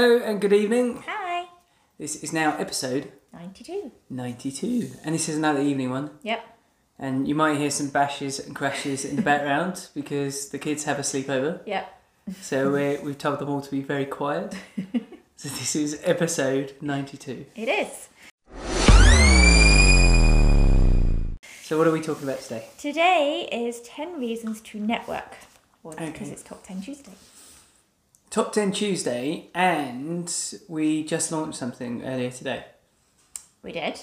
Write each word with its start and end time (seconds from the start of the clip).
Hello 0.00 0.16
and 0.18 0.40
good 0.40 0.52
evening. 0.52 1.02
Hi. 1.08 1.46
This 1.98 2.22
is 2.22 2.32
now 2.32 2.56
episode 2.56 3.10
92. 3.32 3.90
92, 4.08 4.90
and 5.02 5.12
this 5.12 5.28
is 5.28 5.36
another 5.36 5.60
evening 5.60 5.90
one. 5.90 6.10
Yep. 6.22 6.40
And 7.00 7.26
you 7.26 7.34
might 7.34 7.58
hear 7.58 7.68
some 7.68 7.88
bashes 7.88 8.38
and 8.38 8.54
crashes 8.54 9.04
in 9.04 9.16
the 9.16 9.22
background 9.22 9.88
because 9.96 10.50
the 10.50 10.58
kids 10.60 10.84
have 10.84 11.00
a 11.00 11.02
sleepover. 11.02 11.62
Yep. 11.66 12.00
So 12.40 12.70
we're, 12.70 13.02
we've 13.02 13.18
told 13.18 13.40
them 13.40 13.48
all 13.48 13.60
to 13.60 13.70
be 13.72 13.80
very 13.80 14.06
quiet. 14.06 14.54
so 15.34 15.48
this 15.48 15.74
is 15.74 16.00
episode 16.04 16.74
92. 16.80 17.46
It 17.56 17.68
is. 17.68 18.08
So 21.64 21.76
what 21.76 21.88
are 21.88 21.92
we 21.92 22.00
talking 22.00 22.22
about 22.22 22.38
today? 22.38 22.68
Today 22.78 23.48
is 23.50 23.80
10 23.80 24.20
reasons 24.20 24.60
to 24.60 24.78
network. 24.78 25.34
Okay. 25.84 26.10
because 26.10 26.30
it's 26.30 26.44
Top 26.44 26.64
10 26.64 26.82
Tuesday. 26.82 27.14
Top 28.30 28.52
10 28.52 28.72
Tuesday, 28.72 29.48
and 29.54 30.32
we 30.68 31.02
just 31.02 31.32
launched 31.32 31.58
something 31.58 32.04
earlier 32.04 32.30
today. 32.30 32.66
We 33.62 33.72
did. 33.72 34.00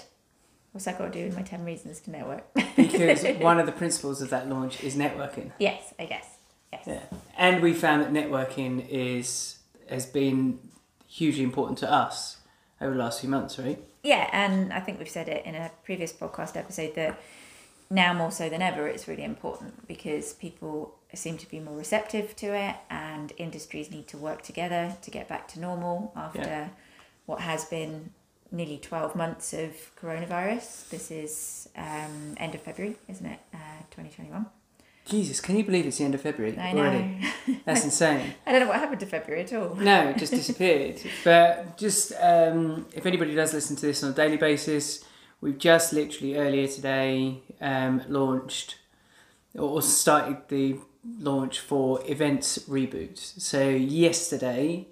What's 0.71 0.85
that 0.85 0.97
got 0.97 1.13
to 1.13 1.19
do 1.19 1.25
with 1.25 1.35
my 1.35 1.43
10 1.43 1.63
reasons 1.63 1.99
to 2.01 2.11
network? 2.11 2.43
Because 2.75 3.23
one 3.39 3.59
of 3.59 3.67
the 3.67 3.71
principles 3.71 4.21
of 4.23 4.31
that 4.31 4.49
launch 4.49 4.83
is 4.83 4.95
networking. 4.95 5.51
yes, 5.59 5.93
I 5.99 6.05
guess. 6.05 6.25
Yes. 6.73 6.83
Yeah. 6.87 7.03
And 7.37 7.61
we 7.61 7.73
found 7.73 8.01
that 8.01 8.11
networking 8.11 8.85
is 8.89 9.59
has 9.89 10.07
been 10.07 10.59
hugely 11.07 11.43
important 11.43 11.77
to 11.77 11.91
us 11.91 12.37
over 12.81 12.93
the 12.93 12.99
last 12.99 13.21
few 13.21 13.29
months, 13.29 13.59
right? 13.59 13.79
Yeah, 14.03 14.27
and 14.33 14.73
I 14.73 14.79
think 14.79 14.97
we've 14.97 15.07
said 15.07 15.29
it 15.29 15.45
in 15.45 15.53
a 15.53 15.69
previous 15.83 16.11
podcast 16.11 16.57
episode 16.57 16.95
that 16.95 17.21
now 17.89 18.13
more 18.13 18.31
so 18.31 18.49
than 18.49 18.63
ever 18.63 18.87
it's 18.87 19.07
really 19.07 19.23
important 19.23 19.87
because 19.87 20.33
people 20.33 20.95
seem 21.15 21.37
to 21.37 21.49
be 21.49 21.59
more 21.59 21.75
receptive 21.77 22.35
to 22.37 22.47
it 22.55 22.75
and 22.89 23.31
industries 23.37 23.89
need 23.91 24.07
to 24.09 24.17
work 24.17 24.41
together 24.41 24.95
to 25.01 25.11
get 25.11 25.27
back 25.27 25.47
to 25.49 25.59
normal 25.59 26.11
after 26.15 26.39
Yeah. 26.39 26.69
what 27.25 27.41
has 27.41 27.65
been 27.65 28.11
nearly 28.51 28.77
12 28.77 29.15
months 29.15 29.53
of 29.53 29.71
coronavirus. 30.01 30.89
This 30.89 31.11
is 31.11 31.69
um, 31.75 32.35
end 32.37 32.55
of 32.55 32.61
February, 32.61 32.95
isn't 33.07 33.25
it? 33.25 33.39
Uh, 33.53 33.57
2021. 33.91 34.45
Jesus, 35.05 35.39
can 35.39 35.55
you 35.55 35.63
believe 35.63 35.85
it's 35.85 35.99
the 35.99 36.03
end 36.03 36.15
of 36.15 36.21
February 36.21 36.57
I 36.57 36.73
already? 36.73 37.19
That's 37.63 37.83
insane. 37.89 38.33
I 38.45 38.51
don't 38.51 38.61
know 38.61 38.67
what 38.67 38.77
happened 38.79 38.99
to 39.01 39.05
February 39.05 39.43
at 39.43 39.53
all. 39.53 39.75
No, 39.75 40.09
it 40.09 40.17
just 40.17 40.31
disappeared. 40.33 40.99
but 41.23 41.77
just 41.77 42.11
um, 42.19 42.87
if 42.91 43.05
anybody 43.05 43.35
does 43.35 43.53
listen 43.53 43.75
to 43.75 43.85
this 43.85 44.03
on 44.03 44.11
a 44.11 44.13
daily 44.15 44.37
basis, 44.37 45.03
we've 45.41 45.59
just 45.59 45.93
literally 45.93 46.37
earlier 46.37 46.67
today 46.67 47.39
um, 47.61 48.01
launched 48.09 48.77
or 49.55 49.79
started 49.83 50.37
the 50.47 50.77
launch 51.19 51.59
for 51.59 52.01
events 52.09 52.57
reboot. 52.69 53.17
So 53.17 53.69
yesterday, 53.69 54.87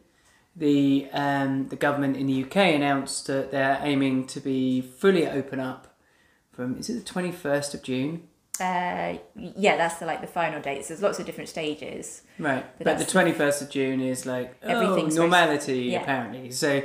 the 0.55 1.07
um, 1.11 1.67
the 1.69 1.75
government 1.75 2.17
in 2.17 2.27
the 2.27 2.43
UK 2.43 2.57
announced 2.75 3.27
that 3.27 3.51
they're 3.51 3.79
aiming 3.81 4.27
to 4.27 4.39
be 4.39 4.81
fully 4.81 5.27
open 5.27 5.59
up 5.59 5.95
from 6.51 6.77
is 6.77 6.89
it 6.89 6.93
the 6.93 7.01
twenty 7.01 7.31
first 7.31 7.73
of 7.73 7.81
June? 7.83 8.27
Uh, 8.59 9.17
yeah, 9.35 9.75
that's 9.77 9.95
the, 9.95 10.05
like 10.05 10.21
the 10.21 10.27
final 10.27 10.61
dates. 10.61 10.87
There's 10.89 11.01
lots 11.01 11.17
of 11.17 11.25
different 11.25 11.49
stages. 11.49 12.21
Right, 12.37 12.63
But 12.77 12.85
but, 12.85 12.97
the 12.99 13.05
twenty 13.05 13.31
first 13.31 13.63
of 13.63 13.69
June 13.71 13.99
is 13.99 14.27
like 14.27 14.55
supposed- 14.61 15.15
normality 15.17 15.83
yeah. 15.85 16.01
apparently. 16.03 16.51
So, 16.51 16.83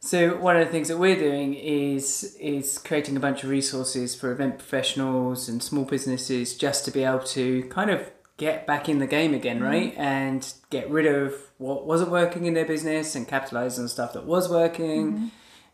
so 0.00 0.36
one 0.36 0.58
of 0.58 0.66
the 0.66 0.70
things 0.70 0.88
that 0.88 0.98
we're 0.98 1.18
doing 1.18 1.54
is 1.54 2.36
is 2.38 2.76
creating 2.76 3.16
a 3.16 3.20
bunch 3.20 3.42
of 3.44 3.48
resources 3.48 4.14
for 4.14 4.30
event 4.30 4.58
professionals 4.58 5.48
and 5.48 5.62
small 5.62 5.86
businesses 5.86 6.54
just 6.54 6.84
to 6.84 6.90
be 6.90 7.02
able 7.02 7.20
to 7.20 7.62
kind 7.70 7.88
of 7.88 8.10
get 8.36 8.66
back 8.66 8.88
in 8.88 8.98
the 8.98 9.06
game 9.06 9.32
again, 9.34 9.56
Mm-hmm. 9.56 9.64
right, 9.66 9.94
and 9.96 10.52
get 10.70 10.90
rid 10.90 11.06
of 11.06 11.34
what 11.58 11.86
wasn't 11.86 12.10
working 12.10 12.46
in 12.46 12.54
their 12.54 12.64
business 12.66 13.14
and 13.14 13.28
capitalize 13.28 13.78
on 13.78 13.88
stuff 13.88 14.12
that 14.14 14.24
was 14.26 14.48
working, 14.48 15.12
Mm-hmm. 15.12 15.26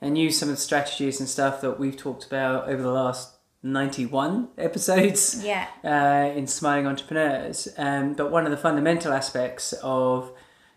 and 0.03 0.19
use 0.19 0.39
some 0.39 0.49
of 0.49 0.57
the 0.57 0.61
strategies 0.61 1.21
and 1.21 1.29
stuff 1.29 1.61
that 1.63 1.79
we've 1.81 1.97
talked 1.97 2.27
about 2.27 2.69
over 2.69 2.83
the 2.83 2.91
last 2.93 3.37
ninety 3.63 4.07
one 4.07 4.49
episodes 4.57 5.45
Yeah. 5.45 5.67
uh, 5.85 6.37
in 6.37 6.47
Smiling 6.47 6.87
Entrepreneurs. 6.87 7.69
Um, 7.77 8.15
but 8.15 8.31
one 8.31 8.45
of 8.47 8.51
the 8.51 8.57
fundamental 8.57 9.13
aspects 9.13 9.75
of 9.83 10.33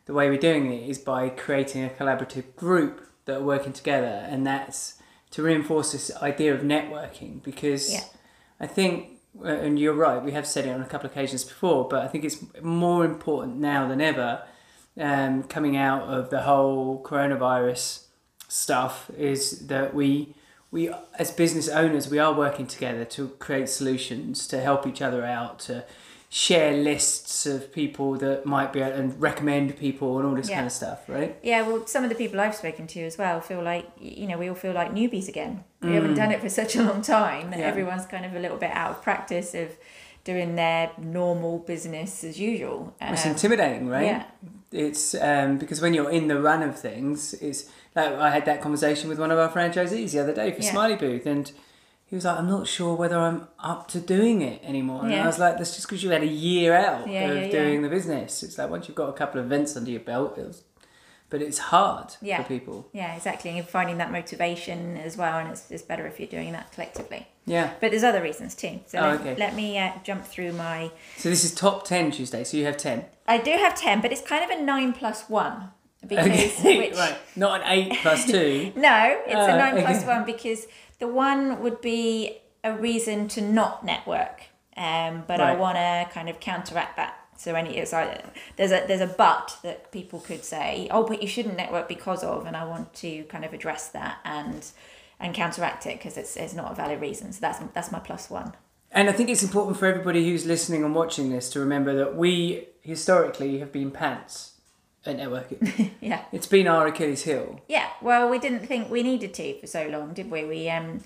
the 0.06 0.14
way 0.14 0.30
we're 0.30 0.38
doing 0.38 0.72
it 0.74 0.90
is 0.90 1.00
by 1.00 1.30
creating 1.30 1.86
a 1.86 1.90
collaborative 1.90 2.56
group 2.58 3.08
that 3.26 3.38
are 3.38 3.44
working 3.44 3.72
together, 3.72 4.26
and 4.30 4.46
that's 4.46 4.96
to 5.32 5.42
reinforce 5.42 5.94
this 5.94 6.14
idea 6.22 6.54
of 6.54 6.62
networking 6.62 7.42
because 7.44 7.92
Yeah. 7.94 8.02
I 8.60 8.68
think. 8.68 9.10
Uh, 9.42 9.48
And 9.48 9.80
you're 9.80 9.94
right. 9.94 10.22
We 10.22 10.32
have 10.32 10.48
said 10.48 10.66
it 10.66 10.70
on 10.70 10.82
a 10.82 10.86
couple 10.86 11.08
of 11.08 11.12
occasions 11.12 11.44
before, 11.44 11.88
but 11.88 12.04
I 12.04 12.08
think 12.08 12.24
it's 12.24 12.44
more 12.62 13.06
important 13.06 13.58
now 13.58 13.88
than 13.88 14.02
ever. 14.02 14.44
Um, 15.00 15.44
coming 15.44 15.76
out 15.76 16.04
of 16.04 16.30
the 16.30 16.42
whole 16.42 17.02
coronavirus 17.02 18.06
stuff 18.48 19.10
is 19.18 19.68
that 19.68 19.96
we 19.96 20.36
we 20.70 20.92
as 21.18 21.32
business 21.32 21.68
owners 21.68 22.10
we 22.10 22.20
are 22.20 22.34
working 22.34 22.68
together 22.68 23.04
to 23.06 23.30
create 23.40 23.70
solutions 23.70 24.48
to 24.48 24.60
help 24.60 24.86
each 24.86 25.02
other 25.02 25.26
out 25.26 25.58
to 25.58 25.84
share 26.36 26.72
lists 26.76 27.46
of 27.46 27.72
people 27.72 28.16
that 28.16 28.44
might 28.44 28.74
be 28.74 28.82
and 28.82 29.22
recommend 29.22 29.78
people 29.78 30.18
and 30.18 30.28
all 30.28 30.34
this 30.34 30.50
Yeah. 30.50 30.56
kind 30.56 30.66
of 30.66 30.72
stuff 30.74 31.08
right 31.08 31.36
Yeah, 31.44 31.62
well, 31.62 31.86
some 31.86 32.04
of 32.04 32.10
the 32.10 32.16
people 32.16 32.40
I've 32.40 32.56
spoken 32.56 32.88
to 32.88 33.02
as 33.06 33.20
well 33.20 33.40
feel 33.40 33.62
like, 33.62 33.86
you 34.00 34.26
know, 34.26 34.40
we 34.40 34.50
all 34.50 34.56
feel 34.56 34.74
like 34.74 34.92
newbies 34.92 35.28
again. 35.28 35.64
We 35.84 35.94
haven't 35.94 36.16
done 36.16 36.32
it 36.32 36.42
for 36.42 36.50
such 36.62 36.76
a 36.76 36.82
long 36.82 37.04
time 37.04 37.52
that 37.52 37.58
Mm. 37.60 37.62
Yeah. 37.62 37.68
everyone's 37.68 38.08
kind 38.08 38.26
of 38.26 38.34
a 38.36 38.40
little 38.40 38.58
bit 38.58 38.72
out 38.74 38.90
of 38.90 39.04
practice 39.04 39.54
of 39.54 39.78
doing 40.24 40.56
their 40.56 40.90
normal 40.98 41.60
business 41.60 42.24
as 42.24 42.40
usual. 42.40 42.96
it's 43.00 43.26
Um, 43.26 43.32
intimidating 43.34 43.88
right 43.88 44.08
yeah. 44.08 44.24
it's 44.72 45.14
um, 45.14 45.60
because 45.60 45.82
when 45.82 45.94
you're 45.94 46.10
in 46.10 46.30
the 46.30 46.40
run 46.42 46.64
of 46.64 46.80
things 46.80 47.36
it's 47.36 47.66
like 47.96 48.12
i 48.14 48.32
had 48.32 48.46
that 48.46 48.60
conversation 48.60 49.08
with 49.08 49.20
one 49.20 49.30
of 49.30 49.38
our 49.38 49.50
franchisees 49.50 50.14
the 50.14 50.20
other 50.20 50.34
day 50.34 50.50
for 50.52 50.64
Yeah. 50.64 50.72
smiley 50.72 50.96
booth 50.96 51.28
and 51.28 51.52
he 52.14 52.16
was 52.16 52.26
like 52.26 52.38
i'm 52.38 52.48
not 52.48 52.68
sure 52.68 52.94
whether 52.94 53.18
i'm 53.18 53.48
up 53.58 53.88
to 53.88 54.00
doing 54.00 54.44
it 54.44 54.62
anymore 54.64 55.02
and 55.02 55.12
Yeah. 55.12 55.24
i 55.24 55.26
was 55.26 55.40
like 55.40 55.58
that's 55.58 55.74
just 55.74 55.88
because 55.88 56.04
you 56.04 56.12
had 56.12 56.22
a 56.22 56.28
year 56.28 56.76
out 56.76 57.10
Yeah, 57.10 57.24
of 57.28 57.46
yeah, 57.46 57.50
doing 57.50 57.82
the 57.82 57.90
business 57.90 58.44
it's 58.44 58.56
like 58.60 58.70
once 58.70 58.88
you've 58.88 58.94
got 58.94 59.10
a 59.10 59.14
couple 59.14 59.40
of 59.40 59.48
events 59.48 59.76
under 59.76 59.90
your 59.90 60.00
belt 60.00 60.38
it 60.38 60.46
was, 60.46 60.62
but 61.32 61.42
it's 61.42 61.58
hard 61.58 62.12
for 62.12 62.44
people 62.44 62.88
Yeah, 62.94 63.16
exactly. 63.16 63.50
And 63.50 63.58
you're 63.58 63.66
finding 63.66 63.98
that 63.98 64.12
motivation 64.12 64.96
as 64.98 65.18
well, 65.18 65.40
and 65.40 65.50
it's, 65.50 65.72
it's 65.72 65.82
better 65.82 66.06
if 66.06 66.20
you're 66.20 66.30
doing 66.38 66.52
that 66.52 66.72
collectively. 66.72 67.26
yeah 67.48 67.74
But 67.82 67.90
there's 67.90 68.04
other 68.04 68.22
reasons 68.22 68.54
too. 68.54 68.82
So 68.86 69.00
Oh, 69.00 69.10
let, 69.10 69.22
okay. 69.22 69.36
let 69.36 69.56
me 69.56 69.80
uh, 69.80 69.94
jump 70.04 70.24
through 70.24 70.54
my. 70.54 70.92
so 71.18 71.30
this 71.30 71.44
is 71.44 71.52
top 71.56 71.84
10 71.88 72.12
tuesday 72.12 72.44
so 72.44 72.58
you 72.58 72.66
have 72.66 72.78
10 72.78 73.06
I 73.28 73.40
do 73.40 73.50
have 73.54 73.74
10, 73.74 74.02
but 74.02 74.12
it's 74.12 74.22
kind 74.22 74.44
of 74.44 74.52
a 74.56 74.62
9 74.62 74.94
plus 74.94 75.28
1. 75.28 75.70
Because 76.08 76.28
okay 76.28 76.78
which, 76.90 76.96
right 76.98 77.18
not 77.36 77.62
an 77.62 77.68
8 77.68 77.94
plus 78.04 78.26
2 78.30 78.74
No, 78.88 79.20
it's 79.26 79.34
a 79.34 79.58
nine 79.58 79.74
okay. 79.80 80.06
one 80.06 80.26
because 80.26 80.68
the 81.04 81.10
one 81.10 81.62
would 81.62 81.82
be 81.82 82.38
a 82.64 82.72
reason 82.78 83.28
to 83.28 83.42
not 83.42 83.84
network, 83.84 84.44
um, 84.78 85.26
but 85.28 85.42
I 85.42 85.54
want 85.54 85.76
to 85.76 86.08
kind 86.14 86.30
of 86.30 86.40
counteract 86.40 86.96
that. 86.96 87.20
So 87.36 87.56
any 87.56 87.76
it's 87.76 87.92
like, 87.92 88.24
there's 88.56 88.72
a 88.72 88.86
there's 88.88 89.02
a 89.02 89.08
but 89.08 89.58
that 89.64 89.92
people 89.92 90.22
could 90.22 90.46
say, 90.46 90.88
oh, 90.92 91.06
but 91.06 91.22
you 91.22 91.28
shouldn't 91.28 91.58
network 91.58 91.90
because 91.90 92.24
of, 92.24 92.46
and 92.46 92.56
I 92.56 92.64
want 92.64 92.94
to 92.94 93.24
kind 93.24 93.44
of 93.44 93.52
address 93.52 93.90
that 93.90 94.20
and 94.24 94.66
and 95.20 95.36
counteract 95.36 95.86
it 95.88 95.98
because 95.98 96.16
it's 96.16 96.38
it's 96.38 96.54
not 96.54 96.72
a 96.72 96.76
valid 96.76 97.02
reason. 97.02 97.34
So 97.34 97.42
that's 97.42 97.60
that's 97.74 97.92
my 97.92 98.00
plus 98.00 98.30
one. 98.30 98.54
And 98.90 99.10
I 99.10 99.12
think 99.12 99.30
it's 99.30 99.44
important 99.44 99.76
for 99.76 99.88
everybody 99.88 100.24
who's 100.24 100.46
listening 100.46 100.86
and 100.86 100.96
watching 100.96 101.32
this 101.32 101.50
to 101.50 101.60
remember 101.60 101.94
that 101.96 102.16
we 102.16 102.70
historically 102.82 103.60
have 103.60 103.74
been 103.74 103.92
pants 103.92 104.53
at 105.06 105.18
networking. 105.18 105.92
Yeah. 106.02 106.26
it's 106.32 106.48
been 106.48 106.68
our 106.68 106.88
Achilles 106.88 107.24
heel. 107.24 107.62
Yeah, 107.68 107.90
well, 108.02 108.30
we 108.30 108.40
didn't 108.40 108.68
think 108.68 108.90
we 108.90 109.04
needed 109.04 109.34
to 109.36 109.60
for 109.60 109.68
so 109.68 109.88
long, 109.88 110.14
did 110.14 110.30
we? 110.30 110.44
We 110.44 110.70
um, 110.70 111.02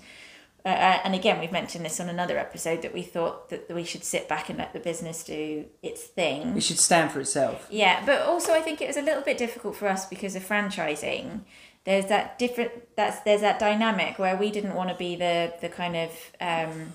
uh, 0.64 0.68
uh, 0.68 1.00
and 1.04 1.14
again, 1.14 1.40
we've 1.40 1.52
mentioned 1.52 1.84
this 1.84 2.00
on 2.00 2.08
another 2.08 2.36
episode 2.36 2.82
that 2.82 2.92
we 2.92 3.02
thought 3.02 3.48
that 3.48 3.70
we 3.70 3.84
should 3.84 4.04
sit 4.04 4.28
back 4.28 4.48
and 4.48 4.58
let 4.58 4.72
the 4.72 4.80
business 4.80 5.22
do 5.24 5.64
its 5.82 6.02
thing. 6.02 6.56
It 6.56 6.62
should 6.62 6.78
stand 6.78 7.12
for 7.12 7.20
itself. 7.20 7.66
Yeah, 7.70 8.04
but 8.04 8.22
also 8.22 8.52
I 8.52 8.60
think 8.60 8.82
it 8.82 8.88
was 8.88 8.96
a 8.96 9.02
little 9.02 9.22
bit 9.22 9.38
difficult 9.38 9.76
for 9.76 9.88
us 9.88 10.06
because 10.06 10.34
of 10.34 10.46
franchising. 10.46 11.40
There's 11.84 12.06
that 12.06 12.38
different 12.38 12.72
that's 12.96 13.20
there's 13.20 13.40
that 13.40 13.58
dynamic 13.58 14.18
where 14.18 14.36
we 14.36 14.50
didn't 14.50 14.74
want 14.74 14.90
to 14.90 14.96
be 14.96 15.16
the 15.16 15.54
the 15.60 15.68
kind 15.68 15.96
of 15.96 16.10
um, 16.40 16.92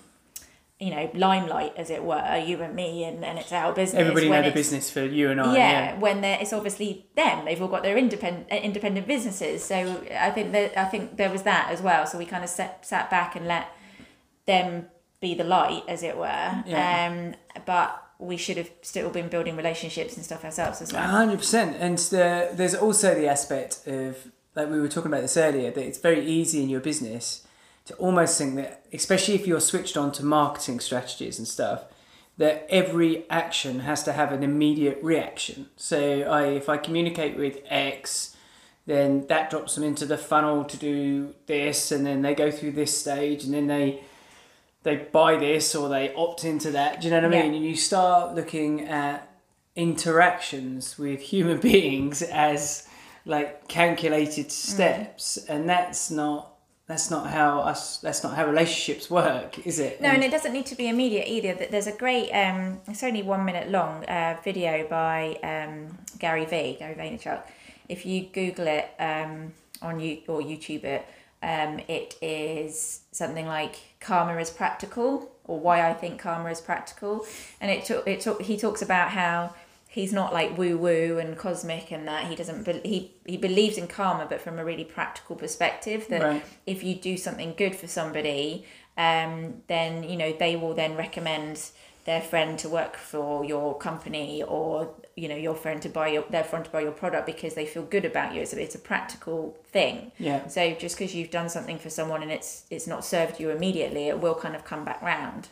you 0.84 0.94
know 0.94 1.10
limelight 1.14 1.74
as 1.78 1.90
it 1.90 2.04
were, 2.04 2.38
you 2.46 2.62
and 2.62 2.76
me, 2.76 3.06
and, 3.06 3.24
and 3.24 3.40
it's 3.40 3.54
our 3.54 3.72
business. 3.72 4.02
Everybody 4.02 4.28
when 4.28 4.42
know 4.42 4.50
the 4.50 4.54
business 4.54 4.90
for 4.90 5.06
you 5.06 5.30
and 5.32 5.40
I. 5.40 5.56
yeah, 5.56 6.00
when 6.00 6.20
they're, 6.20 6.38
it's 6.42 6.52
obviously 6.52 7.08
them. 7.16 7.46
They've 7.46 7.62
all 7.62 7.70
got 7.70 7.84
their 7.84 7.98
independent 7.98 8.52
uh, 8.52 8.56
independent 8.56 9.08
businesses. 9.08 9.64
So 9.64 10.04
I 10.20 10.32
think 10.32 10.52
that 10.52 10.78
I 10.78 10.86
think 10.86 11.16
there 11.16 11.30
was 11.30 11.44
that 11.44 11.70
as 11.72 11.82
well. 11.82 12.06
So 12.06 12.18
we 12.18 12.26
kind 12.26 12.44
of 12.44 12.50
sat 12.50 12.86
sat 12.86 13.10
back 13.10 13.38
and 13.38 13.48
let 13.48 13.68
them 14.46 14.88
be 15.22 15.34
the 15.36 15.46
light, 15.46 15.84
as 15.88 16.04
it 16.04 16.18
were. 16.18 16.64
Yeah. 16.66 17.08
Um, 17.08 17.36
but 17.66 18.04
we 18.20 18.36
should 18.36 18.58
have 18.58 18.70
still 18.82 19.10
been 19.10 19.30
building 19.30 19.56
relationships 19.56 20.18
and 20.18 20.26
stuff 20.26 20.44
ourselves 20.44 20.82
as 20.82 20.92
well. 20.92 21.08
hundred 21.08 21.38
percent. 21.38 21.78
And 21.80 21.98
the, 21.98 22.50
there's 22.52 22.76
also 22.76 23.16
the 23.16 23.28
aspect 23.30 23.88
of 23.88 24.32
like 24.54 24.70
we 24.70 24.82
were 24.82 24.90
talking 24.90 25.12
about 25.12 25.22
this 25.22 25.38
earlier 25.38 25.72
that 25.72 25.86
it's 25.86 25.98
very 25.98 26.26
easy 26.26 26.62
in 26.62 26.68
your 26.68 26.82
business 26.82 27.48
to 27.86 27.94
almost 27.96 28.38
think 28.38 28.56
that, 28.56 28.86
especially 28.94 29.36
if 29.36 29.46
you're 29.46 29.60
switched 29.60 29.98
on 29.98 30.12
to 30.14 30.24
marketing 30.24 30.80
strategies 30.80 31.38
and 31.38 31.48
stuff, 31.48 31.86
that 32.38 32.66
every 32.70 33.30
action 33.30 33.82
has 33.82 34.04
to 34.04 34.14
have 34.14 34.32
an 34.32 34.44
immediate 34.44 35.00
reaction. 35.04 35.68
So 35.76 36.22
I, 36.22 36.46
if 36.46 36.70
I 36.70 36.78
communicate 36.78 37.38
with 37.38 37.60
X, 37.68 38.36
then 38.86 39.28
that 39.28 39.50
drops 39.50 39.76
them 39.76 39.84
into 39.84 40.06
the 40.06 40.18
funnel 40.18 40.64
to 40.66 40.78
do 40.78 41.36
this, 41.46 41.92
and 41.92 42.06
then 42.06 42.22
they 42.22 42.34
go 42.34 42.52
through 42.52 42.72
this 42.72 42.98
stage, 42.98 43.44
and 43.44 43.54
then 43.54 43.68
they 43.68 44.04
they 44.84 44.98
buy 44.98 45.38
this 45.38 45.74
or 45.76 45.88
they 45.88 46.14
opt 46.14 46.44
into 46.44 46.70
that. 46.72 47.00
Do 47.00 47.08
you 47.08 47.12
know 47.14 47.22
what 47.22 47.34
I 47.34 47.38
Yeah. 47.38 47.44
mean? 47.44 47.54
And 47.56 47.66
you 47.66 47.76
start 47.76 48.36
looking 48.36 48.82
at 48.82 49.30
interactions 49.78 50.98
with 50.98 51.22
human 51.22 51.58
beings 51.72 52.22
as 52.22 52.88
like 53.26 53.68
calculated 53.70 54.48
mm. 54.48 54.52
steps, 54.52 55.38
and 55.48 55.70
that's 55.70 56.12
not 56.12 56.53
that's 56.88 57.10
not 57.10 57.28
how 57.30 57.60
us 57.62 57.98
that's 58.00 58.24
not 58.24 58.36
how 58.36 58.46
relationships 58.46 59.10
work, 59.10 59.66
is 59.66 59.80
it? 59.80 60.02
No, 60.02 60.08
And- 60.10 60.18
and 60.18 60.24
it 60.26 60.32
doesn't 60.32 60.54
need 60.54 60.66
to 60.68 60.76
be 60.76 60.88
immediate 60.90 61.28
either. 61.28 61.54
Th- 61.56 61.70
There's 61.70 61.88
a 61.88 61.94
great, 61.94 62.30
um, 62.32 62.82
it's 62.88 63.04
only 63.04 63.24
one 63.24 63.46
minute 63.46 63.70
long 63.72 64.04
uh, 64.06 64.38
video 64.44 64.86
by 64.90 65.38
um, 65.44 65.98
Gary 66.20 66.46
V, 66.46 66.76
Gary 66.80 66.96
Vaynerchuk. 66.96 67.42
If 67.90 68.06
you 68.06 68.24
Google 68.34 68.68
it 68.68 68.90
um, 69.00 69.54
on 69.82 70.00
you 70.00 70.20
or 70.28 70.42
YouTube 70.42 70.84
it, 70.84 71.06
um, 71.42 71.80
it 71.88 72.16
is 72.22 73.02
something 73.12 73.46
like 73.48 73.76
karma 74.00 74.38
is 74.40 74.50
practical 74.50 75.30
or 75.46 75.60
why 75.60 75.90
I 75.90 75.94
think 75.94 76.20
karma 76.20 76.50
is 76.52 76.62
practical, 76.62 77.26
and 77.60 77.70
it 77.70 77.84
took 77.86 78.08
it 78.08 78.22
took 78.22 78.42
he 78.42 78.56
talks 78.58 78.82
about 78.82 79.10
how 79.10 79.54
he's 79.98 80.12
not 80.12 80.34
like 80.34 80.58
woo 80.58 80.76
woo 80.78 81.20
and 81.20 81.38
cosmic 81.38 81.92
and 81.92 82.08
that 82.08 82.26
he 82.30 82.36
doesn't 82.36 82.64
be- 82.66 82.82
he 82.94 82.98
he 83.26 83.38
believes 83.38 83.78
in 83.78 83.88
karma 83.88 84.26
but 84.28 84.42
from 84.42 84.58
a 84.60 84.66
really 84.66 84.84
practical 84.98 85.36
perspective 85.36 86.08
that 86.10 86.22
Right. 86.24 86.44
if 86.66 86.84
you 86.84 86.96
do 86.96 87.16
something 87.18 87.54
good 87.56 87.76
for 87.76 87.88
somebody 87.88 88.66
um, 88.98 89.62
then 89.68 89.92
you 90.10 90.18
know 90.18 90.32
they 90.34 90.56
will 90.56 90.74
then 90.74 90.96
recommend 90.96 91.56
their 92.06 92.22
friend 92.22 92.60
to 92.60 92.68
work 92.70 92.96
for 92.98 93.46
your 93.46 93.78
company 93.78 94.44
or 94.44 94.90
you 95.16 95.28
know 95.30 95.36
your 95.48 95.56
friend 95.56 95.82
to 95.84 95.90
buy 95.90 96.08
your 96.16 96.24
their 96.30 96.44
friend 96.44 96.66
to 96.66 96.72
buy 96.72 96.82
your 96.82 96.92
product 97.04 97.26
because 97.26 97.54
they 97.54 97.66
feel 97.66 97.84
good 97.84 98.04
about 98.06 98.34
you 98.34 98.42
it's 98.42 98.54
a, 98.54 98.62
it's 98.62 98.76
a 98.76 98.80
practical 98.80 99.56
thing 99.72 100.12
Yeah. 100.18 100.48
so 100.48 100.74
just 100.74 100.98
because 100.98 101.14
you've 101.16 101.32
done 101.32 101.50
something 101.50 101.78
for 101.78 101.90
someone 101.90 102.22
and 102.24 102.32
it's 102.32 102.66
it's 102.70 102.88
not 102.88 103.06
served 103.06 103.40
you 103.40 103.52
immediately 103.52 104.08
it 104.10 104.20
will 104.20 104.36
kind 104.36 104.56
of 104.56 104.66
come 104.66 104.84
back 104.84 105.02
round 105.02 105.48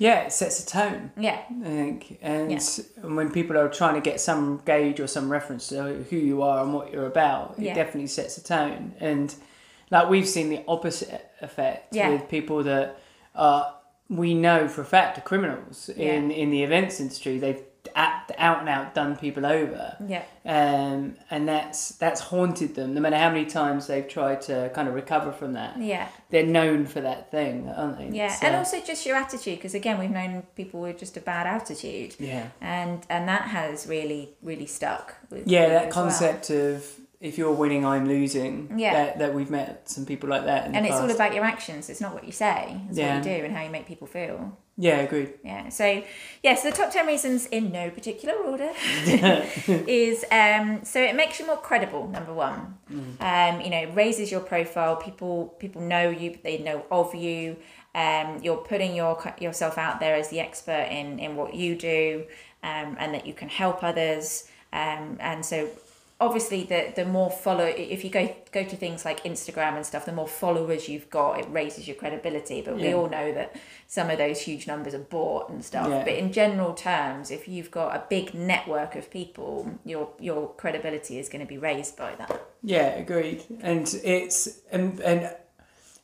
Yeah, 0.00 0.20
it 0.22 0.32
sets 0.32 0.62
a 0.64 0.66
tone. 0.66 1.12
yeah 1.16 1.40
I 1.48 1.64
think, 1.64 2.18
and 2.22 2.50
Yeah. 2.50 2.58
when 3.02 3.30
people 3.30 3.56
are 3.58 3.68
trying 3.68 3.94
to 3.94 4.00
get 4.00 4.18
some 4.20 4.60
gauge 4.64 4.98
or 4.98 5.06
some 5.06 5.30
reference 5.30 5.68
to 5.68 6.04
who 6.10 6.16
you 6.16 6.42
are 6.42 6.64
and 6.64 6.72
what 6.74 6.90
you're 6.92 7.06
about, 7.06 7.54
it 7.58 7.64
Yeah. 7.66 7.74
definitely 7.74 8.06
sets 8.08 8.38
a 8.38 8.42
tone. 8.42 8.94
And 8.98 9.34
like 9.90 10.08
we've 10.08 10.26
seen 10.28 10.48
the 10.48 10.62
opposite 10.66 11.30
effect 11.42 11.94
Yeah. 11.94 12.08
with 12.10 12.28
people 12.28 12.62
that 12.64 12.96
are 13.34 13.74
we 14.08 14.34
know 14.34 14.66
for 14.68 14.80
a 14.80 14.84
fact 14.84 15.18
are 15.18 15.20
criminals 15.20 15.88
in 15.90 16.30
in 16.32 16.50
the 16.50 16.62
events 16.64 16.98
industry. 16.98 17.38
They've 17.38 17.62
at, 17.94 18.30
out 18.38 18.60
and 18.60 18.68
out 18.68 18.94
done 18.94 19.16
people 19.16 19.44
over, 19.46 19.96
yeah 20.06 20.22
um, 20.44 21.16
and 21.30 21.48
that's 21.48 21.90
that's 21.92 22.20
haunted 22.20 22.74
them. 22.74 22.94
No 22.94 23.00
matter 23.00 23.16
how 23.16 23.30
many 23.30 23.46
times 23.46 23.86
they've 23.86 24.06
tried 24.08 24.42
to 24.42 24.70
kind 24.74 24.88
of 24.88 24.94
recover 24.94 25.32
from 25.32 25.52
that, 25.54 25.80
yeah 25.80 26.08
they're 26.30 26.46
known 26.46 26.86
for 26.86 27.00
that 27.00 27.30
thing, 27.30 27.68
aren't 27.68 27.98
they? 27.98 28.16
yeah 28.16 28.28
So- 28.28 28.46
and 28.46 28.56
also 28.56 28.80
just 28.80 29.04
your 29.06 29.16
attitude 29.16 29.56
because 29.58 29.74
again 29.74 29.98
we've 29.98 30.10
known 30.10 30.44
people 30.56 30.80
with 30.80 30.98
just 30.98 31.16
a 31.16 31.20
bad 31.20 31.46
attitude 31.46 32.16
yeah. 32.18 32.48
and 32.60 33.04
and 33.08 33.28
that 33.28 33.42
has 33.42 33.86
really 33.86 34.34
really 34.42 34.66
stuck 34.66 35.14
with 35.30 35.46
Yeah, 35.46 35.68
that 35.68 35.88
as 35.88 35.94
well. 35.96 36.04
concept 36.04 36.50
of 36.50 36.86
if 37.20 37.36
you're 37.36 37.52
winning, 37.52 37.84
I'm 37.84 38.08
losing. 38.08 38.72
Yeah. 38.78 38.94
That, 38.94 39.18
that 39.18 39.34
we've 39.34 39.50
met 39.50 39.90
some 39.90 40.06
people 40.06 40.30
like 40.30 40.44
that 40.46 40.66
and 40.72 40.86
it's 40.86 40.94
all 40.96 41.10
about 41.10 41.34
your 41.34 41.44
actions 41.44 41.90
it's 41.90 42.00
not 42.00 42.14
what 42.14 42.24
you 42.24 42.32
say 42.32 42.80
it's 42.88 42.96
Yeah. 42.98 43.16
what 43.18 43.26
you 43.26 43.38
do 43.38 43.44
and 43.44 43.54
how 43.54 43.62
you 43.62 43.70
make 43.70 43.86
people 43.86 44.06
feel 44.06 44.56
Yeah, 44.82 45.00
agreed. 45.00 45.34
yeah 45.44 45.68
so 45.68 46.02
yes 46.42 46.62
the 46.62 46.70
top 46.70 46.90
10 46.90 47.06
reasons 47.06 47.46
in 47.46 47.70
no 47.70 47.90
particular 47.90 48.34
order 48.34 48.70
is 49.86 50.24
um 50.32 50.80
so 50.84 50.98
it 51.10 51.14
makes 51.14 51.38
you 51.38 51.46
more 51.46 51.58
credible 51.58 52.08
number 52.08 52.32
one. 52.32 52.60
Um 53.20 53.60
you 53.60 53.70
know 53.70 53.82
it 53.86 53.94
raises 53.94 54.30
your 54.34 54.40
profile 54.40 54.96
people 54.96 55.54
people 55.58 55.82
know 55.82 56.08
you 56.08 56.38
they 56.42 56.58
know 56.58 56.84
of 56.90 57.14
you. 57.14 57.56
Um 57.94 58.38
you're 58.42 58.62
putting 58.72 58.94
your 58.94 59.12
yourself 59.38 59.76
out 59.76 60.00
there 60.00 60.14
as 60.16 60.28
the 60.30 60.40
expert 60.40 60.86
in 60.90 61.18
in 61.18 61.36
what 61.36 61.54
you 61.54 61.76
do 61.76 62.24
um 62.62 62.96
and 62.98 63.12
that 63.14 63.26
you 63.26 63.34
can 63.34 63.48
help 63.48 63.84
others. 63.84 64.48
Um 64.72 65.18
and 65.20 65.44
so 65.44 65.68
obviously 66.20 66.64
the 66.64 66.92
the 66.94 67.04
more 67.04 67.30
follow 67.30 67.64
if 67.64 68.04
you 68.04 68.10
go 68.10 68.34
go 68.52 68.62
to 68.62 68.76
things 68.76 69.04
like 69.04 69.24
Instagram 69.24 69.74
and 69.76 69.86
stuff 69.86 70.04
the 70.04 70.12
more 70.12 70.28
followers 70.28 70.88
you've 70.88 71.08
got 71.08 71.40
it 71.40 71.46
raises 71.50 71.86
your 71.88 71.96
credibility 71.96 72.60
but 72.60 72.76
we 72.76 72.92
all 72.92 73.08
know 73.08 73.32
that 73.32 73.56
some 73.86 74.10
of 74.10 74.18
those 74.18 74.40
huge 74.42 74.66
numbers 74.66 74.92
are 74.94 74.98
bought 74.98 75.48
and 75.48 75.64
stuff 75.64 75.88
Yeah. 75.88 76.04
but 76.04 76.12
in 76.14 76.30
general 76.32 76.74
terms 76.74 77.30
if 77.30 77.48
you've 77.48 77.70
got 77.70 77.96
a 77.96 78.04
big 78.08 78.34
network 78.34 78.94
of 78.96 79.10
people 79.10 79.70
your 79.84 80.10
your 80.18 80.52
credibility 80.54 81.18
is 81.18 81.28
going 81.28 81.44
to 81.44 81.48
be 81.48 81.58
raised 81.58 81.96
by 81.96 82.14
that 82.16 82.30
Yeah, 82.62 82.88
agreed. 83.04 83.42
And 83.62 83.86
it's 84.04 84.60
and 84.70 85.00
and 85.00 85.34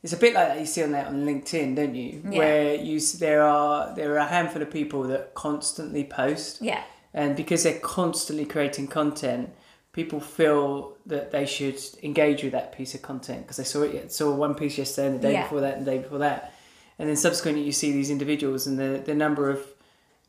it's 0.03 0.13
a 0.13 0.17
bit 0.17 0.33
like 0.33 0.47
that 0.49 0.59
you 0.59 0.65
see 0.65 0.83
on 0.83 0.91
that 0.93 1.07
on 1.07 1.25
LinkedIn, 1.25 1.75
don't 1.75 1.95
you? 1.95 2.21
Yeah. 2.29 2.37
Where 2.39 2.75
you 2.75 2.99
there 3.19 3.43
are 3.43 3.93
there 3.95 4.13
are 4.13 4.17
a 4.17 4.25
handful 4.27 4.61
of 4.63 4.71
people 4.71 5.03
that 5.03 5.33
constantly 5.35 6.03
post, 6.03 6.61
yeah 6.61 6.83
and 7.13 7.35
because 7.35 7.63
they're 7.63 7.79
constantly 7.79 8.45
creating 8.45 8.87
content, 8.87 9.49
people 9.97 10.19
feel 10.19 10.95
that 11.07 11.31
they 11.31 11.43
should 11.43 11.79
engage 12.03 12.43
with 12.43 12.51
that 12.51 12.71
piece 12.77 12.93
of 12.93 13.01
content 13.01 13.41
because 13.41 13.57
they 13.57 13.63
saw 13.63 13.81
it 13.81 14.11
saw 14.11 14.31
one 14.31 14.53
piece 14.53 14.77
yesterday 14.77 15.07
and 15.07 15.15
the 15.19 15.23
day 15.27 15.33
Yeah. 15.33 15.41
before 15.43 15.61
that 15.61 15.75
and 15.77 15.85
the 15.87 15.91
day 15.93 15.97
before 15.97 16.19
that, 16.19 16.53
and 16.99 17.09
then 17.09 17.15
subsequently 17.15 17.63
you 17.63 17.71
see 17.71 17.91
these 17.91 18.11
individuals 18.11 18.67
and 18.67 18.77
the 18.77 18.91
the 19.03 19.15
number 19.15 19.49
of 19.49 19.59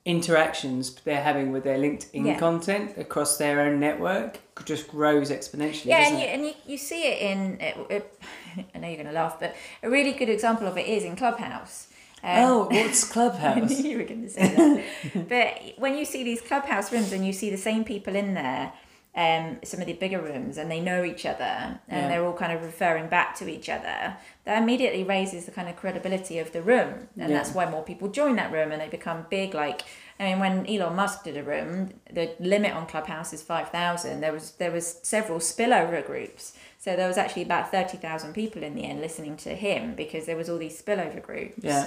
interactions 0.06 0.94
they're 1.04 1.22
having 1.22 1.52
with 1.52 1.64
their 1.64 1.76
LinkedIn 1.78 2.24
Yeah. 2.24 2.38
content 2.38 2.96
across 2.96 3.36
their 3.36 3.60
own 3.60 3.78
network 3.78 4.40
just 4.64 4.88
grows 4.88 5.30
exponentially. 5.30 5.86
yeah 5.94 6.06
and 6.08 6.18
you, 6.20 6.26
and 6.34 6.46
you, 6.46 6.52
you 6.66 6.78
see 6.78 7.02
it 7.12 7.18
in 7.30 7.60
it, 7.60 7.76
it, 7.90 8.20
i 8.74 8.78
know 8.78 8.88
you're 8.88 8.96
going 8.96 9.06
to 9.06 9.12
laugh 9.12 9.36
but 9.38 9.54
a 9.82 9.90
really 9.90 10.12
good 10.12 10.30
example 10.30 10.66
of 10.66 10.78
it 10.78 10.86
is 10.96 11.04
in 11.04 11.14
clubhouse 11.14 11.88
um, 12.24 12.44
oh, 12.50 12.58
what's 12.70 13.02
I 13.10 13.12
Clubhouse? 13.12 13.70
knew 13.70 13.90
you 13.90 13.98
were 13.98 14.04
going 14.12 14.22
to 14.22 14.30
say 14.30 14.48
that. 14.56 15.28
but 15.34 15.78
when 15.78 15.92
you 15.98 16.04
see 16.04 16.24
these 16.24 16.40
clubhouse 16.40 16.90
rooms 16.92 17.12
and 17.12 17.24
you 17.24 17.32
see 17.32 17.48
the 17.48 17.56
same 17.70 17.84
people 17.84 18.16
in 18.16 18.34
there, 18.34 18.72
um, 19.18 19.58
some 19.64 19.80
of 19.80 19.86
the 19.86 19.94
bigger 19.94 20.20
rooms, 20.20 20.56
and 20.58 20.70
they 20.70 20.80
know 20.80 21.02
each 21.04 21.26
other, 21.26 21.80
and 21.88 22.02
Yeah. 22.02 22.08
they're 22.08 22.24
all 22.24 22.32
kind 22.44 22.52
of 22.52 22.62
referring 22.62 23.08
back 23.08 23.34
to 23.40 23.48
each 23.48 23.68
other, 23.68 24.16
that 24.44 24.62
immediately 24.62 25.02
raises 25.02 25.44
the 25.44 25.50
kind 25.50 25.68
of 25.68 25.74
credibility 25.76 26.38
of 26.38 26.52
the 26.52 26.62
room, 26.62 27.08
and 27.18 27.30
Yeah. 27.30 27.36
that's 27.36 27.52
why 27.52 27.66
more 27.68 27.82
people 27.82 28.06
join 28.08 28.37
that 28.37 28.52
room, 28.52 28.70
and 28.72 28.80
they 28.80 28.88
become 28.88 29.26
big. 29.28 29.54
Like, 29.54 29.82
I 30.20 30.25
mean, 30.25 30.38
when 30.38 30.54
Elon 30.72 30.94
Musk 30.94 31.25
did 31.25 31.37
a 31.37 31.42
room, 31.42 31.90
the 32.18 32.30
limit 32.38 32.72
on 32.75 32.87
Clubhouse 32.87 33.32
is 33.32 33.42
five 33.42 33.70
thousand. 33.70 34.20
There 34.20 34.32
was 34.32 34.52
there 34.52 34.70
was 34.70 35.00
several 35.02 35.40
spillover 35.40 36.00
groups. 36.06 36.52
So 36.88 36.97
there 36.97 37.09
was 37.09 37.18
actually 37.18 37.42
about 37.42 37.71
thirty 37.71 37.99
thousand 37.99 38.33
people 38.33 38.62
in 38.62 38.75
the 38.75 38.85
end 38.85 39.00
listening 39.00 39.37
to 39.38 39.50
him 39.54 39.95
because 39.95 40.25
there 40.26 40.37
was 40.37 40.49
all 40.49 40.59
these 40.59 40.80
spillover 40.83 41.21
groups. 41.23 41.59
Yeah, 41.62 41.85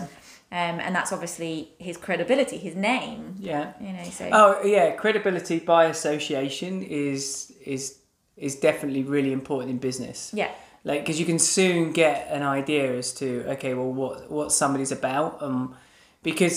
Um, 0.51 0.75
and 0.85 0.91
that's 0.95 1.11
obviously 1.11 1.69
his 1.79 1.97
credibility, 1.97 2.57
his 2.57 2.75
name. 2.75 3.35
yeah. 3.39 3.73
You 3.81 3.93
know, 3.93 4.03
so 4.03 4.29
Oh, 4.31 4.63
yeah. 4.63 4.91
Credibility 5.03 5.57
by 5.59 5.85
association 5.85 6.83
is 6.83 7.51
is 7.65 7.97
is 8.37 8.53
definitely 8.67 9.03
really 9.15 9.31
important 9.31 9.71
in 9.71 9.77
business. 9.79 10.31
yeah, 10.33 10.51
like 10.83 10.99
because 11.01 11.19
you 11.19 11.25
can 11.25 11.39
soon 11.39 11.91
get 11.93 12.27
an 12.37 12.43
idea 12.43 12.85
as 13.01 13.13
to 13.21 13.27
okay 13.53 13.73
well 13.73 13.91
what 14.01 14.15
what 14.37 14.51
somebody's 14.51 14.91
about 14.91 15.41
um 15.41 15.75
because 16.23 16.55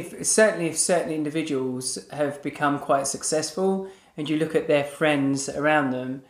if 0.00 0.06
certainly 0.26 0.66
if 0.72 0.76
certain 0.78 1.12
individuals 1.12 1.98
have 2.10 2.34
become 2.42 2.78
quite 2.90 3.06
successful 3.06 3.88
and 4.16 4.28
you 4.30 4.36
look 4.42 4.54
at 4.60 4.66
their 4.68 4.84
friends 4.84 5.48
around 5.48 5.90
them 5.98 6.22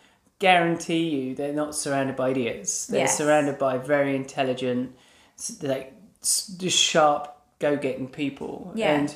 guarantee 0.48 1.06
you 1.16 1.34
they're 1.38 1.58
not 1.64 1.70
surrounded 1.82 2.16
by 2.22 2.28
idiots 2.34 2.70
they're 2.88 3.00
Yes. 3.06 3.16
surrounded 3.20 3.56
by 3.66 3.72
very 3.94 4.12
intelligent 4.22 4.84
like 5.72 5.86
just 6.64 6.78
sharp 6.92 7.22
go-getting 7.64 8.08
people 8.08 8.54
Yeah. 8.74 8.94
and 8.96 9.08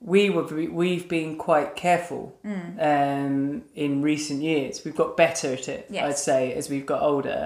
we 0.00 0.22
were 0.34 0.44
we've 0.82 1.08
been 1.18 1.36
quite 1.48 1.70
careful 1.86 2.22
Mm. 2.44 2.68
um, 2.90 3.62
in 3.74 3.92
recent 4.12 4.40
years. 4.50 4.74
We've 4.84 4.94
got 5.04 5.10
better 5.16 5.48
at 5.58 5.66
it, 5.76 5.82
Yes. 5.90 6.04
I'd 6.06 6.18
say, 6.30 6.40
as 6.54 6.64
we've 6.72 6.86
got 6.86 7.02
older, 7.02 7.42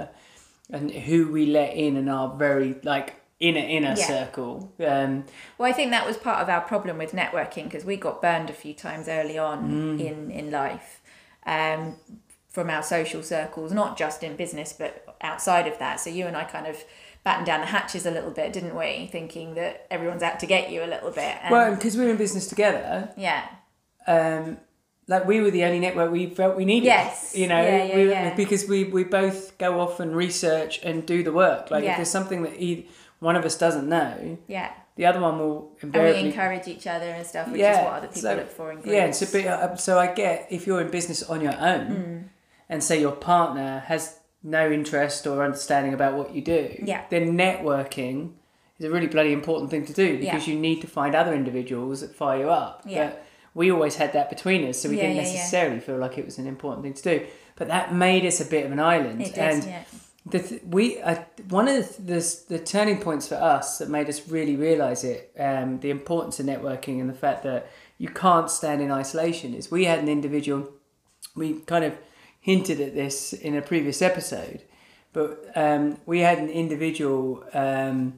and 0.71 0.91
who 0.91 1.19
we 1.37 1.47
let 1.47 1.73
in 1.85 1.97
and 2.01 2.09
our 2.11 2.29
very 2.47 2.71
like 2.95 3.09
inner 3.41 3.67
inner 3.77 3.95
Yeah. 3.97 4.07
circle. 4.15 4.53
Um, 4.93 5.25
well, 5.57 5.69
I 5.71 5.73
think 5.79 5.89
that 5.97 6.05
was 6.07 6.17
part 6.29 6.41
of 6.43 6.49
our 6.55 6.61
problem 6.73 6.99
with 6.99 7.13
networking 7.23 7.65
because 7.65 7.85
we 7.87 7.97
got 7.97 8.21
burned 8.21 8.51
a 8.51 8.59
few 8.65 8.75
times 8.75 9.09
early 9.09 9.39
on 9.39 9.59
Mm. 9.71 10.01
in 10.09 10.31
in 10.31 10.51
life 10.51 11.01
um, 11.47 11.97
from 12.53 12.69
our 12.71 12.83
social 12.83 13.23
circles, 13.23 13.73
not 13.73 13.97
just 13.97 14.23
in 14.23 14.37
business 14.37 14.73
but 14.73 15.17
outside 15.23 15.67
of 15.67 15.79
that. 15.79 16.01
So 16.01 16.11
you 16.11 16.27
and 16.27 16.37
I 16.37 16.45
kind 16.45 16.67
of 16.67 16.77
battened 17.25 17.47
down 17.47 17.61
the 17.61 17.67
hatches 17.67 18.05
a 18.05 18.11
little 18.11 18.31
bit, 18.31 18.53
didn't 18.53 18.77
we? 18.77 19.09
Thinking 19.11 19.55
that 19.55 19.87
everyone's 19.91 20.23
out 20.23 20.41
to 20.41 20.47
get 20.47 20.71
you 20.71 20.83
a 20.85 20.87
little 20.87 21.11
bit. 21.11 21.37
And, 21.43 21.51
well, 21.53 21.75
because 21.75 21.97
we 21.97 22.05
were 22.05 22.11
in 22.11 22.17
business 22.17 22.47
together, 22.49 23.11
yeah, 23.17 23.47
um, 24.07 24.59
like 25.09 25.27
we 25.27 25.41
were 25.41 25.51
the 25.51 25.65
only 25.65 25.81
network 25.81 26.11
we 26.13 26.27
felt 26.31 26.57
we 26.57 26.65
needed. 26.65 26.87
Yes. 26.87 27.35
you 27.37 27.47
know, 27.49 27.61
Yeah, 27.63 27.85
yeah, 27.85 27.97
we, 27.97 28.11
yeah. 28.11 28.35
because 28.35 28.69
we 28.69 28.85
we 28.85 29.05
both 29.05 29.57
go 29.59 29.81
off 29.81 29.99
and 30.01 30.15
research 30.15 30.81
and 30.83 31.05
do 31.07 31.23
the 31.23 31.33
work. 31.33 31.71
Like 31.71 31.85
Yeah. 31.85 31.93
if 31.93 31.97
there's 31.99 32.11
something 32.11 32.43
that 32.43 32.61
either 32.61 32.83
one 33.21 33.37
of 33.37 33.45
us 33.45 33.57
doesn't 33.57 33.89
know, 33.89 34.39
yeah. 34.49 34.73
the 34.97 35.07
other 35.07 35.21
one 35.21 35.39
will 35.39 35.77
And 35.81 35.93
we 35.95 36.15
encourage 36.17 36.67
each 36.69 36.87
other 36.87 37.07
and 37.11 37.27
stuff, 37.27 37.49
which 37.51 37.61
is 37.61 37.77
what 37.79 37.93
other 37.95 38.07
people 38.09 38.23
so- 38.23 38.35
look 38.37 38.51
for 38.51 38.71
in 38.73 38.77
groups. 38.81 38.93
Yeah, 38.95 39.05
it's 39.07 39.23
a 39.23 39.27
bit. 39.33 39.47
uh, 39.47 39.77
So 39.77 39.99
I 39.99 40.07
get 40.13 40.47
if 40.51 40.67
you're 40.67 40.81
in 40.81 40.91
business 40.91 41.23
on 41.23 41.41
your 41.41 41.57
own, 41.59 42.31
and 42.69 42.83
say 42.83 43.01
your 43.01 43.13
partner 43.13 43.81
has 43.87 44.19
no 44.43 44.71
interest 44.71 45.27
or 45.27 45.45
understanding 45.45 45.95
about 45.95 46.15
what 46.15 46.35
you 46.35 46.43
do, 46.43 46.75
Yeah. 46.83 47.03
then 47.11 47.37
networking 47.37 48.33
is 48.79 48.87
a 48.87 48.91
really 48.91 49.07
bloody 49.07 49.33
important 49.33 49.71
thing 49.71 49.87
to 49.87 49.93
do 49.93 50.19
because 50.19 50.49
you 50.49 50.59
need 50.59 50.81
to 50.81 50.87
find 50.87 51.15
other 51.15 51.35
individuals 51.35 52.01
that 52.01 52.15
fire 52.15 52.41
you 52.41 52.51
up. 52.51 52.83
Yeah. 52.85 53.09
But 53.11 53.25
we 53.55 53.71
always 53.71 53.97
had 53.97 54.13
that 54.15 54.31
between 54.31 54.67
us, 54.69 54.81
so 54.81 54.89
we 54.89 54.97
Yeah, 54.97 55.03
didn't 55.03 55.17
yeah, 55.17 55.23
yeah. 55.23 55.33
necessarily 55.35 55.81
feel 55.81 55.99
like 55.99 56.19
it 56.19 56.25
was 56.25 56.39
an 56.39 56.47
important 56.47 56.83
thing 56.85 56.95
to 56.95 57.03
do. 57.03 57.27
But 57.55 57.69
that 57.69 57.95
made 57.95 58.25
us 58.25 58.41
a 58.41 58.47
bit 58.47 58.65
of 58.67 58.73
an 58.73 58.81
island, 58.81 59.21
It 59.21 59.37
and 59.39 59.63
yeah. 59.65 59.83
the 60.27 60.39
th- 60.41 60.63
we 60.69 61.01
uh, 61.03 61.17
one 61.51 61.69
of 61.69 61.97
the, 61.97 62.03
the 62.15 62.41
the 62.49 62.59
turning 62.59 62.99
points 62.99 63.29
for 63.29 63.35
us 63.37 63.79
that 63.79 63.89
made 63.91 64.09
us 64.09 64.27
really 64.29 64.57
realize 64.57 65.05
it 65.05 65.33
um, 65.39 65.79
the 65.81 65.91
importance 65.91 66.41
of 66.41 66.47
networking 66.47 67.01
and 67.01 67.09
the 67.11 67.15
fact 67.27 67.43
that 67.43 67.69
you 67.99 68.09
can't 68.09 68.51
stand 68.51 68.81
in 68.81 68.91
isolation 68.91 69.53
is 69.55 69.71
we 69.71 69.85
had 69.85 69.99
an 69.99 70.09
individual 70.09 70.69
we 71.37 71.55
kind 71.67 71.85
of 71.85 71.93
hinted 72.43 72.79
at 72.81 72.95
this 72.95 73.33
in 73.33 73.57
a 73.57 73.63
previous 73.63 74.03
episode 74.03 74.63
but 75.13 75.51
um, 75.55 75.99
we 76.07 76.21
had 76.21 76.39
an 76.39 76.49
individual 76.49 77.45
um, 77.53 78.15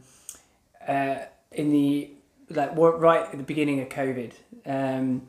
uh, 0.87 1.17
in 1.53 1.73
the 1.73 2.11
like 2.51 2.77
right 2.77 3.23
at 3.23 3.37
the 3.37 3.43
beginning 3.43 3.81
of 3.81 3.89
COVID, 3.89 4.33
um, 4.67 5.23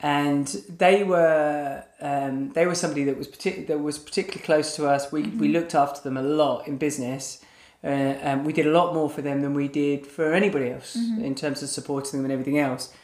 and 0.00 0.48
they 0.78 1.04
were 1.04 1.84
um, 2.00 2.52
they 2.52 2.66
were 2.66 2.74
somebody 2.74 3.04
that 3.04 3.16
was 3.16 3.28
partic- 3.28 3.68
that 3.68 3.78
was 3.78 3.98
particularly 3.98 4.44
close 4.44 4.74
to 4.76 4.88
us. 4.88 5.12
We 5.12 5.22
we 5.22 5.48
looked 5.48 5.74
after 5.74 6.00
them 6.02 6.16
a 6.16 6.22
lot 6.22 6.66
in 6.66 6.76
business. 6.76 7.44
Uh, 7.84 8.14
and 8.22 8.46
we 8.46 8.52
did 8.52 8.64
a 8.64 8.70
lot 8.70 8.94
more 8.94 9.10
for 9.10 9.22
them 9.22 9.42
than 9.42 9.54
we 9.54 9.66
did 9.66 10.06
for 10.06 10.34
anybody 10.34 10.70
else 10.70 10.94
in 10.94 11.34
terms 11.34 11.64
of 11.64 11.68
supporting 11.68 12.20
them 12.20 12.24
and 12.26 12.32
everything 12.32 12.56
else. 12.56 12.94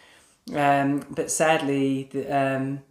Um, 0.55 1.05
but 1.11 1.33
sadly, 1.33 2.09
the, 2.13 2.33
um, 2.33 2.83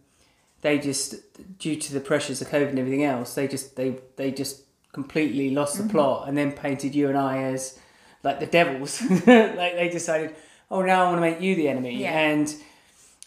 they 0.60 0.78
just 0.78 1.14
due 1.58 1.76
to 1.76 1.92
the 1.92 2.00
pressures 2.00 2.40
of 2.40 2.48
COVID 2.48 2.70
and 2.70 2.78
everything 2.78 3.04
else, 3.04 3.34
they 3.34 3.48
just 3.48 3.76
they 3.76 3.98
they 4.16 4.30
just 4.30 4.62
completely 4.92 5.50
lost 5.50 5.76
the 5.76 5.82
mm-hmm. 5.82 5.92
plot 5.92 6.28
and 6.28 6.36
then 6.36 6.52
painted 6.52 6.94
you 6.94 7.08
and 7.08 7.16
I 7.16 7.42
as 7.44 7.78
like 8.22 8.40
the 8.40 8.46
devils. 8.46 9.00
like 9.10 9.26
they 9.26 9.88
decided, 9.92 10.34
oh, 10.70 10.82
now 10.82 11.04
I 11.04 11.04
want 11.06 11.16
to 11.16 11.20
make 11.20 11.40
you 11.40 11.54
the 11.54 11.68
enemy, 11.68 12.00
Yeah. 12.02 12.18
and 12.18 12.54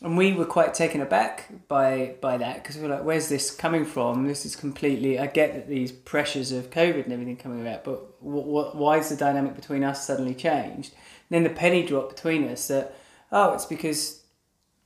and 0.03 0.17
we 0.17 0.33
were 0.33 0.45
quite 0.45 0.73
taken 0.73 1.00
aback 1.01 1.67
by 1.67 2.15
by 2.21 2.38
that 2.38 2.61
because 2.61 2.75
we 2.75 2.83
were 2.83 2.89
like, 2.89 3.03
where's 3.03 3.29
this 3.29 3.51
coming 3.51 3.85
from? 3.85 4.27
This 4.27 4.45
is 4.45 4.55
completely. 4.55 5.19
I 5.19 5.27
get 5.27 5.53
that 5.53 5.69
these 5.69 5.91
pressures 5.91 6.51
of 6.51 6.69
COVID 6.71 7.05
and 7.05 7.13
everything 7.13 7.38
coming 7.38 7.61
about, 7.61 7.83
but 7.83 8.21
what, 8.21 8.45
what, 8.45 8.75
why 8.75 8.97
is 8.97 9.09
the 9.09 9.15
dynamic 9.15 9.55
between 9.55 9.83
us 9.83 10.05
suddenly 10.05 10.33
changed? 10.33 10.93
And 11.29 11.35
then 11.35 11.43
the 11.43 11.57
penny 11.57 11.85
dropped 11.85 12.15
between 12.15 12.47
us 12.47 12.67
that 12.67 12.95
oh, 13.31 13.53
it's 13.53 13.65
because 13.65 14.20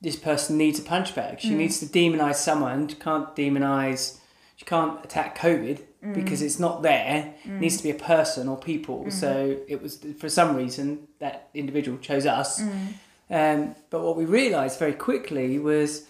this 0.05 0.15
person 0.15 0.55
needs 0.55 0.77
a 0.77 0.83
punch 0.83 1.15
bag. 1.15 1.39
She 1.39 1.49
mm. 1.49 1.57
needs 1.57 1.79
to 1.79 1.87
demonize 1.87 2.35
someone. 2.35 2.87
She 2.87 2.95
can't 2.95 3.35
demonize. 3.35 4.19
She 4.55 4.63
can't 4.63 5.03
attack 5.03 5.35
COVID 5.35 5.81
mm. 6.03 6.13
because 6.13 6.43
it's 6.43 6.59
not 6.59 6.83
there. 6.83 7.33
It 7.43 7.49
needs 7.49 7.73
mm. 7.73 7.77
to 7.79 7.83
be 7.85 7.89
a 7.89 7.95
person 7.95 8.47
or 8.47 8.55
people. 8.55 9.09
So 9.09 9.57
it 9.67 9.81
was 9.81 9.97
for 10.19 10.29
some 10.29 10.55
reason 10.55 11.07
that 11.17 11.49
individual 11.55 11.97
chose 11.97 12.27
us. 12.27 12.61
Um, 13.31 13.75
but 13.89 14.03
what 14.03 14.15
we 14.15 14.25
realised 14.25 14.77
very 14.77 14.93
quickly 14.93 15.57
was 15.57 16.05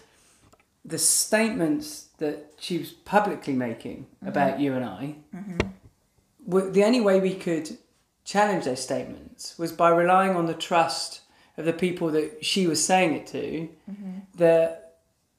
the 0.84 0.98
statements 0.98 2.08
that 2.18 2.52
she 2.60 2.76
was 2.76 2.90
publicly 2.90 3.54
making 3.54 4.00
mm-hmm. 4.16 4.28
about 4.28 4.60
you 4.60 4.74
and 4.74 4.84
I. 4.84 5.14
Mm-hmm. 5.34 5.68
were- 6.44 6.70
The 6.70 6.84
only 6.84 7.00
way 7.00 7.18
we 7.18 7.34
could 7.34 7.78
challenge 8.24 8.66
those 8.66 8.82
statements 8.82 9.58
was 9.58 9.72
by 9.72 9.88
relying 9.88 10.36
on 10.36 10.44
the 10.44 10.54
trust 10.68 11.22
of 11.56 11.64
the 11.64 11.72
people 11.72 12.10
that 12.10 12.44
she 12.44 12.66
was 12.66 12.84
saying 12.84 13.14
it 13.14 13.26
to. 13.28 13.68
That 14.36 14.82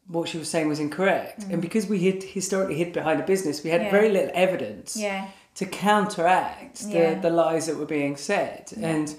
what 0.08 0.30
she 0.30 0.38
was 0.38 0.50
saying 0.50 0.68
was 0.70 0.80
incorrect, 0.80 1.44
and 1.52 1.62
because 1.62 1.86
we 1.88 2.06
had 2.06 2.24
historically 2.24 2.76
hid 2.76 2.94
behind 2.94 3.20
a 3.20 3.24
business, 3.26 3.64
we 3.64 3.70
had 3.70 3.82
Yeah. 3.82 3.92
very 3.92 4.10
little 4.10 4.32
evidence 4.34 4.96
Yeah. 4.96 5.28
to 5.56 5.66
counteract 5.66 6.76
the, 6.90 6.98
Yeah. 6.98 7.14
the 7.20 7.30
lies 7.30 7.66
that 7.68 7.76
were 7.78 7.86
being 7.86 8.16
said. 8.16 8.72
And 8.82 9.14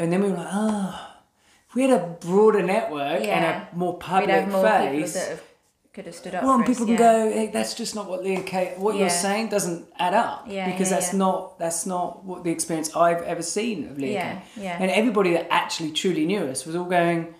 and 0.00 0.12
then 0.12 0.22
we 0.22 0.30
were 0.30 0.36
like, 0.36 0.48
oh, 0.52 1.08
if 1.68 1.74
we 1.74 1.82
had 1.82 1.90
a 2.00 2.06
broader 2.20 2.62
network 2.62 3.22
and 3.26 3.44
a 3.44 3.68
more 3.76 3.98
public 3.98 4.46
face. 4.52 5.16
People 5.92 6.02
that 6.02 6.04
have, 6.04 6.04
could 6.04 6.06
have 6.06 6.14
stood 6.14 6.34
up 6.34 6.44
well, 6.44 6.54
and 6.54 6.66
people 6.66 6.82
us. 6.84 6.86
can 6.86 6.98
yeah. 6.98 6.98
go, 6.98 7.30
hey, 7.32 7.50
that's 7.52 7.74
just 7.74 7.94
not 7.94 8.08
what 8.08 8.22
Leah 8.22 8.42
Kate, 8.42 8.78
what 8.78 8.94
Yeah. 8.94 9.00
you're 9.02 9.10
saying 9.10 9.48
doesn't 9.48 9.86
add 9.98 10.14
up. 10.14 10.44
Yeah, 10.48 10.70
because 10.70 10.90
that's 10.90 11.12
not 11.12 11.58
that's 11.58 11.86
not 11.86 12.24
what 12.24 12.44
the 12.44 12.50
experience 12.50 12.94
I've 12.96 13.22
ever 13.22 13.42
seen 13.42 13.88
of 13.90 13.98
Leah 13.98 14.12
Yeah, 14.12 14.40
yeah. 14.56 14.78
And 14.80 14.90
everybody 14.90 15.32
that 15.32 15.48
actually 15.52 15.92
truly 15.92 16.26
knew 16.26 16.44
us 16.44 16.64
was 16.66 16.74
all 16.76 16.84
going, 16.84 17.34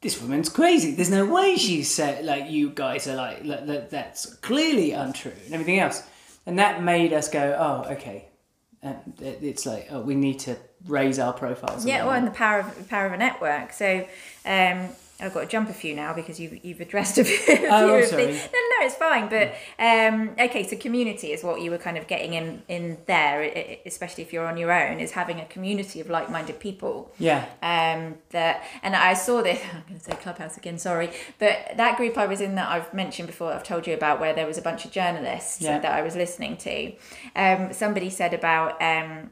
this 0.00 0.20
woman's 0.20 0.48
crazy. 0.48 0.92
There's 0.94 1.10
no 1.10 1.24
way 1.26 1.56
she's 1.56 1.90
said 1.90 2.24
like 2.24 2.50
you 2.50 2.70
guys 2.70 3.06
are 3.08 3.16
like 3.16 3.42
that, 3.46 3.66
that 3.66 3.90
that's 3.90 4.34
clearly 4.36 4.92
untrue 4.92 5.32
and 5.46 5.54
everything 5.54 5.78
else. 5.80 6.02
And 6.46 6.58
that 6.58 6.82
made 6.82 7.12
us 7.14 7.28
go, 7.28 7.56
oh, 7.58 7.92
okay. 7.92 8.28
And 8.82 8.98
it- 9.20 9.38
it's 9.42 9.64
like, 9.64 9.88
oh, 9.90 10.00
we 10.02 10.14
need 10.14 10.40
to 10.40 10.56
raise 10.86 11.18
our 11.18 11.32
profiles. 11.32 11.86
Yeah, 11.86 12.04
well, 12.04 12.12
and 12.14 12.26
the 12.26 12.30
power 12.32 12.60
of 12.60 12.76
the 12.76 12.84
power 12.84 13.06
of 13.06 13.12
a 13.14 13.16
network. 13.16 13.72
So 13.72 14.06
um, 14.44 14.88
I've 15.20 15.32
got 15.32 15.42
to 15.42 15.46
jump 15.46 15.70
a 15.70 15.72
few 15.72 15.94
now 15.94 16.12
because 16.12 16.40
you've 16.40 16.64
you've 16.64 16.80
addressed 16.80 17.18
a 17.18 17.24
few, 17.30 17.68
Oh, 17.70 17.94
of 17.98 18.04
sorry. 18.06 18.26
the. 18.26 18.32
No, 18.32 18.36
no, 18.36 18.86
it's 18.86 18.96
fine. 18.96 19.28
But 19.28 19.54
um, 19.78 20.30
okay, 20.38 20.66
so 20.66 20.76
community 20.76 21.32
is 21.32 21.44
what 21.44 21.60
you 21.60 21.70
were 21.70 21.78
kind 21.78 21.96
of 21.96 22.06
getting 22.08 22.34
in 22.34 22.62
in 22.68 22.98
there, 23.06 23.78
especially 23.86 24.24
if 24.24 24.32
you're 24.32 24.46
on 24.46 24.56
your 24.56 24.72
own, 24.72 24.98
is 24.98 25.12
having 25.12 25.38
a 25.40 25.44
community 25.46 26.00
of 26.00 26.10
like-minded 26.10 26.58
people. 26.58 27.12
yeah. 27.18 27.44
um, 27.62 28.16
that 28.30 28.64
and 28.82 28.96
I 28.96 29.14
saw 29.14 29.40
this. 29.42 29.60
I'm 29.74 29.82
going 29.88 29.98
to 30.00 30.04
say 30.04 30.12
Clubhouse 30.16 30.56
again. 30.56 30.78
Sorry, 30.78 31.10
but 31.38 31.58
that 31.76 31.96
group 31.96 32.18
I 32.18 32.26
was 32.26 32.40
in 32.40 32.56
that 32.56 32.68
I've 32.68 32.92
mentioned 32.92 33.28
before. 33.28 33.52
I've 33.52 33.62
told 33.64 33.86
you 33.86 33.94
about 33.94 34.20
where 34.20 34.34
there 34.34 34.46
was 34.46 34.58
a 34.58 34.62
bunch 34.62 34.84
of 34.84 34.90
journalists 34.90 35.60
Yeah. 35.62 35.78
that 35.78 35.92
I 35.92 36.02
was 36.02 36.16
listening 36.16 36.56
to. 36.58 36.92
Um, 37.36 37.72
somebody 37.72 38.10
said 38.10 38.34
about 38.34 38.80
um, 38.82 39.30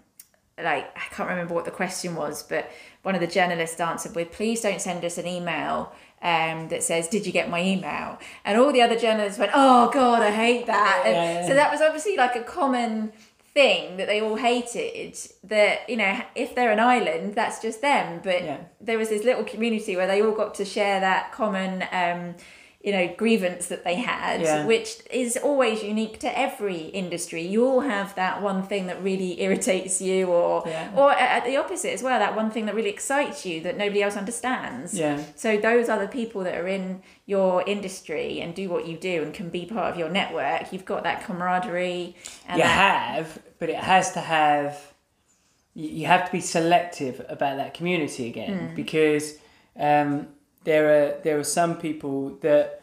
like 0.62 0.84
I 0.96 1.14
can't 1.14 1.28
remember 1.28 1.54
what 1.54 1.64
the 1.64 1.70
question 1.70 2.14
was, 2.14 2.42
but 2.42 2.70
one 3.02 3.14
of 3.14 3.20
the 3.20 3.26
journalists 3.26 3.80
answered 3.80 4.14
with, 4.14 4.32
"Please 4.32 4.60
don't 4.60 4.80
send 4.80 5.04
us 5.04 5.18
an 5.18 5.26
email." 5.26 5.92
Um, 6.22 6.68
that 6.68 6.82
says, 6.84 7.08
"Did 7.08 7.26
you 7.26 7.32
get 7.32 7.50
my 7.50 7.60
email?" 7.62 8.18
And 8.44 8.60
all 8.60 8.72
the 8.72 8.82
other 8.82 8.96
journalists 8.98 9.38
went, 9.38 9.50
"Oh 9.54 9.90
God, 9.90 10.22
I 10.22 10.30
hate 10.30 10.66
that." 10.66 11.02
Yeah. 11.06 11.46
So 11.46 11.54
that 11.54 11.72
was 11.72 11.80
obviously 11.80 12.16
like 12.16 12.36
a 12.36 12.42
common 12.42 13.12
thing 13.54 13.96
that 13.98 14.06
they 14.06 14.20
all 14.20 14.36
hated. 14.36 15.18
That 15.44 15.88
you 15.88 15.96
know, 15.96 16.20
if 16.34 16.54
they're 16.54 16.70
an 16.72 16.80
island, 16.80 17.34
that's 17.34 17.60
just 17.60 17.80
them. 17.80 18.20
But 18.22 18.44
Yeah. 18.44 18.58
there 18.80 18.98
was 18.98 19.08
this 19.08 19.24
little 19.24 19.44
community 19.44 19.96
where 19.96 20.06
they 20.06 20.22
all 20.22 20.32
got 20.32 20.54
to 20.56 20.64
share 20.64 21.00
that 21.00 21.32
common 21.32 21.82
um, 21.92 22.34
you 22.82 22.90
know 22.90 23.06
grievance 23.16 23.66
that 23.66 23.84
they 23.84 23.94
had 23.94 24.40
Yeah. 24.40 24.66
which 24.66 24.98
is 25.10 25.36
always 25.36 25.82
unique 25.84 26.18
to 26.20 26.38
every 26.46 26.78
industry 27.02 27.42
you 27.54 27.64
all 27.64 27.80
have 27.80 28.14
that 28.16 28.42
one 28.42 28.62
thing 28.64 28.86
that 28.88 29.00
really 29.02 29.40
irritates 29.40 30.00
you 30.02 30.26
or 30.26 30.64
Yeah. 30.66 30.88
or 30.96 31.12
at 31.12 31.44
the 31.44 31.56
opposite 31.58 31.92
as 31.92 32.02
well 32.02 32.18
that 32.18 32.34
one 32.34 32.50
thing 32.50 32.66
that 32.66 32.74
really 32.74 32.90
excites 32.90 33.46
you 33.46 33.60
that 33.60 33.76
nobody 33.76 34.02
else 34.02 34.16
understands 34.16 34.98
Yeah. 34.98 35.22
so 35.36 35.56
those 35.56 35.88
are 35.88 36.00
the 36.00 36.08
people 36.08 36.42
that 36.42 36.56
are 36.56 36.66
in 36.66 37.02
your 37.26 37.62
industry 37.68 38.40
and 38.40 38.52
do 38.52 38.68
what 38.68 38.86
you 38.88 38.96
do 38.96 39.22
and 39.22 39.32
can 39.32 39.48
be 39.48 39.64
part 39.64 39.92
of 39.92 39.96
your 39.96 40.08
network 40.08 40.72
you've 40.72 40.84
got 40.84 41.04
that 41.04 41.24
camaraderie 41.24 42.16
and 42.48 42.56
you 42.58 42.64
that, 42.64 43.14
have, 43.14 43.38
but 43.60 43.68
it 43.70 43.76
has 43.76 44.12
to 44.14 44.20
have. 44.20 44.92
You 45.74 46.06
have 46.06 46.26
to 46.26 46.32
be 46.32 46.40
selective 46.40 47.24
about 47.30 47.56
that 47.56 47.72
community 47.74 48.26
again 48.28 48.68
Hmm. 48.68 48.74
because 48.74 49.34
um, 49.78 50.26
there 50.64 50.88
are 50.88 51.20
there 51.22 51.38
are 51.38 51.44
some 51.44 51.76
people 51.76 52.36
that 52.42 52.82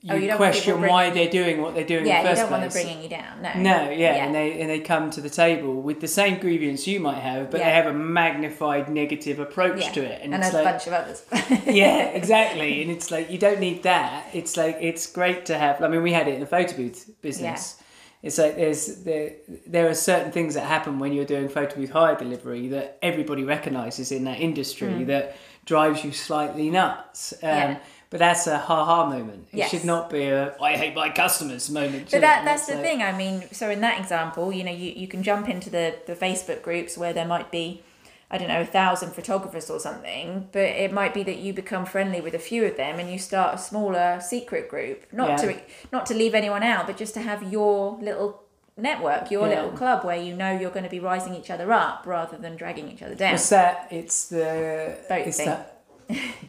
you, 0.00 0.12
Oh, 0.12 0.16
you 0.16 0.36
question 0.36 0.76
people 0.76 0.88
why 0.88 1.10
they're 1.10 1.28
doing 1.28 1.60
what 1.60 1.74
they're 1.74 1.84
doing 1.84 2.06
yeah 2.06 2.20
in 2.20 2.24
the 2.24 2.30
you 2.30 2.36
first 2.36 2.42
don't 2.42 2.50
want 2.52 2.62
them 2.62 2.70
place. 2.70 2.84
bringing 2.84 3.02
you 3.02 3.08
down 3.08 3.42
no 3.42 3.52
no, 3.54 3.90
yeah, 3.90 4.24
and 4.24 4.34
they 4.34 4.60
and 4.60 4.70
they 4.70 4.80
come 4.80 5.10
to 5.10 5.20
the 5.20 5.30
table 5.30 5.82
with 5.82 6.00
the 6.00 6.08
same 6.08 6.38
grievance 6.38 6.86
you 6.86 7.00
might 7.00 7.18
have, 7.18 7.50
but 7.50 7.58
Yeah. 7.58 7.66
they 7.66 7.72
have 7.72 7.86
a 7.86 7.92
magnified 7.92 8.88
negative 8.88 9.40
approach 9.40 9.82
yeah. 9.82 9.92
to 9.92 10.04
it, 10.04 10.20
and, 10.22 10.34
and, 10.34 10.42
it's 10.42 10.52
a 10.52 10.62
like, 10.62 10.64
bunch 10.64 10.86
of 10.86 10.92
others 10.92 11.24
yeah, 11.66 12.04
exactly. 12.20 12.82
And 12.82 12.90
it's 12.90 13.10
like 13.10 13.30
you 13.30 13.38
don't 13.38 13.60
need 13.60 13.82
that. 13.82 14.26
It's 14.32 14.56
like 14.56 14.78
it's 14.80 15.10
great 15.10 15.46
to 15.46 15.58
have. 15.58 15.82
I 15.82 15.88
mean, 15.88 16.02
we 16.02 16.12
had 16.12 16.28
it 16.28 16.34
in 16.34 16.40
the 16.40 16.46
photo 16.46 16.76
booth 16.76 17.10
business. 17.20 17.76
It's 18.22 18.38
like 18.38 18.56
there's 18.56 19.04
there 19.04 19.32
there 19.66 19.88
are 19.88 19.94
certain 19.94 20.32
things 20.32 20.54
that 20.54 20.66
happen 20.66 20.98
when 20.98 21.12
you're 21.12 21.24
doing 21.24 21.48
photo 21.48 21.76
booth 21.76 21.90
hire 21.90 22.16
delivery 22.16 22.68
that 22.68 22.98
everybody 23.00 23.44
recognises 23.44 24.10
in 24.10 24.24
that 24.24 24.40
industry 24.40 24.88
mm. 24.88 25.06
that 25.06 25.36
drives 25.68 26.02
you 26.04 26.12
slightly 26.12 26.70
nuts. 26.70 27.32
Um. 27.42 27.48
Yeah. 27.48 27.78
But 28.10 28.20
that's 28.20 28.46
a 28.46 28.56
ha 28.56 28.84
ha 28.86 29.06
moment. 29.06 29.48
It 29.52 29.58
Yes. 29.58 29.70
should 29.70 29.84
not 29.84 30.08
be 30.08 30.24
a 30.28 30.56
I 30.62 30.72
hate 30.82 30.94
my 30.94 31.10
customers 31.10 31.68
moment. 31.68 32.10
But 32.10 32.22
that 32.22 32.42
that's 32.46 32.66
it's 32.66 32.76
the 32.76 32.82
thing. 32.82 33.02
I 33.02 33.12
mean, 33.22 33.44
so 33.52 33.68
in 33.68 33.80
that 33.82 34.00
example, 34.00 34.50
you 34.50 34.64
know, 34.64 34.72
you, 34.72 34.90
you 34.96 35.06
can 35.06 35.22
jump 35.22 35.46
into 35.46 35.68
the, 35.68 35.94
the 36.06 36.14
Facebook 36.16 36.62
groups 36.62 36.96
where 36.96 37.12
there 37.12 37.26
might 37.26 37.50
be, 37.52 37.82
I 38.30 38.38
don't 38.38 38.48
know, 38.48 38.62
a 38.62 38.72
thousand 38.80 39.10
photographers 39.12 39.68
or 39.68 39.78
something, 39.78 40.48
but 40.52 40.62
it 40.84 40.90
might 40.90 41.12
be 41.12 41.22
that 41.24 41.36
you 41.36 41.52
become 41.52 41.84
friendly 41.84 42.22
with 42.22 42.32
a 42.32 42.38
few 42.38 42.64
of 42.64 42.78
them 42.78 42.98
and 42.98 43.10
you 43.12 43.18
start 43.18 43.54
a 43.56 43.58
smaller 43.58 44.20
secret 44.22 44.70
group. 44.70 45.04
Not 45.12 45.28
Yeah. 45.28 45.36
to 45.44 45.60
not 45.92 46.06
to 46.06 46.14
leave 46.14 46.34
anyone 46.34 46.62
out, 46.62 46.86
but 46.86 46.96
just 46.96 47.12
to 47.12 47.20
have 47.20 47.52
your 47.52 47.98
little 48.00 48.42
network, 48.78 49.30
your 49.30 49.48
Yeah. 49.48 49.56
little 49.56 49.70
club 49.72 50.04
where 50.04 50.16
you 50.16 50.34
know 50.34 50.50
you're 50.58 50.70
going 50.70 50.84
to 50.84 50.90
be 50.90 51.00
rising 51.00 51.34
each 51.34 51.50
other 51.50 51.72
up 51.72 52.04
rather 52.06 52.36
than 52.38 52.56
dragging 52.56 52.88
each 52.90 53.02
other 53.02 53.14
down. 53.14 53.34
It's 53.34 53.48
that. 53.50 53.88
It's 53.90 54.28
the. 54.28 54.96
Boat 55.08 55.26
it's 55.26 55.36
thing. 55.36 55.46
that. 55.46 55.74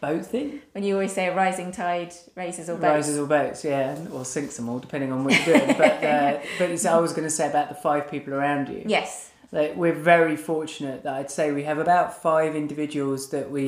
boat 0.00 0.24
thing. 0.24 0.60
When 0.72 0.84
you 0.84 0.94
always 0.94 1.12
say 1.12 1.26
a 1.26 1.34
rising 1.34 1.72
tide 1.72 2.14
raises 2.34 2.70
all 2.70 2.76
boats. 2.76 2.84
Rises 2.84 3.18
all 3.18 3.26
boats, 3.26 3.64
yeah, 3.64 3.98
or 4.12 4.24
sinks 4.24 4.56
them 4.56 4.68
all, 4.68 4.78
depending 4.78 5.12
on 5.12 5.24
what 5.24 5.34
you're 5.46 5.58
doing. 5.58 5.76
but 5.76 6.02
uh, 6.04 6.38
but 6.58 6.70
it's, 6.70 6.86
I 6.86 6.98
was 6.98 7.12
going 7.12 7.24
to 7.26 7.30
say 7.30 7.48
about 7.48 7.68
the 7.68 7.74
five 7.74 8.10
people 8.10 8.32
around 8.32 8.68
you. 8.68 8.82
Yes. 8.86 9.30
Like, 9.52 9.74
we're 9.74 9.92
very 9.92 10.36
fortunate 10.36 11.02
that 11.02 11.12
I'd 11.14 11.30
say 11.30 11.50
we 11.50 11.64
have 11.64 11.78
about 11.78 12.22
five 12.22 12.54
individuals 12.54 13.30
that 13.30 13.50
we. 13.50 13.66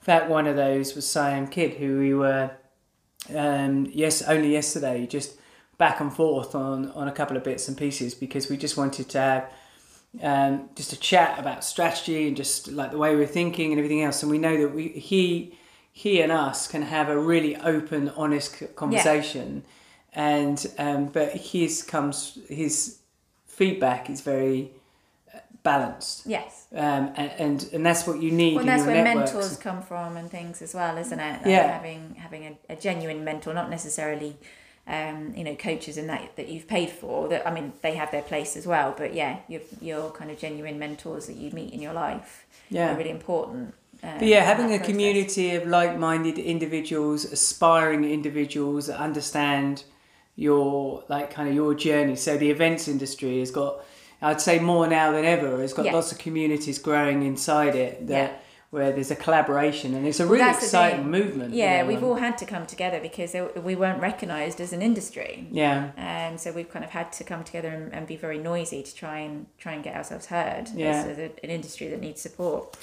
In 0.00 0.04
fact, 0.04 0.30
one 0.30 0.46
of 0.46 0.56
those 0.56 0.94
was 0.94 1.06
Siam 1.06 1.48
Kidd, 1.48 1.74
who 1.74 1.98
we 1.98 2.14
were, 2.14 2.50
um, 3.36 3.86
yes, 3.92 4.22
only 4.22 4.52
yesterday, 4.52 5.06
just 5.06 5.36
back 5.78 6.00
and 6.00 6.12
forth 6.12 6.54
on 6.54 6.90
on 6.92 7.08
a 7.08 7.12
couple 7.12 7.36
of 7.36 7.44
bits 7.44 7.68
and 7.68 7.76
pieces 7.76 8.14
because 8.14 8.48
we 8.50 8.56
just 8.56 8.76
wanted 8.76 9.08
to 9.10 9.18
have 9.18 9.50
um, 10.22 10.68
just 10.74 10.92
a 10.92 10.98
chat 10.98 11.38
about 11.38 11.62
strategy 11.64 12.26
and 12.28 12.36
just 12.36 12.68
like 12.68 12.90
the 12.90 12.98
way 12.98 13.14
we're 13.14 13.26
thinking 13.26 13.72
and 13.72 13.78
everything 13.78 14.02
else. 14.02 14.22
And 14.22 14.30
we 14.30 14.38
know 14.38 14.56
that 14.56 14.74
we 14.74 14.88
he 14.88 15.56
he 15.92 16.20
and 16.20 16.30
us 16.32 16.66
can 16.68 16.82
have 16.82 17.08
a 17.08 17.18
really 17.18 17.56
open, 17.56 18.08
honest 18.10 18.62
conversation. 18.76 19.64
And 20.14 20.64
um, 20.78 21.06
but 21.06 21.32
his 21.32 21.82
comes 21.82 22.38
his 22.48 22.98
feedback 23.46 24.08
is 24.08 24.20
very 24.22 24.70
uh, 25.34 25.38
balanced, 25.62 26.26
Yes. 26.26 26.66
um, 26.72 27.12
and, 27.16 27.30
and 27.38 27.70
and 27.74 27.86
that's 27.86 28.06
what 28.06 28.20
you 28.22 28.30
need 28.30 28.54
Well, 28.54 28.60
in 28.62 28.66
that's 28.66 28.84
your 28.84 28.94
where 28.94 29.04
networks. 29.04 29.32
mentors 29.34 29.56
come 29.58 29.82
from 29.82 30.16
and 30.16 30.30
things 30.30 30.62
as 30.62 30.74
well, 30.74 30.96
isn't 30.96 31.20
it? 31.20 31.32
Like 31.42 31.46
Yeah. 31.46 31.72
Having 31.72 32.14
having 32.18 32.44
a, 32.46 32.72
a 32.72 32.76
genuine 32.76 33.22
mentor, 33.22 33.52
not 33.52 33.68
necessarily, 33.68 34.36
um, 34.88 35.34
you 35.36 35.44
know, 35.44 35.54
coaches 35.54 35.96
and 35.98 36.08
that 36.08 36.34
that 36.36 36.48
you've 36.48 36.66
paid 36.66 36.90
for. 36.90 37.28
That 37.28 37.46
I 37.46 37.52
mean, 37.52 37.72
they 37.82 37.94
have 37.94 38.10
their 38.10 38.22
place 38.22 38.56
as 38.56 38.66
well. 38.66 38.94
But 38.96 39.14
yeah, 39.14 39.38
your 39.48 39.60
your 39.80 40.10
kind 40.10 40.30
of 40.30 40.38
genuine 40.38 40.78
mentors 40.78 41.26
that 41.26 41.36
you 41.36 41.50
meet 41.52 41.72
in 41.74 41.80
your 41.80 41.92
life 41.92 42.46
Yeah. 42.70 42.94
are 42.94 42.96
really 42.96 43.10
important. 43.10 43.74
Um, 44.02 44.18
But 44.20 44.28
yeah, 44.28 44.42
having 44.44 44.66
a 44.66 44.68
process. 44.78 44.86
community 44.86 45.54
of 45.56 45.66
like-minded 45.66 46.38
individuals, 46.38 47.24
aspiring 47.24 48.04
individuals 48.04 48.86
that 48.86 48.98
understand 48.98 49.82
your 50.36 51.02
like 51.08 51.30
kind 51.32 51.48
of 51.48 51.54
your 51.54 51.74
journey. 51.74 52.16
So 52.16 52.36
the 52.36 52.50
events 52.50 52.86
industry 52.88 53.40
has 53.40 53.50
got, 53.50 53.84
I'd 54.22 54.40
say 54.40 54.58
more 54.60 54.86
now 54.86 55.10
than 55.12 55.24
ever, 55.24 55.62
It's 55.62 55.72
got 55.72 55.86
Yeah. 55.86 55.94
lots 55.94 56.12
of 56.12 56.18
communities 56.18 56.78
growing 56.78 57.24
inside 57.24 57.74
it 57.74 58.06
that 58.06 58.30
Yeah. 58.30 58.36
Where 58.70 58.92
there's 58.92 59.10
a 59.10 59.16
collaboration 59.16 59.94
and 59.94 60.06
it's 60.06 60.20
a 60.20 60.26
really 60.26 60.44
the 60.44 60.50
exciting 60.50 61.10
movement. 61.10 61.54
you 61.54 61.60
Yeah, 61.60 61.80
know, 61.82 61.88
we've 61.88 61.96
and- 61.98 62.06
all 62.06 62.16
had 62.16 62.36
to 62.38 62.44
come 62.44 62.66
together 62.66 63.00
because 63.00 63.34
we 63.56 63.74
weren't 63.74 64.00
recognised 64.02 64.60
as 64.60 64.74
an 64.74 64.82
industry. 64.82 65.46
yeah. 65.50 65.90
Um, 65.96 66.36
so 66.36 66.52
we've 66.52 66.70
kind 66.70 66.84
of 66.84 66.90
had 66.90 67.10
to 67.12 67.24
come 67.24 67.44
together 67.44 67.68
and, 67.68 67.94
and 67.94 68.06
be 68.06 68.16
very 68.16 68.38
noisy 68.38 68.82
to 68.82 68.94
try 68.94 69.20
and 69.20 69.46
try 69.58 69.72
and 69.72 69.82
get 69.82 69.96
ourselves 69.96 70.26
heard 70.26 70.68
Yeah. 70.74 70.90
as, 71.08 71.18
an 71.18 71.30
industry 71.42 71.88
that 71.88 72.00
needs 72.00 72.20
support. 72.20 72.76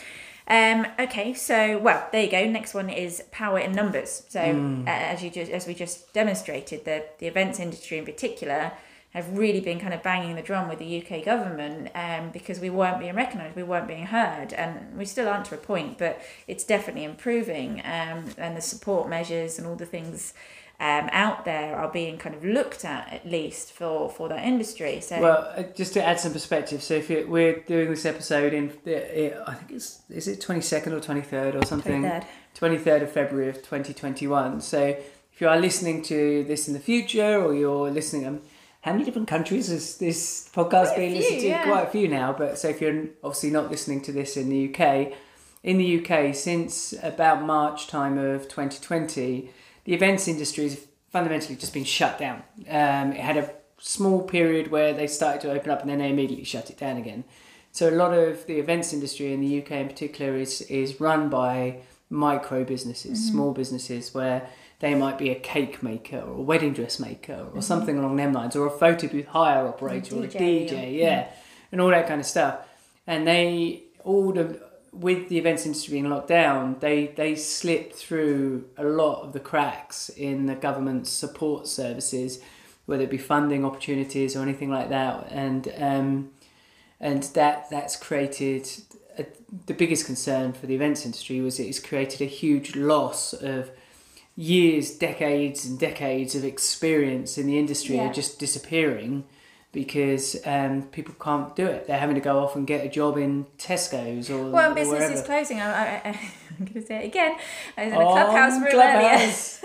Um, 0.47 0.85
okay, 0.99 1.33
so 1.33 1.77
well, 1.79 2.07
there 2.11 2.23
you 2.23 2.29
go. 2.31 2.45
Next 2.47 2.73
one 2.75 2.89
is 2.89 3.23
power 3.31 3.57
in 3.59 3.71
numbers. 3.71 4.23
So 4.29 4.39
Mm. 4.41 4.87
uh, 4.87 4.89
as 4.91 5.23
you 5.23 5.29
just 5.31 5.51
as 5.51 5.65
we 5.67 5.73
just 5.73 6.13
demonstrated, 6.13 6.85
the 6.85 7.03
the 7.19 7.25
events 7.27 7.59
industry 7.59 7.97
in 7.97 8.05
particular 8.05 8.71
have 9.15 9.37
really 9.37 9.61
been 9.61 9.79
kind 9.79 9.93
of 9.93 10.03
banging 10.03 10.35
the 10.35 10.41
drum 10.41 10.67
with 10.67 10.77
the 10.77 11.01
UK 11.01 11.23
government 11.23 11.89
um, 11.95 12.31
because 12.31 12.59
we 12.59 12.69
weren't 12.69 12.99
being 12.99 13.15
recognised, 13.15 13.55
we 13.55 13.63
weren't 13.63 13.87
being 13.87 14.07
heard, 14.07 14.51
and 14.51 14.97
we 14.97 15.05
still 15.05 15.29
aren't 15.29 15.45
to 15.45 15.55
a 15.55 15.57
point, 15.57 15.97
but 15.97 16.21
it's 16.47 16.65
definitely 16.65 17.05
improving. 17.05 17.79
Um, 17.85 18.25
and 18.37 18.57
the 18.57 18.61
support 18.61 19.07
measures 19.09 19.57
and 19.57 19.65
all 19.65 19.77
the 19.77 19.85
things 19.85 20.33
um, 20.81 21.07
out 21.13 21.45
there 21.45 21.77
are 21.77 21.89
being 21.89 22.17
kind 22.17 22.35
of 22.35 22.43
looked 22.43 22.83
at 22.83 23.11
at 23.13 23.25
least 23.25 23.71
for 23.71 24.09
for 24.09 24.27
that 24.27 24.45
industry. 24.45 24.99
So 24.99 25.21
Well, 25.21 25.53
uh, 25.55 25.63
just 25.63 25.93
to 25.93 26.03
add 26.03 26.19
some 26.19 26.33
perspective, 26.33 26.83
so 26.83 26.95
if 26.95 27.09
it, 27.09 27.29
we're 27.29 27.61
doing 27.61 27.89
this 27.89 28.05
episode 28.05 28.53
in, 28.53 28.73
it, 28.83 29.41
I 29.47 29.53
think 29.53 29.71
it's 29.71 30.01
is 30.09 30.27
it 30.27 30.41
twenty 30.41 30.59
second 30.59 30.91
or 30.91 30.99
twenty 30.99 31.21
third 31.21 31.55
or 31.55 31.65
something. 31.65 32.03
23rd. 32.03 32.25
23rd 32.55 33.03
of 33.03 33.11
February 33.11 33.49
of 33.49 33.57
2021. 33.57 34.61
So 34.61 34.79
if 35.35 35.41
you 35.41 35.49
are 35.49 35.59
listening 35.59 36.01
to 36.03 36.45
this 36.45 36.69
in 36.69 36.73
the 36.73 36.79
future 36.79 37.43
or 37.43 37.53
you're 37.53 37.91
listening, 37.91 38.25
um, 38.25 38.41
how 38.85 38.91
many 38.93 39.03
different 39.03 39.27
countries 39.27 39.67
has 39.69 39.97
this 39.97 40.47
podcast 40.53 40.93
Quite 40.93 40.93
a 40.93 40.97
being 40.99 41.11
few, 41.11 41.19
listened 41.21 41.41
to? 41.41 41.47
yeah. 41.47 41.63
Quite 41.63 41.87
a 41.87 41.89
few 41.89 42.07
now. 42.07 42.33
But 42.41 42.57
so 42.59 42.67
if 42.69 42.79
you're 42.81 43.05
obviously 43.23 43.49
not 43.49 43.71
listening 43.71 44.01
to 44.01 44.11
this 44.11 44.37
in 44.37 44.47
the 44.49 44.61
UK, 44.69 45.11
in 45.63 45.77
the 45.79 45.89
UK, 45.99 46.35
since 46.35 46.93
about 47.01 47.41
March 47.43 47.87
time 47.87 48.17
of 48.19 48.43
2020, 48.43 49.49
the 49.85 49.93
events 49.93 50.27
industry 50.27 50.65
has 50.65 50.85
fundamentally 51.09 51.55
just 51.55 51.73
been 51.73 51.83
shut 51.83 52.19
down. 52.19 52.43
Um, 52.69 53.11
it 53.13 53.21
had 53.21 53.37
a 53.37 53.49
small 53.79 54.21
period 54.21 54.69
where 54.69 54.93
they 54.93 55.07
started 55.07 55.41
to 55.41 55.51
open 55.51 55.71
up 55.71 55.81
and 55.81 55.89
then 55.89 55.97
they 55.99 56.09
immediately 56.11 56.45
shut 56.45 56.69
it 56.69 56.77
down 56.77 56.97
again. 56.97 57.23
So 57.71 57.89
a 57.89 57.91
lot 58.03 58.13
of 58.13 58.45
the 58.45 58.59
events 58.59 58.93
industry 58.93 59.33
in 59.33 59.41
the 59.41 59.61
UK 59.61 59.71
in 59.71 59.87
particular 59.87 60.35
is 60.37 60.61
is 60.61 61.01
run 61.01 61.29
by 61.29 61.79
micro 62.09 62.63
businesses, 62.63 63.19
Mm-hmm. 63.19 63.31
small 63.33 63.51
businesses 63.51 64.13
where 64.13 64.47
they 64.85 64.93
might 64.93 65.17
be 65.17 65.29
a 65.31 65.39
cake 65.53 65.81
maker 65.81 66.19
or 66.19 66.33
a 66.33 66.41
wedding 66.51 66.73
dress 66.73 66.99
maker 66.99 67.47
or 67.55 67.61
something 67.61 67.97
along 67.97 68.15
them 68.17 68.31
lines, 68.33 68.55
or 68.55 68.67
a 68.67 68.75
photo 68.83 69.07
booth 69.07 69.25
hire 69.25 69.67
operator 69.67 70.15
or 70.15 70.23
a 70.23 70.27
DJ, 70.27 70.71
or- 70.71 70.89
yeah, 70.91 71.27
and 71.71 71.81
all 71.81 71.89
that 71.89 72.07
kind 72.07 72.21
of 72.21 72.27
stuff. 72.27 72.55
And 73.07 73.25
they 73.27 73.83
all 74.03 74.31
the 74.31 74.61
with 74.93 75.27
the 75.29 75.37
events 75.37 75.65
industry 75.65 75.93
being 75.93 76.09
locked 76.09 76.27
down, 76.27 76.77
they 76.81 77.07
they 77.07 77.35
slipped 77.35 77.95
through 77.95 78.65
a 78.77 78.83
lot 78.83 79.23
of 79.23 79.33
the 79.33 79.39
cracks 79.39 80.09
in 80.09 80.45
the 80.45 80.55
government's 80.55 81.09
support 81.09 81.65
services, 81.67 82.39
whether 82.85 83.03
it 83.03 83.09
be 83.09 83.17
funding 83.17 83.65
opportunities 83.65 84.35
or 84.35 84.41
anything 84.43 84.69
like 84.69 84.89
that, 84.89 85.27
and 85.31 85.73
um, 85.79 86.29
and 86.99 87.23
that 87.33 87.69
that's 87.71 87.95
created 87.95 88.69
a, 89.17 89.25
the 89.65 89.73
biggest 89.73 90.05
concern 90.05 90.53
for 90.53 90.67
the 90.67 90.75
events 90.75 91.05
industry 91.05 91.41
was 91.41 91.59
it's 91.59 91.79
created 91.79 92.21
a 92.21 92.25
huge 92.25 92.75
loss 92.75 93.33
of 93.33 93.71
years, 94.35 94.91
decades, 94.91 95.65
and 95.65 95.79
decades 95.79 96.35
of 96.35 96.43
experience 96.43 97.37
in 97.37 97.47
the 97.47 97.57
industry 97.57 97.95
Yeah. 97.95 98.09
are 98.09 98.13
just 98.13 98.39
disappearing 98.39 99.23
because 99.71 100.37
um, 100.45 100.83
people 100.83 101.13
can't 101.19 101.53
do 101.55 101.65
it. 101.65 101.85
They're 101.87 101.99
having 101.99 102.15
to 102.15 102.21
go 102.21 102.39
off 102.43 102.55
and 102.55 102.65
get 102.65 102.85
a 102.85 102.89
job 102.89 103.17
in 103.17 103.45
Tesco's 103.57 104.29
or 104.29 104.49
well, 104.49 104.71
or 104.71 104.75
business 104.75 104.99
wherever. 104.99 105.13
is 105.13 105.21
closing. 105.21 105.59
I, 105.59 105.95
I, 105.97 106.01
I'm 106.59 106.65
going 106.65 106.73
to 106.81 106.85
say 106.85 107.03
it 107.03 107.05
again. 107.07 107.37
I 107.77 107.85
was 107.85 107.93
in 107.93 107.99
a 108.01 108.05
clubhouse 108.05 108.53
room 108.53 108.63
earlier. 108.63 108.71
Clubhouse. 108.71 109.61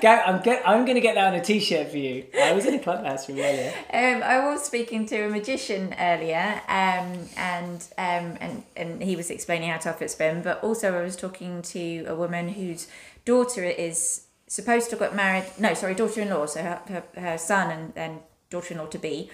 Go, 0.00 0.08
I'm 0.08 0.42
get, 0.42 0.66
I'm 0.66 0.84
going 0.86 0.94
to 0.96 1.00
get 1.02 1.14
that 1.16 1.28
on 1.32 1.34
a 1.38 1.44
t-shirt 1.44 1.90
for 1.90 1.98
you. 1.98 2.24
I 2.40 2.52
was 2.54 2.64
in 2.64 2.74
a 2.74 2.78
clubhouse 2.78 3.28
room 3.28 3.38
earlier. 3.38 3.72
Um, 3.92 4.22
I 4.22 4.50
was 4.50 4.64
speaking 4.64 5.04
to 5.06 5.26
a 5.26 5.28
magician 5.28 5.94
earlier, 6.00 6.60
um, 6.66 7.18
and 7.36 7.86
um, 7.98 8.36
and 8.40 8.62
and 8.74 9.02
he 9.02 9.14
was 9.14 9.30
explaining 9.30 9.68
how 9.70 9.76
tough 9.78 10.00
it's 10.02 10.14
been. 10.14 10.42
But 10.42 10.64
also, 10.64 10.98
I 10.98 11.02
was 11.02 11.14
talking 11.14 11.60
to 11.62 12.04
a 12.06 12.16
woman 12.16 12.48
whose 12.48 12.88
daughter 13.24 13.64
is 13.64 14.26
supposed 14.46 14.90
to 14.90 14.96
get 14.96 15.14
married. 15.14 15.44
No, 15.58 15.74
sorry, 15.74 15.94
daughter-in-law. 15.94 16.46
So 16.46 16.62
her 16.62 16.80
her, 16.88 17.20
her 17.20 17.38
son 17.38 17.70
and, 17.70 17.92
and 17.96 18.20
daughter-in-law 18.50 18.86
to 18.86 18.98
be. 18.98 19.30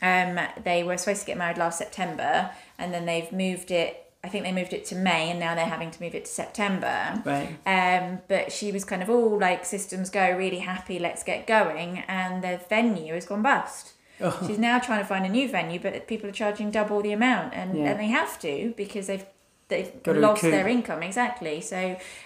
Um, 0.00 0.38
they 0.64 0.82
were 0.82 0.96
supposed 0.96 1.20
to 1.20 1.26
get 1.26 1.38
married 1.38 1.58
last 1.58 1.78
September, 1.78 2.50
and 2.78 2.92
then 2.92 3.06
they've 3.06 3.30
moved 3.30 3.70
it. 3.70 3.98
I 4.24 4.28
think 4.28 4.44
they 4.44 4.52
moved 4.52 4.72
it 4.72 4.84
to 4.86 4.94
May, 4.94 5.30
and 5.30 5.38
now 5.40 5.54
they're 5.54 5.66
having 5.66 5.90
to 5.90 6.02
move 6.02 6.14
it 6.14 6.24
to 6.26 6.30
September. 6.30 7.22
Right. 7.24 7.56
Um, 7.66 8.20
but 8.28 8.52
she 8.52 8.70
was 8.72 8.84
kind 8.84 9.02
of 9.02 9.10
all 9.10 9.38
like 9.38 9.64
systems 9.64 10.10
go, 10.10 10.36
really 10.36 10.60
happy, 10.60 10.98
let's 10.98 11.22
get 11.24 11.46
going, 11.46 12.04
and 12.08 12.42
the 12.42 12.60
venue 12.68 13.14
has 13.14 13.26
gone 13.26 13.42
bust. 13.42 13.92
Oh. 14.20 14.36
She's 14.46 14.58
now 14.58 14.78
trying 14.78 15.00
to 15.00 15.04
find 15.04 15.26
a 15.26 15.28
new 15.28 15.48
venue, 15.48 15.80
but 15.80 16.06
people 16.06 16.28
are 16.30 16.32
charging 16.32 16.70
double 16.70 17.02
the 17.02 17.12
amount, 17.12 17.54
and, 17.54 17.76
Yeah. 17.76 17.90
and 17.90 18.00
they 18.00 18.06
have 18.06 18.38
to 18.40 18.74
because 18.76 19.08
they've 19.08 19.26
they've 19.68 19.92
lost 20.06 20.42
their 20.42 20.68
income 20.68 21.02
exactly. 21.02 21.60
So, 21.60 21.76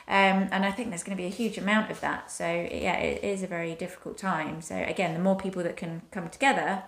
um, 0.08 0.48
and 0.50 0.64
I 0.64 0.72
think 0.72 0.88
there's 0.90 1.02
going 1.02 1.16
to 1.16 1.22
be 1.22 1.26
a 1.26 1.34
huge 1.34 1.58
amount 1.58 1.90
of 1.90 2.00
that. 2.00 2.30
So 2.30 2.44
yeah, 2.44 2.96
it 2.98 3.24
is 3.24 3.42
a 3.42 3.46
very 3.46 3.74
difficult 3.74 4.18
time. 4.18 4.60
So 4.62 4.74
again, 4.76 5.14
the 5.14 5.20
more 5.20 5.36
people 5.36 5.62
that 5.62 5.76
can 5.76 6.02
come 6.10 6.28
together 6.28 6.82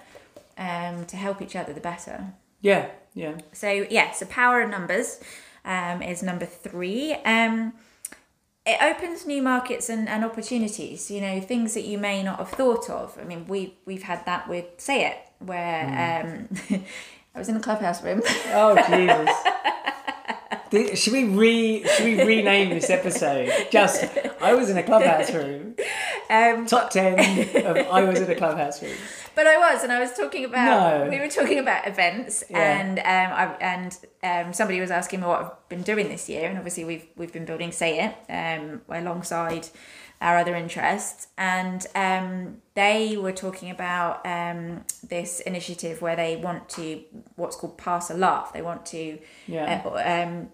um, 0.56 1.04
to 1.06 1.16
help 1.16 1.40
each 1.40 1.56
other, 1.56 1.72
the 1.72 1.80
better. 1.80 2.32
Yeah, 2.60 2.88
yeah. 3.14 3.38
So 3.52 3.86
yeah, 3.88 4.10
so 4.12 4.26
power 4.26 4.62
of 4.62 4.70
numbers 4.70 5.20
um, 5.64 6.02
is 6.02 6.22
number 6.22 6.46
three. 6.46 7.14
Um, 7.24 7.74
it 8.66 8.82
opens 8.82 9.24
new 9.24 9.40
markets 9.40 9.88
and, 9.88 10.08
and 10.08 10.24
opportunities. 10.24 11.10
You 11.10 11.20
know, 11.20 11.40
things 11.40 11.74
that 11.74 11.84
you 11.84 11.98
may 11.98 12.22
not 12.22 12.38
have 12.38 12.50
thought 12.50 12.90
of. 12.90 13.16
I 13.20 13.24
mean, 13.24 13.46
we 13.46 13.74
we've 13.86 14.02
had 14.02 14.26
that 14.26 14.48
with 14.48 14.66
Say 14.76 15.06
It, 15.06 15.16
where 15.38 15.84
um, 15.90 16.48
I 17.34 17.38
was 17.38 17.48
in 17.48 17.56
a 17.56 17.60
clubhouse 17.60 18.02
room. 18.02 18.22
Oh 18.48 18.76
Jesus. 18.88 19.36
Should 20.70 21.12
we 21.12 21.24
re 21.24 21.84
should 21.84 22.04
we 22.04 22.22
rename 22.24 22.70
this 22.70 22.90
episode? 22.90 23.50
Just 23.70 24.04
I 24.40 24.54
was 24.54 24.68
in 24.70 24.76
a 24.76 24.82
clubhouse 24.82 25.32
room. 25.32 25.74
Um, 26.30 26.66
Top 26.66 26.90
ten 26.90 27.18
of 27.66 27.76
I 27.90 28.04
was 28.04 28.20
in 28.20 28.30
a 28.30 28.34
clubhouse 28.34 28.82
room. 28.82 28.96
But 29.34 29.46
I 29.46 29.56
was, 29.56 29.84
and 29.84 29.92
I 29.92 30.00
was 30.00 30.12
talking 30.14 30.44
about. 30.44 31.04
No. 31.04 31.10
We 31.10 31.20
were 31.20 31.28
talking 31.28 31.58
about 31.60 31.86
events, 31.86 32.42
Yeah. 32.50 32.58
and 32.80 32.98
um, 32.98 33.04
I, 33.38 33.56
and 33.60 33.98
um, 34.24 34.52
somebody 34.52 34.80
was 34.80 34.90
asking 34.90 35.20
me 35.20 35.26
what 35.26 35.40
I've 35.42 35.68
been 35.68 35.82
doing 35.82 36.08
this 36.08 36.28
year, 36.28 36.48
and 36.48 36.58
obviously 36.58 36.84
we've 36.84 37.06
we've 37.16 37.32
been 37.32 37.44
building 37.44 37.70
Say 37.72 38.00
It 38.00 38.16
um, 38.32 38.82
alongside 38.88 39.68
our 40.20 40.36
other 40.38 40.56
interests, 40.56 41.28
and 41.38 41.86
um, 41.94 42.56
they 42.74 43.16
were 43.16 43.30
talking 43.30 43.70
about 43.70 44.26
um, 44.26 44.84
this 45.08 45.38
initiative 45.40 46.02
where 46.02 46.16
they 46.16 46.34
want 46.36 46.68
to 46.70 47.00
what's 47.36 47.54
called 47.54 47.78
pass 47.78 48.10
a 48.10 48.14
laugh. 48.14 48.52
They 48.52 48.62
want 48.62 48.84
to 48.86 49.18
Yeah. 49.46 49.82
uh, 49.86 50.24
um, 50.26 50.50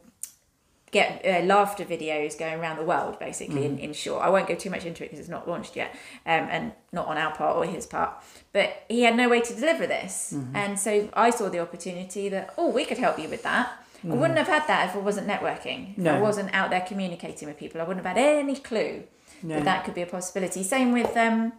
get 1.01 1.09
uh, 1.27 1.45
laughter 1.55 1.85
videos 1.85 2.39
going 2.39 2.55
around 2.61 2.77
the 2.79 2.85
world, 2.93 3.19
basically, 3.19 3.65
in, 3.67 3.79
in 3.79 3.93
short. 3.93 4.23
I 4.27 4.29
won't 4.35 4.49
go 4.49 4.55
too 4.55 4.71
much 4.71 4.85
into 4.87 5.03
it 5.03 5.07
because 5.07 5.19
it's 5.19 5.29
not 5.37 5.47
launched 5.47 5.75
yet 5.77 5.91
um, 6.25 6.45
and 6.55 6.73
not 6.93 7.07
on 7.09 7.17
our 7.19 7.33
part 7.35 7.57
or 7.59 7.65
his 7.77 7.85
part. 7.85 8.13
But 8.53 8.69
he 8.89 9.03
had 9.03 9.15
no 9.17 9.29
way 9.29 9.41
to 9.49 9.53
deliver 9.55 9.87
this. 9.87 10.35
And 10.55 10.79
so 10.79 10.93
I 11.13 11.29
saw 11.31 11.49
the 11.51 11.59
opportunity 11.59 12.29
that, 12.31 12.55
oh, 12.57 12.71
we 12.71 12.85
could 12.89 12.99
help 12.99 13.19
you 13.19 13.29
with 13.29 13.43
that. 13.43 13.67
I 14.05 14.15
wouldn't 14.15 14.39
have 14.39 14.49
had 14.49 14.67
that 14.69 14.91
if 14.91 14.97
I 14.97 14.99
wasn't 14.99 15.27
networking. 15.35 15.81
If 15.99 16.07
I 16.07 16.21
wasn't 16.21 16.55
out 16.55 16.69
there 16.71 16.83
communicating 16.83 17.49
with 17.49 17.59
people. 17.59 17.81
I 17.81 17.85
wouldn't 17.85 18.05
have 18.07 18.17
had 18.17 18.23
any 18.41 18.57
clue 18.57 19.05
No. 19.43 19.55
that 19.57 19.65
that 19.65 19.85
could 19.85 19.95
be 19.95 20.03
a 20.03 20.07
possibility. 20.19 20.63
Same 20.63 20.93
with 20.93 21.17
um, 21.17 21.53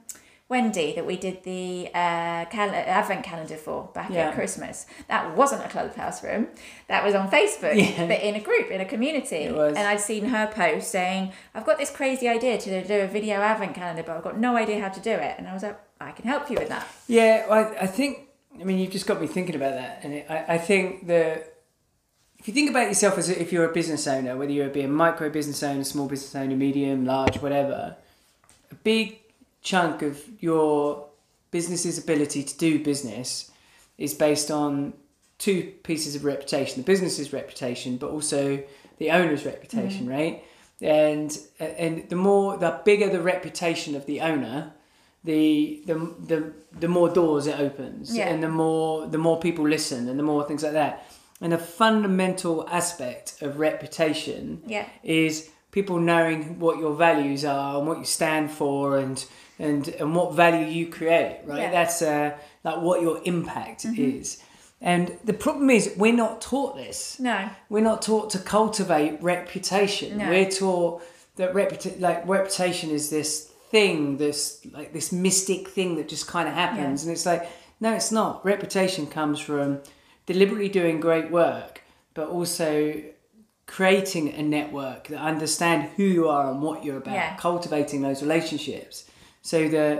Wendy 0.47 0.93
that 0.93 1.05
we 1.07 1.17
did 1.17 1.43
the 1.43 1.87
uh, 1.87 2.45
cal- 2.45 2.69
advent 2.69 3.23
calendar 3.23 3.55
for 3.57 3.89
back 3.95 4.11
Yeah. 4.11 4.27
at 4.29 4.35
Christmas. 4.35 4.85
That 5.07 5.35
wasn't 5.35 5.65
a 5.65 5.69
clubhouse 5.69 6.23
room. 6.23 6.47
That 6.87 7.03
was 7.03 7.15
on 7.15 7.31
Facebook, 7.31 7.73
Yeah. 7.75 8.05
but 8.05 8.21
in 8.21 8.35
a 8.35 8.39
group, 8.39 8.69
in 8.69 8.79
a 8.79 8.85
community. 8.85 9.45
And 9.45 9.77
I'd 9.77 9.99
seen 9.99 10.25
her 10.25 10.45
post 10.45 10.91
saying, 10.91 11.31
"I've 11.55 11.65
got 11.65 11.79
this 11.79 11.89
crazy 11.89 12.27
idea 12.29 12.59
to 12.59 12.83
do 12.87 12.99
a 13.01 13.07
video 13.07 13.37
advent 13.41 13.73
calendar, 13.73 14.03
but 14.03 14.15
I've 14.17 14.23
got 14.23 14.37
no 14.39 14.55
idea 14.55 14.79
how 14.79 14.89
to 14.89 14.99
do 14.99 15.09
it." 15.11 15.35
And 15.39 15.47
I 15.47 15.53
was 15.53 15.63
like, 15.63 15.79
"I 15.99 16.11
can 16.11 16.25
help 16.27 16.49
you 16.51 16.57
with 16.59 16.69
that." 16.69 16.87
Yeah, 17.07 17.47
I, 17.49 17.83
I 17.83 17.87
think. 17.87 18.19
I 18.61 18.63
mean, 18.63 18.77
you've 18.77 18.91
just 18.91 19.07
got 19.07 19.19
me 19.19 19.27
thinking 19.27 19.55
about 19.55 19.73
that, 19.73 19.99
and 20.03 20.13
it, 20.13 20.27
I, 20.29 20.45
I 20.53 20.57
think 20.59 21.07
that 21.07 21.55
if 22.39 22.47
you 22.47 22.53
think 22.53 22.69
about 22.69 22.87
yourself 22.87 23.17
as 23.17 23.29
if 23.29 23.51
you're 23.51 23.65
a 23.69 23.73
business 23.73 24.05
owner, 24.07 24.37
whether 24.37 24.51
you're 24.51 24.69
be 24.69 24.81
a 24.83 24.87
micro 24.87 25.27
business 25.29 25.61
owner, 25.63 25.83
small 25.83 26.07
business 26.07 26.33
owner, 26.35 26.55
medium, 26.55 27.03
large, 27.03 27.41
whatever, 27.41 27.97
a 28.71 28.75
big 28.75 29.17
chunk 29.65 30.01
of 30.03 30.23
your 30.39 31.07
business's 31.51 31.97
ability 31.97 32.43
to 32.43 32.57
do 32.57 32.71
business 32.91 33.51
is 33.97 34.13
based 34.13 34.49
on 34.51 34.93
two 35.39 35.73
pieces 35.83 36.15
of 36.15 36.23
reputation: 36.23 36.77
the 36.77 36.85
business's 36.93 37.33
reputation, 37.33 37.97
but 37.97 38.09
also 38.09 38.63
the 38.99 39.09
owner's 39.11 39.43
reputation, 39.45 40.03
mm-hmm. 40.05 40.19
right? 40.19 40.43
And 40.81 41.37
and 41.59 42.07
the 42.09 42.15
more, 42.15 42.57
the 42.57 42.79
bigger 42.85 43.09
the 43.09 43.21
reputation 43.21 43.95
of 43.95 44.05
the 44.05 44.21
owner, 44.21 44.73
the 45.23 45.81
the 45.85 45.95
the 46.31 46.53
the 46.79 46.87
more 46.87 47.09
doors 47.09 47.47
it 47.47 47.59
opens, 47.59 48.15
Yeah. 48.15 48.27
and 48.29 48.43
the 48.43 48.49
more 48.49 49.07
the 49.07 49.17
more 49.17 49.39
people 49.39 49.67
listen, 49.67 50.07
and 50.09 50.17
the 50.19 50.23
more 50.31 50.43
things 50.45 50.63
like 50.63 50.73
that. 50.73 50.93
And 51.41 51.53
a 51.53 51.57
fundamental 51.57 52.67
aspect 52.69 53.41
of 53.41 53.59
reputation 53.59 54.61
Yeah. 54.67 54.85
is 55.03 55.49
people 55.71 55.97
knowing 55.99 56.59
what 56.59 56.77
your 56.77 56.93
values 56.93 57.43
are 57.43 57.77
and 57.77 57.87
what 57.87 57.97
you 57.97 58.05
stand 58.05 58.51
for, 58.51 58.97
and 58.97 59.25
and 59.59 59.87
and 59.99 60.15
what 60.15 60.33
value 60.35 60.65
you 60.67 60.87
create. 60.87 61.41
Right, 61.45 61.59
Yeah. 61.61 61.71
that's 61.71 62.01
uh, 62.01 62.37
like 62.63 62.81
what 62.81 63.01
your 63.01 63.21
impact 63.23 63.85
is. 63.85 64.41
And 64.81 65.17
the 65.23 65.33
problem 65.33 65.69
is, 65.69 65.93
we're 65.97 66.13
not 66.25 66.41
taught 66.41 66.75
this 66.75 67.17
No. 67.19 67.49
we're 67.69 67.83
not 67.91 68.01
taught 68.01 68.29
to 68.31 68.39
cultivate 68.39 69.21
reputation. 69.23 70.17
No. 70.17 70.29
We're 70.29 70.49
taught 70.51 71.01
that 71.37 71.53
reputa- 71.53 71.99
like 71.99 72.27
reputation 72.27 72.89
is 72.91 73.09
this 73.09 73.49
thing, 73.71 74.17
this 74.17 74.65
like 74.71 74.91
this 74.93 75.11
mystic 75.11 75.67
thing 75.69 75.95
that 75.95 76.07
just 76.09 76.27
kind 76.27 76.47
of 76.47 76.53
happens, 76.53 77.03
and 77.03 77.11
it's 77.11 77.25
like 77.25 77.47
no, 77.79 77.93
it's 77.93 78.11
not. 78.11 78.45
Reputation 78.45 79.05
comes 79.07 79.39
from 79.39 79.79
deliberately 80.25 80.69
doing 80.69 80.99
great 80.99 81.29
work, 81.31 81.81
but 82.13 82.27
also 82.29 83.01
creating 83.67 84.33
a 84.33 84.43
network 84.43 85.07
that 85.07 85.19
understand 85.19 85.89
who 85.95 86.03
you 86.03 86.29
are 86.29 86.51
and 86.51 86.61
what 86.61 86.83
you're 86.85 86.97
about, 86.97 87.13
Yeah. 87.15 87.35
cultivating 87.37 88.01
those 88.01 88.21
relationships, 88.21 89.05
so 89.51 89.67
that 89.69 89.95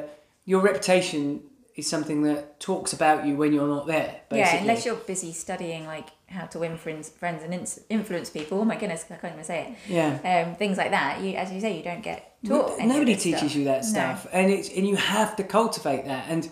your 0.45 0.61
reputation 0.61 1.41
is 1.75 1.85
something 1.87 2.23
that 2.23 2.59
talks 2.59 2.93
about 2.93 3.25
you 3.27 3.35
when 3.35 3.51
you're 3.53 3.67
not 3.67 3.85
there. 3.85 4.21
Basically. 4.29 4.39
Yeah, 4.39 4.61
unless 4.61 4.85
you're 4.85 4.95
busy 4.95 5.31
studying 5.33 5.85
like 5.85 6.07
how 6.27 6.45
to 6.53 6.57
win 6.59 6.77
friends, 6.77 7.09
friends 7.09 7.43
and 7.43 7.51
influence 7.89 8.29
people. 8.29 8.59
Oh 8.61 8.65
my 8.65 8.77
goodness, 8.77 9.05
I 9.11 9.15
can't 9.15 9.33
even 9.33 9.43
say 9.43 9.59
it. 9.67 9.91
yeah. 9.91 10.11
Um, 10.47 10.55
things 10.55 10.77
like 10.77 10.91
that. 10.91 11.21
You, 11.21 11.35
as 11.35 11.51
you 11.51 11.59
say, 11.59 11.77
you 11.77 11.83
don't 11.83 12.01
get 12.01 12.19
taught. 12.45 12.79
Nobody 12.79 13.15
teaches 13.15 13.39
stuff. 13.51 13.55
you 13.55 13.63
that 13.65 13.83
No. 13.83 13.89
stuff, 13.89 14.27
and 14.31 14.49
it's 14.51 14.69
and 14.69 14.87
you 14.87 14.95
have 14.95 15.35
to 15.35 15.43
cultivate 15.43 16.05
that. 16.05 16.25
And 16.29 16.45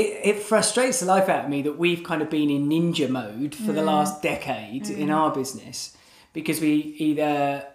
it, 0.00 0.08
it 0.30 0.36
frustrates 0.38 1.00
the 1.00 1.06
life 1.06 1.28
out 1.28 1.44
of 1.44 1.50
me 1.50 1.60
that 1.62 1.76
we've 1.76 2.02
kind 2.04 2.22
of 2.22 2.30
been 2.30 2.48
in 2.48 2.68
ninja 2.68 3.08
mode 3.10 3.54
for 3.54 3.72
Mm. 3.72 3.78
the 3.80 3.82
last 3.82 4.22
decade 4.22 4.88
in 4.88 5.10
our 5.10 5.30
business 5.34 5.94
because 6.32 6.60
we 6.62 6.72
either 7.08 7.66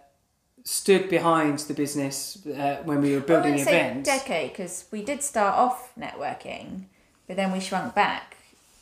stood 0.68 1.08
behind 1.10 1.60
the 1.60 1.74
business 1.74 2.46
uh, 2.46 2.78
when 2.84 3.00
we 3.02 3.14
were 3.16 3.22
building 3.22 3.58
say 3.58 3.80
events. 3.80 4.10
decade 4.10 4.52
because 4.52 4.84
we 4.92 5.02
did 5.02 5.24
start 5.24 5.56
off 5.56 5.94
networking, 5.98 6.84
but 7.26 7.36
then 7.38 7.52
we 7.54 7.60
shrunk 7.62 7.96
back 7.96 8.36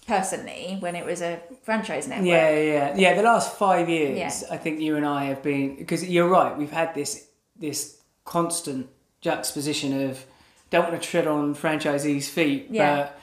personally 0.08 0.78
when 0.80 0.95
it 0.95 1.06
was 1.06 1.21
a 1.21 1.39
franchise 1.63 2.08
network. 2.08 2.28
Yeah, 2.28 2.50
yeah, 2.58 2.95
yeah. 2.98 3.13
The 3.15 3.21
last 3.24 3.56
five 3.58 3.88
years, 3.88 4.17
Yeah. 4.17 4.56
I 4.56 4.58
think 4.58 4.80
you 4.80 4.95
and 4.95 5.06
I 5.06 5.26
have 5.26 5.41
been 5.43 5.76
because 5.76 6.04
you're 6.10 6.28
right. 6.28 6.58
We've 6.58 6.71
had 6.71 6.93
this 6.95 7.28
this 7.60 7.98
constant 8.24 8.88
juxtaposition 9.21 10.10
of 10.10 10.26
don't 10.71 10.89
want 10.89 11.00
to 11.02 11.08
tread 11.10 11.28
on 11.28 11.54
franchisees' 11.56 12.28
feet, 12.30 12.67
Yeah. 12.71 12.95
but 12.95 13.19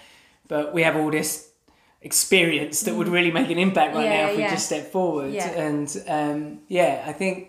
but 0.48 0.74
we 0.74 0.82
have 0.84 0.96
all 0.96 1.10
this 1.10 1.50
experience 2.00 2.80
that 2.82 2.94
would 2.94 3.08
really 3.08 3.30
make 3.30 3.50
an 3.50 3.58
impact 3.58 3.94
right 3.94 4.06
Mm. 4.06 4.10
Yeah, 4.10 4.26
now 4.26 4.30
if 4.32 4.36
we 4.36 4.42
just 4.44 4.66
step 4.66 4.90
forward. 4.92 5.34
And 5.34 5.88
um, 6.08 6.58
yeah, 6.68 7.04
I 7.06 7.12
think. 7.12 7.48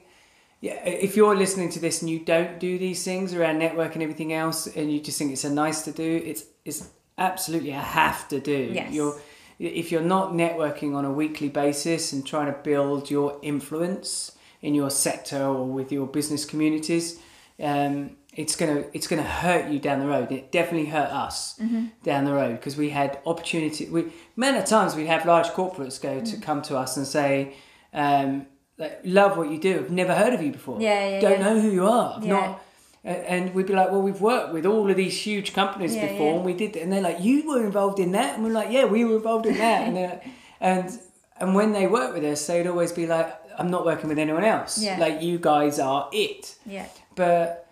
Yeah, 0.64 0.82
if 0.86 1.18
you're 1.18 1.36
listening 1.36 1.68
to 1.72 1.80
this 1.82 2.02
and 2.02 2.10
you 2.10 2.20
don't 2.20 2.58
do 2.58 2.78
these 2.78 3.04
things 3.04 3.34
around 3.34 3.60
network 3.60 3.96
and 3.96 4.02
everything 4.02 4.32
else, 4.32 4.66
and 4.66 4.90
you 4.90 5.02
just 5.02 5.18
think 5.18 5.34
it's 5.34 5.44
a 5.44 5.50
nice 5.50 5.82
to 5.82 5.92
do, 5.92 6.24
it's 6.26 6.46
it's 6.64 6.88
absolutely 7.18 7.72
a 7.72 7.82
have 7.82 8.30
to 8.30 8.40
do. 8.40 8.72
Yes. 8.74 8.94
You're 8.94 9.20
if 9.60 9.92
you're 9.92 10.10
not 10.16 10.32
networking 10.32 10.96
on 10.96 11.04
a 11.04 11.12
weekly 11.12 11.50
basis 11.50 12.14
and 12.14 12.26
trying 12.26 12.46
to 12.46 12.58
build 12.60 13.12
your 13.12 13.40
influence 13.42 14.38
in 14.62 14.74
your 14.74 14.90
sector 14.90 15.44
or 15.44 15.66
with 15.66 15.92
your 15.92 16.08
business 16.08 16.46
communities, 16.46 17.20
um, 17.62 18.16
it's 18.34 18.56
gonna 18.56 18.86
it's 18.94 19.08
gonna 19.08 19.22
hurt 19.22 19.70
you 19.70 19.80
down 19.80 20.00
the 20.00 20.08
road. 20.08 20.32
It 20.32 20.54
definitely 20.54 20.90
hurt 20.90 21.12
us 21.12 21.60
down 22.04 22.24
the 22.24 22.32
road 22.32 22.54
because 22.54 22.78
we 22.78 22.92
had 22.92 23.20
opportunity. 23.26 23.90
We 23.90 24.14
many 24.38 24.66
times 24.66 24.96
we 24.96 25.08
have 25.08 25.26
large 25.26 25.48
corporates 25.48 26.02
go 26.02 26.22
to 26.22 26.38
come 26.38 26.62
to 26.62 26.78
us 26.78 26.96
and 26.96 27.06
say. 27.06 27.56
Um, 27.94 28.48
like, 28.78 29.00
love 29.04 29.38
what 29.38 29.50
you 29.52 29.60
do. 29.60 29.80
I've 29.80 29.92
never 29.92 30.14
heard 30.16 30.34
of 30.34 30.42
you 30.42 30.52
before. 30.52 30.82
Yeah, 30.82 31.08
yeah, 31.10 31.20
Don't 31.22 31.40
yeah. 31.40 31.46
know 31.54 31.60
who 31.60 31.70
you 31.72 31.88
are. 31.88 32.20
Yeah. 32.22 32.30
not 32.34 32.62
and 33.06 33.54
we'd 33.54 33.66
be 33.68 33.74
like, 33.74 33.92
well, 33.92 34.02
we've 34.02 34.22
worked 34.22 34.54
with 34.54 34.66
all 34.66 34.90
of 34.90 34.96
these 34.96 35.20
huge 35.20 35.54
companies 35.54 35.94
before, 35.94 36.36
and 36.38 36.46
we 36.46 36.54
did, 36.54 36.78
and 36.78 36.90
they're 36.90 37.02
like, 37.02 37.20
you 37.20 37.46
were 37.46 37.62
involved 37.66 38.00
in 38.00 38.14
that, 38.14 38.36
and 38.36 38.46
we're 38.46 38.50
like, 38.54 38.72
yeah, 38.72 38.86
we 38.86 39.04
were 39.04 39.18
involved 39.18 39.46
in 39.46 39.58
that, 39.58 39.88
and 39.88 39.98
they're- 39.98 40.22
and 40.62 41.00
and 41.42 41.54
when 41.54 41.74
they 41.74 41.86
work 41.88 42.14
with 42.14 42.24
us, 42.24 42.48
they'd 42.48 42.66
always 42.66 42.94
be 42.94 43.06
like, 43.06 43.30
I'm 43.60 43.70
not 43.70 43.86
working 43.86 44.08
with 44.08 44.18
anyone 44.20 44.46
else, 44.46 44.82
Yeah. 44.82 44.98
like 45.00 45.22
you 45.22 45.38
guys 45.38 45.80
are 45.80 46.08
it, 46.14 46.56
Yeah. 46.66 46.86
but 47.16 47.63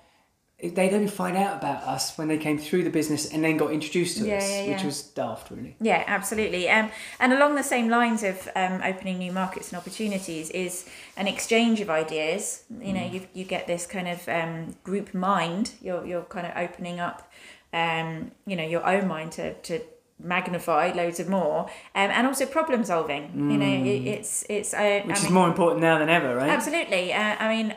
they'd 0.64 0.94
only 0.94 1.08
find 1.08 1.36
out 1.36 1.58
about 1.58 1.84
us 1.84 2.18
when 2.18 2.28
they 2.28 2.38
came 2.38 2.58
through 2.58 2.84
the 2.84 2.90
business 2.90 3.32
and 3.32 3.44
then 3.44 3.58
got 3.58 3.72
introduced 3.72 4.18
to 4.18 4.28
Yeah, 4.28 4.38
us, 4.38 4.50
yeah, 4.50 4.72
which 4.72 4.84
was 4.84 5.02
daft, 5.02 5.50
really. 5.50 5.76
Yeah, 5.82 6.04
absolutely. 6.08 6.70
Um, 6.70 6.92
and 7.20 7.34
along 7.34 7.56
the 7.56 7.64
same 7.64 7.90
lines 7.90 8.24
of 8.24 8.48
um, 8.56 8.82
opening 8.84 9.18
new 9.18 9.32
markets 9.32 9.72
and 9.72 9.80
opportunities 9.80 10.50
is 10.52 10.88
an 11.18 11.28
exchange 11.28 11.82
of 11.82 11.90
ideas. 11.90 12.64
You 12.80 12.94
know, 12.94 13.06
you, 13.06 13.28
you 13.34 13.44
get 13.44 13.68
this 13.68 13.88
kind 13.88 14.08
of 14.08 14.28
um, 14.30 14.76
group 14.84 15.14
mind. 15.14 15.72
You're, 15.82 16.06
you're 16.06 16.24
kind 16.24 16.46
of 16.46 16.54
opening 16.56 17.00
up, 17.00 17.32
um, 17.74 18.32
you 18.46 18.56
know, 18.56 18.66
your 18.66 18.86
own 18.86 19.08
mind 19.08 19.32
to, 19.34 19.54
to 19.54 19.82
magnify 20.24 20.92
loads 20.94 21.20
of 21.20 21.30
more. 21.30 21.62
Um, 21.96 22.10
and 22.12 22.28
also 22.28 22.46
problem 22.46 22.84
solving. 22.84 23.32
You 23.52 23.58
know, 23.58 23.66
it, 23.66 24.08
it's, 24.08 24.46
it's, 24.50 24.74
uh, 24.74 25.02
Which 25.06 25.16
I 25.16 25.20
is 25.20 25.24
mean- 25.26 25.34
more 25.34 25.48
important 25.48 25.82
now 25.82 25.98
than 26.00 26.10
ever, 26.10 26.36
right? 26.36 26.50
Absolutely. 26.50 27.14
Uh, 27.14 27.36
I 27.40 27.48
mean, 27.56 27.76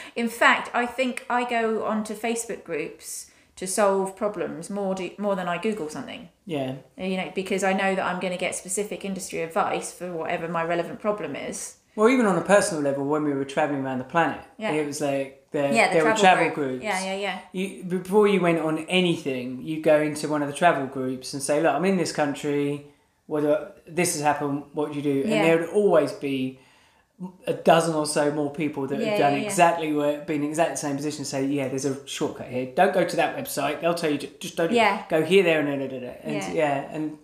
in 0.16 0.28
fact, 0.28 0.70
I 0.74 0.86
think 0.86 1.24
I 1.30 1.48
go 1.48 1.84
onto 1.84 2.14
Facebook 2.14 2.64
groups 2.64 3.30
to 3.56 3.66
solve 3.66 4.14
problems 4.16 4.68
more 4.68 4.94
do, 4.94 5.10
more 5.18 5.34
than 5.34 5.48
I 5.48 5.56
Google 5.58 5.88
something. 5.88 6.28
Yeah. 6.44 6.74
You 6.98 7.16
know, 7.16 7.32
because 7.34 7.64
I 7.64 7.72
know 7.72 7.94
that 7.94 8.04
I'm 8.04 8.20
going 8.20 8.32
to 8.32 8.38
get 8.38 8.54
specific 8.54 9.04
industry 9.04 9.40
advice 9.40 9.92
for 9.92 10.12
whatever 10.12 10.46
my 10.46 10.62
relevant 10.64 11.00
problem 11.00 11.34
is. 11.34 11.76
Well, 11.96 12.10
even 12.10 12.26
on 12.26 12.36
a 12.36 12.42
personal 12.42 12.82
level, 12.82 13.06
when 13.06 13.24
we 13.24 13.32
were 13.32 13.46
traveling 13.46 13.82
around 13.82 13.98
the 13.98 14.04
planet, 14.04 14.42
Yeah. 14.58 14.72
it 14.72 14.86
was 14.86 15.00
like 15.00 15.45
there, 15.52 15.72
Yeah, 15.72 15.88
the 15.88 15.94
there 15.94 16.02
travel, 16.02 16.10
were 16.12 16.18
travel 16.18 16.44
group. 16.50 16.54
groups. 16.80 16.84
Yeah, 16.84 17.04
yeah, 17.04 17.14
yeah. 17.16 17.38
you 17.52 17.84
before 17.84 18.26
you 18.28 18.40
went 18.40 18.58
on 18.60 18.78
anything, 18.88 19.62
you 19.62 19.80
go 19.82 20.00
into 20.00 20.28
one 20.28 20.42
of 20.42 20.48
the 20.48 20.54
travel 20.54 20.86
groups 20.86 21.32
and 21.34 21.42
say, 21.42 21.60
"Look, 21.62 21.72
I'm 21.74 21.84
in 21.84 21.96
this 21.96 22.12
country. 22.12 22.86
What 23.26 23.40
do 23.42 23.52
I- 23.54 23.66
this 23.86 24.14
has 24.14 24.22
happened? 24.22 24.64
What 24.72 24.90
do 24.92 24.96
you 24.98 25.02
do?" 25.02 25.20
And 25.22 25.30
Yeah. 25.30 25.42
there 25.44 25.58
would 25.58 25.70
always 25.70 26.12
be 26.12 26.58
a 27.46 27.54
dozen 27.54 27.94
or 27.94 28.04
so 28.04 28.30
more 28.30 28.50
people 28.50 28.86
that 28.88 28.98
Yeah, 29.00 29.06
have 29.10 29.18
done 29.18 29.32
yeah, 29.34 29.46
exactly 29.46 29.90
what 29.92 30.26
been 30.26 30.42
in 30.42 30.50
exactly 30.50 30.74
the 30.74 30.80
same 30.80 30.96
position. 30.96 31.24
Say, 31.24 31.46
"Yeah, 31.46 31.68
there's 31.68 31.86
a 31.86 32.06
shortcut 32.06 32.48
here. 32.48 32.66
Don't 32.74 32.92
go 32.92 33.04
to 33.04 33.16
that 33.16 33.36
website. 33.38 33.80
They'll 33.80 33.94
tell 33.94 34.10
you 34.10 34.18
just 34.18 34.56
don't 34.56 34.70
Yeah. 34.72 35.02
go 35.08 35.22
here, 35.22 35.42
there, 35.42 35.60
and 35.60 35.68
da, 35.68 35.86
da, 35.86 35.98
da, 35.98 36.06
da." 36.06 36.12
And 36.22 36.54
Yeah. 36.54 36.84
and 36.92 37.18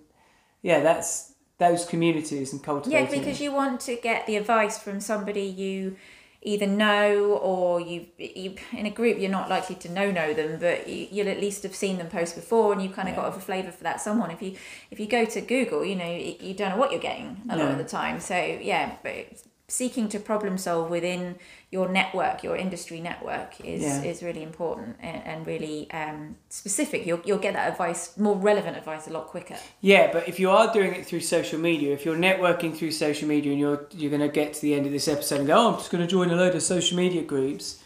yeah, 0.62 0.80
that's 0.80 1.32
those 1.58 1.85
communities 1.85 2.52
and 2.52 2.61
Yeah, 2.87 3.04
because 3.04 3.40
you 3.40 3.52
want 3.52 3.80
to 3.82 3.94
get 3.96 4.26
the 4.26 4.37
advice 4.37 4.78
from 4.78 4.98
somebody 5.00 5.42
you 5.42 5.96
either 6.44 6.66
know 6.66 7.35
or 7.35 7.81
you, 7.81 8.07
you 8.18 8.55
in 8.72 8.85
a 8.87 8.90
group 8.90 9.18
you're 9.18 9.31
not 9.31 9.48
likely 9.48 9.76
to 9.76 9.88
know 9.90 10.11
know 10.11 10.35
them 10.35 10.59
but 10.59 10.88
you, 10.88 11.07
you'll 11.11 11.28
at 11.28 11.38
least 11.40 11.62
have 11.62 11.74
seen 11.74 11.98
them 11.98 12.09
post 12.09 12.35
before 12.35 12.72
and 12.72 12.83
you've 12.83 12.92
kind 12.94 13.09
of 13.09 13.14
Yeah. 13.14 13.22
got 13.22 13.37
a 13.37 13.40
flavour 13.40 13.70
for 13.70 13.85
that 13.85 14.00
someone. 14.00 14.31
If 14.31 14.42
you 14.42 14.57
if 14.90 14.98
you 14.98 15.07
go 15.07 15.24
to 15.24 15.40
google 15.40 15.85
you 15.85 15.94
know 15.94 16.11
you, 16.11 16.35
you 16.40 16.55
don't 16.55 16.70
know 16.70 16.76
what 16.76 16.90
you're 16.90 17.00
getting 17.00 17.40
a 17.48 17.57
lot 17.57 17.70
of 17.70 17.78
the 17.78 17.85
time. 17.85 18.18
So 18.20 18.35
yeah 18.35 18.96
but 19.02 19.26
seeking 19.72 20.06
to 20.11 20.18
problem 20.18 20.58
solve 20.58 20.90
within 20.90 21.37
your 21.70 21.88
network, 21.88 22.42
your 22.42 22.56
industry 22.56 23.00
network, 23.00 23.50
is 23.64 23.82
Yeah. 23.82 24.11
is 24.11 24.22
really 24.22 24.42
important 24.42 24.96
and, 25.00 25.20
and 25.30 25.46
really 25.46 25.90
um, 25.90 26.37
specific. 26.48 27.06
You'll 27.06 27.22
you'll 27.24 27.44
get 27.46 27.54
that 27.54 27.70
advice, 27.72 28.02
more 28.18 28.37
relevant 28.37 28.76
advice, 28.76 29.06
a 29.06 29.12
lot 29.18 29.26
quicker. 29.28 29.56
Yeah, 29.80 30.12
but 30.12 30.28
if 30.28 30.38
you 30.38 30.50
are 30.50 30.72
doing 30.72 30.92
it 30.94 31.06
through 31.06 31.20
social 31.20 31.58
media, 31.58 31.94
if 31.94 32.04
you're 32.04 32.16
networking 32.30 32.76
through 32.76 32.92
social 32.92 33.26
media 33.28 33.50
and 33.52 33.61
you're 33.61 33.87
you're 33.98 34.11
going 34.16 34.28
to 34.30 34.35
get 34.40 34.52
to 34.54 34.61
the 34.61 34.74
end 34.74 34.85
of 34.87 34.92
this 34.92 35.08
episode 35.08 35.38
and 35.40 35.46
go, 35.46 35.56
oh, 35.56 35.68
I'm 35.72 35.78
just 35.78 35.90
going 35.90 36.04
to 36.06 36.11
join 36.11 36.30
a 36.30 36.37
load 36.37 36.54
of 36.54 36.62
social 36.62 36.96
media 36.96 37.22
groups. 37.22 37.82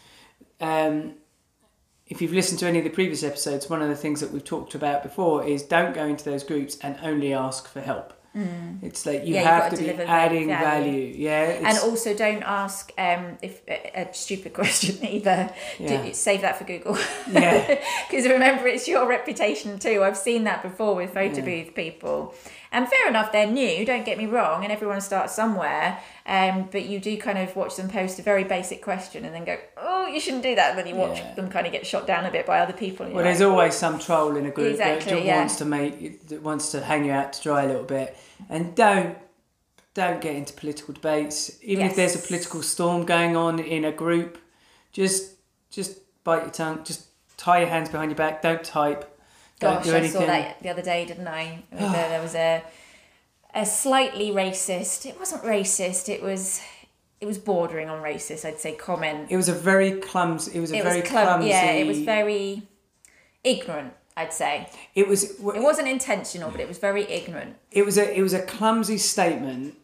Um, 0.60 1.14
if 2.08 2.20
you've 2.20 2.32
listened 2.32 2.58
to 2.60 2.66
any 2.66 2.78
of 2.78 2.84
the 2.84 2.90
previous 2.90 3.22
episodes, 3.22 3.68
one 3.68 3.82
of 3.82 3.88
the 3.88 3.96
things 3.96 4.20
that 4.20 4.30
we've 4.32 4.44
talked 4.44 4.74
about 4.74 5.02
before 5.02 5.44
is 5.44 5.62
don't 5.62 5.94
go 5.94 6.04
into 6.06 6.24
those 6.24 6.44
groups 6.44 6.78
and 6.82 6.96
only 7.02 7.32
ask 7.32 7.68
for 7.68 7.80
help. 7.80 8.12
It's 8.82 9.06
like 9.06 9.24
you 9.26 9.34
Yeah, 9.34 9.70
you've 9.70 9.78
to 9.78 9.86
to 9.86 9.94
be 9.96 10.02
adding 10.04 10.48
value. 10.48 10.64
value. 10.64 11.14
Yeah, 11.16 11.68
and 11.68 11.78
also 11.78 12.14
don't 12.14 12.42
ask 12.42 12.92
um, 12.98 13.38
if 13.42 13.62
a, 13.66 14.00
a 14.10 14.14
stupid 14.14 14.52
question 14.60 15.02
either. 15.04 15.50
Yeah. 15.78 16.02
Do, 16.04 16.12
save 16.12 16.42
that 16.42 16.58
for 16.58 16.64
Google. 16.64 16.98
Yeah. 17.30 17.78
Because 18.08 18.26
remember, 18.28 18.66
it's 18.68 18.86
your 18.86 19.08
reputation 19.08 19.78
too. 19.78 20.02
I've 20.04 20.16
seen 20.18 20.44
that 20.44 20.62
before 20.62 20.94
with 20.94 21.14
photo 21.14 21.36
Yeah. 21.36 21.44
booth 21.64 21.74
people. 21.74 22.34
And 22.76 22.86
fair 22.86 23.08
enough, 23.08 23.32
they're 23.32 23.46
new. 23.50 23.86
Don't 23.86 24.04
get 24.04 24.18
me 24.18 24.26
wrong, 24.26 24.62
and 24.62 24.70
everyone 24.70 25.00
starts 25.00 25.34
somewhere. 25.34 25.98
Um, 26.26 26.68
but 26.70 26.84
you 26.84 27.00
do 27.00 27.16
kind 27.16 27.38
of 27.38 27.56
watch 27.56 27.76
them 27.76 27.88
post 27.88 28.18
a 28.18 28.22
very 28.22 28.44
basic 28.44 28.82
question 28.82 29.24
and 29.24 29.34
then 29.34 29.44
go, 29.44 29.56
"Oh, 29.78 30.06
you 30.06 30.20
shouldn't 30.20 30.42
do 30.42 30.54
that." 30.56 30.70
And 30.70 30.78
then 30.78 30.86
you 30.86 30.94
watch 30.94 31.18
Yeah. 31.18 31.34
them 31.34 31.48
kind 31.48 31.66
of 31.66 31.72
get 31.72 31.86
shot 31.86 32.06
down 32.06 32.26
a 32.26 32.30
bit 32.30 32.44
by 32.44 32.58
other 32.58 32.74
people. 32.74 33.06
Well, 33.06 33.14
you're 33.14 33.22
there's 33.24 33.40
like, 33.40 33.48
always 33.48 33.74
some 33.74 33.98
troll 33.98 34.36
in 34.36 34.44
a 34.44 34.50
group 34.50 34.76
that 34.76 34.96
Exactly, 34.96 35.12
just 35.12 35.24
yeah. 35.24 35.38
wants 35.38 35.56
to 35.56 35.64
make 35.64 36.28
that 36.28 36.42
wants 36.42 36.70
to 36.72 36.80
hang 36.82 37.06
you 37.06 37.12
out 37.12 37.32
to 37.32 37.42
dry 37.42 37.62
a 37.62 37.66
little 37.66 37.84
bit, 37.84 38.14
and 38.50 38.74
don't 38.74 39.16
don't 39.94 40.20
get 40.20 40.36
into 40.36 40.52
political 40.52 40.92
debates. 40.92 41.58
Even 41.62 41.86
if 41.86 41.96
there's 41.96 42.14
a 42.14 42.18
political 42.18 42.60
storm 42.62 43.06
going 43.06 43.36
on 43.36 43.58
in 43.58 43.86
a 43.86 43.92
group, 43.92 44.36
just 44.92 45.32
just 45.70 45.98
bite 46.24 46.42
your 46.42 46.50
tongue. 46.50 46.84
Just 46.84 47.06
tie 47.38 47.60
your 47.60 47.68
hands 47.70 47.88
behind 47.88 48.10
your 48.10 48.16
back. 48.16 48.42
Don't 48.42 48.62
type. 48.62 49.15
Don't 49.58 49.82
Gosh, 49.82 49.88
I 49.94 50.06
saw 50.06 50.20
that 50.26 50.62
the 50.62 50.68
other 50.68 50.82
day, 50.82 51.04
didn't 51.06 51.28
I? 51.28 51.62
It 51.72 51.80
was 51.80 51.90
a- 51.94 52.08
there 52.08 52.22
was 52.22 52.34
a 52.34 52.62
a 53.54 53.64
slightly 53.64 54.30
racist. 54.30 55.06
It 55.06 55.18
wasn't 55.18 55.42
racist. 55.44 56.08
It 56.10 56.22
was 56.22 56.60
it 57.20 57.26
was 57.26 57.38
bordering 57.38 57.88
on 57.88 58.02
racist. 58.02 58.44
I'd 58.44 58.60
say 58.60 58.72
comment. 58.72 59.28
It 59.30 59.36
was 59.36 59.48
a 59.48 59.54
very 59.54 59.92
clumsy. 59.92 60.52
It 60.56 60.60
was 60.60 60.70
a 60.72 60.76
It 60.76 60.82
very 60.84 61.00
was 61.00 61.10
clum- 61.10 61.24
clumsy. 61.26 61.48
Yeah, 61.48 61.70
it 61.72 61.86
was 61.86 61.98
very 62.00 62.62
ignorant. 63.44 63.94
I'd 64.18 64.32
say 64.32 64.68
It 64.94 65.08
was. 65.08 65.22
it 65.38 65.40
wasn't 65.40 65.88
intentional, 65.88 66.50
but 66.50 66.60
it 66.60 66.68
was 66.68 66.78
very 66.78 67.04
ignorant. 67.04 67.56
it 67.70 67.84
was 67.84 67.96
a 67.98 68.18
it 68.18 68.22
was 68.22 68.32
a 68.34 68.42
clumsy 68.42 68.98
statement 68.98 69.76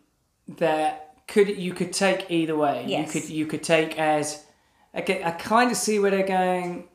that 0.49 1.15
could 1.29 1.49
you 1.49 1.73
could 1.75 1.93
take 1.93 2.31
either 2.31 2.57
way. 2.57 2.85
Yes. 2.87 3.15
You 3.15 3.21
could 3.21 3.31
you 3.31 3.47
could 3.47 3.63
take 3.63 3.99
as 3.99 4.45
okay, 4.95 5.23
I 5.25 5.31
kind 5.33 5.71
of 5.71 5.77
see 5.77 5.99
where 5.99 6.11
they're 6.11 6.27
going, 6.27 6.89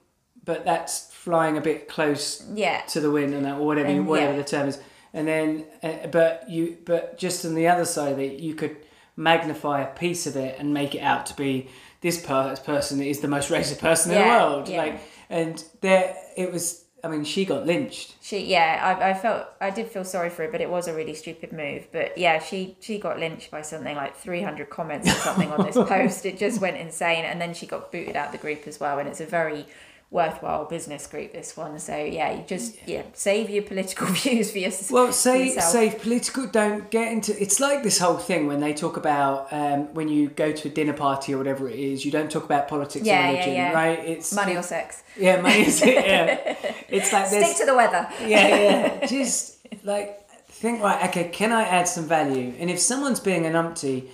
but 0.44 0.66
that's 0.66 1.07
flying 1.28 1.58
a 1.58 1.62
bit 1.62 1.90
close 1.90 2.42
Yeah, 2.54 2.80
to 2.94 3.02
the 3.02 3.12
wind 3.12 3.34
and 3.34 3.44
that, 3.46 3.58
or 3.60 3.66
whatever 3.66 3.90
And, 3.90 4.08
whatever 4.08 4.32
yeah. 4.32 4.38
the 4.44 4.48
term 4.48 4.68
is. 4.70 4.80
And 5.13 5.28
then, 5.28 5.66
uh, 5.84 6.08
but 6.08 6.50
you 6.50 6.78
but 6.86 7.18
just 7.18 7.44
on 7.46 7.54
the 7.54 7.68
other 7.68 7.84
side 7.86 8.13
of 8.13 8.20
it, 8.20 8.40
you 8.40 8.54
could 8.56 8.78
magnify 9.18 9.82
a 9.82 9.88
piece 9.94 10.26
of 10.28 10.36
it 10.38 10.58
and 10.60 10.74
make 10.74 10.96
it 10.96 11.00
out 11.02 11.26
to 11.26 11.36
be 11.36 11.70
this 12.02 12.18
per- 12.26 12.56
person 12.58 13.02
is 13.02 13.20
the 13.20 13.28
most 13.28 13.50
racist 13.56 13.80
person 13.80 14.12
in 14.13 14.20
the 14.22 14.28
world. 14.28 14.70
yeah. 14.70 14.78
Like, 14.84 15.02
and 15.30 15.63
there 15.82 16.16
it 16.38 16.52
was. 16.54 16.84
I 17.04 17.10
mean, 17.10 17.24
she 17.26 17.46
got 17.46 17.66
lynched. 17.66 18.16
she. 18.22 18.38
Yeah, 18.46 18.70
I, 19.00 19.12
I 19.12 19.13
felt 19.13 19.46
I 19.62 19.70
did 19.70 19.88
feel 19.88 20.04
sorry 20.04 20.30
for 20.30 20.44
her, 20.44 20.52
but 20.52 20.62
it 20.62 20.70
was 20.70 20.88
a 20.88 20.94
really 20.94 21.13
stupid 21.13 21.52
move. 21.54 21.88
But 21.92 22.18
yeah, 22.18 22.40
she 22.40 22.76
she 22.80 22.98
got 23.00 23.20
lynched 23.20 23.50
by 23.52 23.62
something 23.62 23.96
like 23.96 24.16
three 24.16 24.42
hundred 24.42 24.70
comments 24.70 25.08
or 25.08 25.20
something 25.28 25.52
on 25.52 25.66
this 25.66 25.76
post. 25.94 26.26
It 26.26 26.38
just 26.38 26.60
went 26.62 26.78
insane, 26.78 27.24
and 27.26 27.40
then 27.42 27.54
she 27.54 27.66
got 27.68 27.92
booted 27.92 28.16
out 28.16 28.32
the 28.32 28.38
group 28.40 28.68
as 28.68 28.80
well. 28.80 28.98
And 29.00 29.08
it's 29.08 29.22
a 29.22 29.26
very 29.26 29.66
worthwhile 30.10 30.63
business 30.63 31.06
group 31.06 31.34
this 31.34 31.58
one 31.58 31.78
so 31.78 31.93
yeah 31.98 32.32
you 32.32 32.41
just 32.48 32.78
yeah 32.88 33.02
save 33.12 33.50
your 33.50 33.62
political 33.62 34.08
views 34.22 34.50
for 34.52 34.58
yourself 34.60 34.89
Well, 34.89 35.12
say 35.12 35.48
yourself. 35.48 35.65
say 35.65 35.89
political. 36.00 36.48
Don't 36.48 36.89
get 36.89 37.12
into. 37.12 37.39
It's 37.41 37.60
like 37.60 37.84
this 37.84 38.00
whole 38.00 38.15
thing 38.17 38.48
when 38.48 38.62
they 38.62 38.74
talk 38.74 38.96
about 38.96 39.52
um, 39.52 39.93
when 39.93 40.08
you 40.08 40.30
go 40.30 40.54
to 40.54 40.67
a 40.70 40.72
dinner 40.72 40.93
party 40.93 41.34
or 41.34 41.38
whatever 41.38 41.67
it 41.67 41.78
is. 41.78 42.06
You 42.06 42.12
don't 42.12 42.32
talk 42.32 42.46
about 42.46 42.70
politics 42.70 43.06
Yeah, 43.06 43.17
or 43.20 43.20
yeah, 43.24 43.30
religion, 43.32 43.54
yeah. 43.56 43.72
right? 43.74 44.00
It's 44.00 44.34
money 44.34 44.56
or 44.56 44.63
sex 44.63 45.04
yeah, 45.17 45.41
money. 45.41 45.63
Yeah, 45.65 46.56
it's 46.89 47.12
like 47.12 47.28
stick 47.28 47.58
to 47.58 47.65
the 47.65 47.76
weather 47.76 48.08
yeah, 48.22 48.48
yeah. 48.48 49.06
Just 49.15 49.58
like 49.84 50.08
think 50.48 50.82
right. 50.82 51.10
Okay, 51.10 51.28
can 51.30 51.52
I 51.52 51.63
add 51.63 51.88
some 51.89 52.06
value? 52.06 52.54
And 52.60 52.70
if 52.70 52.80
someone's 52.80 53.20
being 53.20 53.46
an 53.46 53.58
umpty, 53.58 54.10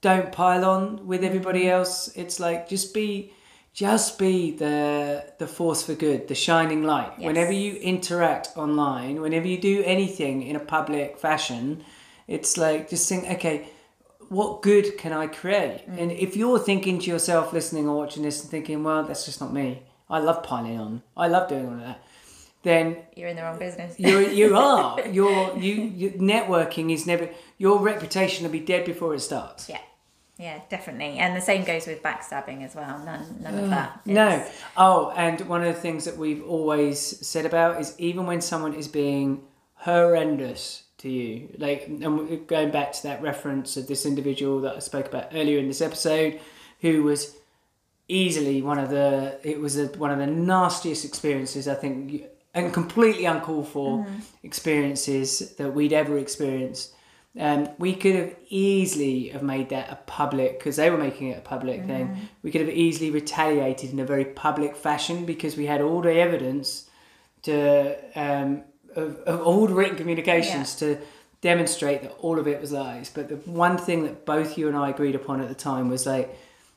don't 0.00 0.32
pile 0.32 0.64
on 0.64 1.06
with 1.06 1.22
everybody 1.24 1.68
else. 1.68 2.08
It's 2.16 2.40
like 2.40 2.68
just 2.70 2.94
be, 2.94 3.32
just 3.74 4.18
be 4.18 4.52
the 4.52 5.24
the 5.38 5.46
force 5.46 5.82
for 5.82 5.94
good, 5.94 6.28
the 6.28 6.34
shining 6.34 6.84
light. 6.84 7.12
Yes. 7.18 7.26
Whenever 7.26 7.52
you 7.52 7.74
interact 7.74 8.48
online, 8.56 9.20
whenever 9.20 9.46
you 9.46 9.58
do 9.60 9.82
anything 9.84 10.42
in 10.42 10.56
a 10.56 10.60
public 10.60 11.18
fashion, 11.18 11.84
it's 12.26 12.56
like 12.56 12.88
just 12.88 13.08
think, 13.08 13.28
okay. 13.30 13.68
What 14.30 14.62
good 14.62 14.96
can 14.96 15.12
I 15.12 15.26
create? 15.26 15.82
Mm. 15.86 16.00
And 16.00 16.12
if 16.12 16.34
you're 16.34 16.58
thinking 16.58 16.98
to 17.00 17.10
yourself, 17.10 17.52
listening 17.52 17.86
or 17.86 17.94
watching 17.94 18.22
this, 18.22 18.40
and 18.40 18.50
thinking, 18.50 18.82
"Well, 18.82 19.04
that's 19.04 19.26
just 19.26 19.38
not 19.38 19.52
me. 19.52 19.82
I 20.08 20.18
love 20.18 20.42
piling 20.42 20.80
on. 20.80 21.02
I 21.14 21.28
love 21.28 21.46
doing 21.50 21.66
all 21.66 21.74
of 21.74 21.80
that," 21.80 22.02
then 22.64 22.96
you're 23.14 23.28
in 23.28 23.36
the 23.36 23.42
wrong 23.42 23.58
business 23.58 23.94
you 23.98 24.18
you 24.40 24.56
are 24.68 24.98
your 25.08 25.56
you, 25.56 25.74
you 25.74 26.10
networking 26.12 26.92
is 26.92 27.06
never 27.06 27.28
your 27.58 27.78
reputation 27.78 28.44
will 28.44 28.50
be 28.50 28.60
dead 28.60 28.84
before 28.84 29.14
it 29.14 29.20
starts. 29.20 29.68
yeah 29.68 29.78
yeah 30.38 30.60
definitely. 30.68 31.18
And 31.18 31.36
the 31.36 31.40
same 31.40 31.64
goes 31.64 31.86
with 31.86 32.02
backstabbing 32.02 32.64
as 32.64 32.74
well. 32.74 32.98
None 33.04 33.38
none 33.40 33.58
of 33.58 33.70
that. 33.70 34.00
No. 34.06 34.46
Oh, 34.76 35.12
and 35.16 35.40
one 35.42 35.62
of 35.62 35.74
the 35.74 35.80
things 35.80 36.04
that 36.04 36.16
we've 36.16 36.44
always 36.44 37.00
said 37.26 37.46
about 37.46 37.80
is 37.80 37.94
even 37.98 38.26
when 38.26 38.40
someone 38.40 38.74
is 38.74 38.88
being 38.88 39.44
horrendous 39.74 40.84
to 40.98 41.10
you, 41.10 41.50
like, 41.58 41.86
and 41.86 42.46
going 42.46 42.70
back 42.70 42.92
to 42.92 43.02
that 43.04 43.22
reference 43.22 43.76
of 43.76 43.86
this 43.86 44.06
individual 44.06 44.60
that 44.62 44.76
I 44.76 44.78
spoke 44.78 45.06
about 45.06 45.28
earlier 45.34 45.58
in 45.58 45.68
this 45.68 45.82
episode, 45.82 46.40
who 46.80 47.02
was 47.02 47.36
easily 48.08 48.60
one 48.60 48.78
of 48.78 48.90
the 48.90 49.38
it 49.42 49.58
was 49.60 49.78
a, 49.78 49.86
one 49.86 50.10
of 50.10 50.18
the 50.18 50.26
nastiest 50.26 51.04
experiences 51.04 51.66
I 51.66 51.74
think 51.74 52.24
and 52.52 52.72
completely 52.72 53.24
uncalled 53.24 53.68
for 53.68 53.98
mm-hmm. 53.98 54.18
experiences 54.42 55.54
that 55.56 55.74
we'd 55.74 55.92
ever 55.92 56.18
experienced. 56.18 56.94
Um, 57.38 57.68
we 57.78 57.94
could 57.94 58.14
have 58.14 58.36
easily 58.48 59.28
have 59.28 59.42
made 59.42 59.70
that 59.70 59.90
a 59.90 59.96
public 60.06 60.58
because 60.58 60.76
they 60.76 60.88
were 60.88 60.98
making 60.98 61.28
it 61.28 61.38
a 61.38 61.40
public 61.40 61.84
thing. 61.84 62.28
We 62.42 62.52
could 62.52 62.60
have 62.60 62.70
easily 62.70 63.10
retaliated 63.10 63.90
in 63.90 63.98
a 63.98 64.04
very 64.04 64.24
public 64.24 64.76
fashion 64.76 65.24
because 65.24 65.56
we 65.56 65.66
had 65.66 65.80
all 65.80 66.00
the 66.00 66.14
evidence 66.14 66.88
to 67.42 67.96
um, 68.14 68.62
of, 68.94 69.18
of 69.20 69.40
all 69.42 69.66
the 69.66 69.74
written 69.74 69.96
communications 69.96 70.76
to 70.76 70.98
demonstrate 71.40 72.02
that 72.02 72.12
all 72.20 72.38
of 72.38 72.46
it 72.46 72.60
was 72.60 72.72
lies. 72.72 73.10
But 73.10 73.28
the 73.28 73.36
one 73.50 73.76
thing 73.76 74.04
that 74.04 74.24
both 74.24 74.56
you 74.56 74.68
and 74.68 74.76
I 74.76 74.88
agreed 74.90 75.14
upon 75.14 75.40
at 75.40 75.48
the 75.48 75.54
time 75.54 75.88
was 75.88 76.06
like, 76.06 76.34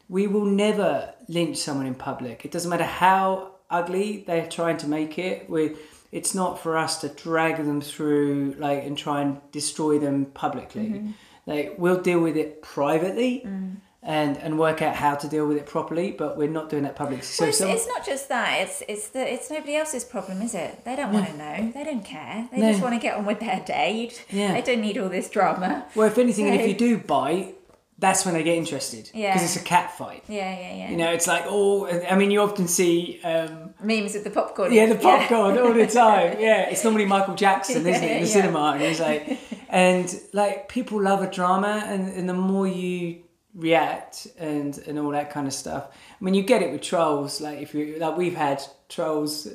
we 0.10 0.28
will 0.28 0.46
never 0.46 1.13
lynch 1.28 1.58
someone 1.58 1.86
in 1.86 1.96
public. 1.96 2.46
It 2.46 2.52
doesn't 2.52 2.70
matter 2.70 2.84
how 2.84 3.52
ugly 3.70 4.24
they're 4.26 4.48
trying 4.48 4.78
to 4.78 4.88
make 4.88 5.20
it. 5.20 5.50
We, 5.50 5.76
it's 6.18 6.34
not 6.34 6.60
for 6.64 6.78
us 6.78 7.02
to 7.02 7.08
drag 7.10 7.58
them 7.58 7.80
through 7.80 8.56
like 8.58 8.84
and 8.84 8.98
try 8.98 9.22
and 9.22 9.40
destroy 9.52 10.00
them 10.00 10.26
publicly. 10.26 10.90
Mm-hmm. 10.90 11.12
Like 11.46 11.76
we'll 11.78 12.02
deal 12.02 12.20
with 12.20 12.36
it 12.36 12.62
privately. 12.62 13.44
Mm. 13.46 13.76
And, 14.04 14.38
and 14.38 14.58
work 14.58 14.82
out 14.82 14.96
how 14.96 15.16
to 15.16 15.28
deal 15.28 15.46
with 15.48 15.58
it 15.58 15.66
properly, 15.66 16.12
but 16.12 16.38
we're 16.38 16.48
not 16.48 16.70
doing 16.70 16.84
that 16.84 16.96
publicly. 16.96 17.26
So 17.26 17.44
Well, 17.44 17.50
it's, 17.50 17.60
it's 17.60 17.88
not 17.88 18.06
just 18.06 18.30
that. 18.30 18.62
It's 18.62 18.82
it's 18.88 19.10
the 19.10 19.34
it's 19.34 19.50
nobody 19.52 19.76
else's 19.76 20.06
problem, 20.06 20.42
is 20.42 20.54
it? 20.56 20.86
They 20.86 20.96
don't 20.96 21.12
want 21.12 21.28
to 21.28 21.36
know. 21.36 21.72
They 21.74 21.84
don't 21.84 22.06
care. 22.06 22.48
They 22.50 22.60
No. 22.62 22.72
just 22.72 22.82
want 22.82 22.94
to 22.94 23.02
get 23.02 23.18
on 23.18 23.26
with 23.26 23.42
their 23.42 23.60
day. 23.66 24.12
Yeah. 24.30 24.54
They 24.54 24.62
don't 24.62 24.80
need 24.82 24.98
all 24.98 25.10
this 25.10 25.30
drama. 25.30 25.88
Well, 25.94 26.08
if 26.08 26.18
anything, 26.18 26.48
and 26.48 26.56
if 26.62 26.68
you 26.70 26.74
do 26.76 27.00
bite, 27.00 27.57
that's 28.00 28.26
when 28.26 28.34
they 28.36 28.44
get 28.44 28.56
interested. 28.58 29.10
Yeah. 29.14 29.34
Because 29.34 29.56
it's 29.56 29.62
a 29.62 29.66
cat 29.66 29.98
fight. 29.98 30.24
Yeah, 30.28 30.54
yeah, 30.60 30.76
yeah. 30.76 30.92
You 30.92 30.98
know, 30.98 31.12
it's 31.12 31.26
like, 31.28 31.44
oh, 31.48 31.88
I 31.88 32.16
mean, 32.16 32.30
you 32.32 32.42
often 32.42 32.68
see, 32.68 33.20
um, 33.24 33.74
Memes 33.82 34.14
with 34.14 34.24
the 34.24 34.30
popcorn. 34.30 34.72
yeah, 34.72 34.86
the 34.86 34.96
popcorn 35.10 35.58
all 35.58 35.74
the 35.74 35.88
time. 35.88 36.40
Yeah, 36.40 36.70
it's 36.70 36.84
normally 36.84 37.06
Michael 37.06 37.36
Jackson, 37.36 37.86
isn't 37.88 38.04
it, 38.04 38.12
in 38.12 38.22
the 38.22 38.28
Yeah. 38.28 38.34
cinema? 38.34 38.72
And 38.76 38.82
he's 38.84 39.00
like, 39.00 39.40
and 39.70 40.22
like, 40.34 40.70
people 40.70 41.02
love 41.02 41.22
a 41.24 41.30
drama, 41.32 41.84
and, 41.88 42.08
and 42.10 42.30
the 42.30 42.34
more 42.34 42.68
you 42.68 43.24
react 43.56 44.28
and 44.38 44.78
and 44.88 45.00
all 45.00 45.10
that 45.10 45.32
kind 45.32 45.48
of 45.48 45.54
stuff. 45.54 45.88
I 45.90 46.24
mean, 46.24 46.36
you 46.36 46.44
get 46.44 46.62
it 46.62 46.72
with 46.72 46.82
trolls. 46.82 47.42
Like, 47.42 47.60
if 47.60 47.74
you, 47.74 47.98
like, 47.98 48.16
we've 48.16 48.36
had 48.36 48.62
trolls 48.90 49.48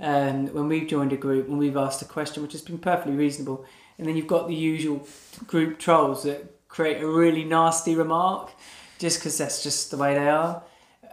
um, 0.00 0.46
when 0.54 0.68
we've 0.68 0.88
joined 0.88 1.12
a 1.12 1.16
group 1.18 1.48
and 1.48 1.58
we've 1.58 1.76
asked 1.76 2.00
a 2.00 2.06
question, 2.06 2.42
which 2.42 2.52
has 2.52 2.62
been 2.62 2.78
perfectly 2.78 3.14
reasonable. 3.14 3.66
And 3.98 4.08
then 4.08 4.16
you've 4.16 4.26
got 4.26 4.48
the 4.48 4.54
usual 4.54 5.06
group 5.46 5.78
trolls 5.78 6.22
that 6.24 6.53
create 6.74 7.00
a 7.00 7.06
really 7.06 7.44
nasty 7.44 7.94
remark 7.94 8.50
just 8.98 9.20
because 9.20 9.38
that's 9.38 9.62
just 9.62 9.92
the 9.92 9.96
way 9.96 10.14
they 10.14 10.28
are. 10.28 10.62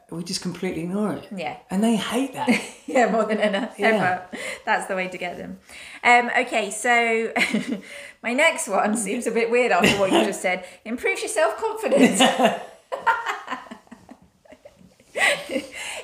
We 0.09 0.23
just 0.25 0.41
completely 0.41 0.81
ignore 0.83 1.13
it. 1.13 1.27
Yeah. 1.33 1.55
And 1.69 1.81
they 1.83 1.95
hate 1.95 2.33
that. 2.33 2.49
yeah, 2.87 3.09
more 3.11 3.23
than 3.25 3.39
enough 3.39 3.75
Yeah. 3.77 3.87
ever. 3.87 4.37
That's 4.65 4.87
the 4.87 4.95
way 4.95 5.07
to 5.07 5.17
get 5.17 5.37
them. 5.37 5.59
Um, 6.03 6.29
okay, 6.37 6.69
so 6.71 7.31
My 8.23 8.33
next 8.33 8.67
one 8.67 8.97
seems 8.97 9.25
a 9.27 9.31
bit 9.31 9.49
weird 9.49 9.71
after 9.71 9.97
what 9.99 10.11
you 10.11 10.23
just 10.25 10.41
said. 10.41 10.65
Improves 10.85 11.21
your 11.21 11.29
self 11.29 11.55
confidence. 11.57 12.19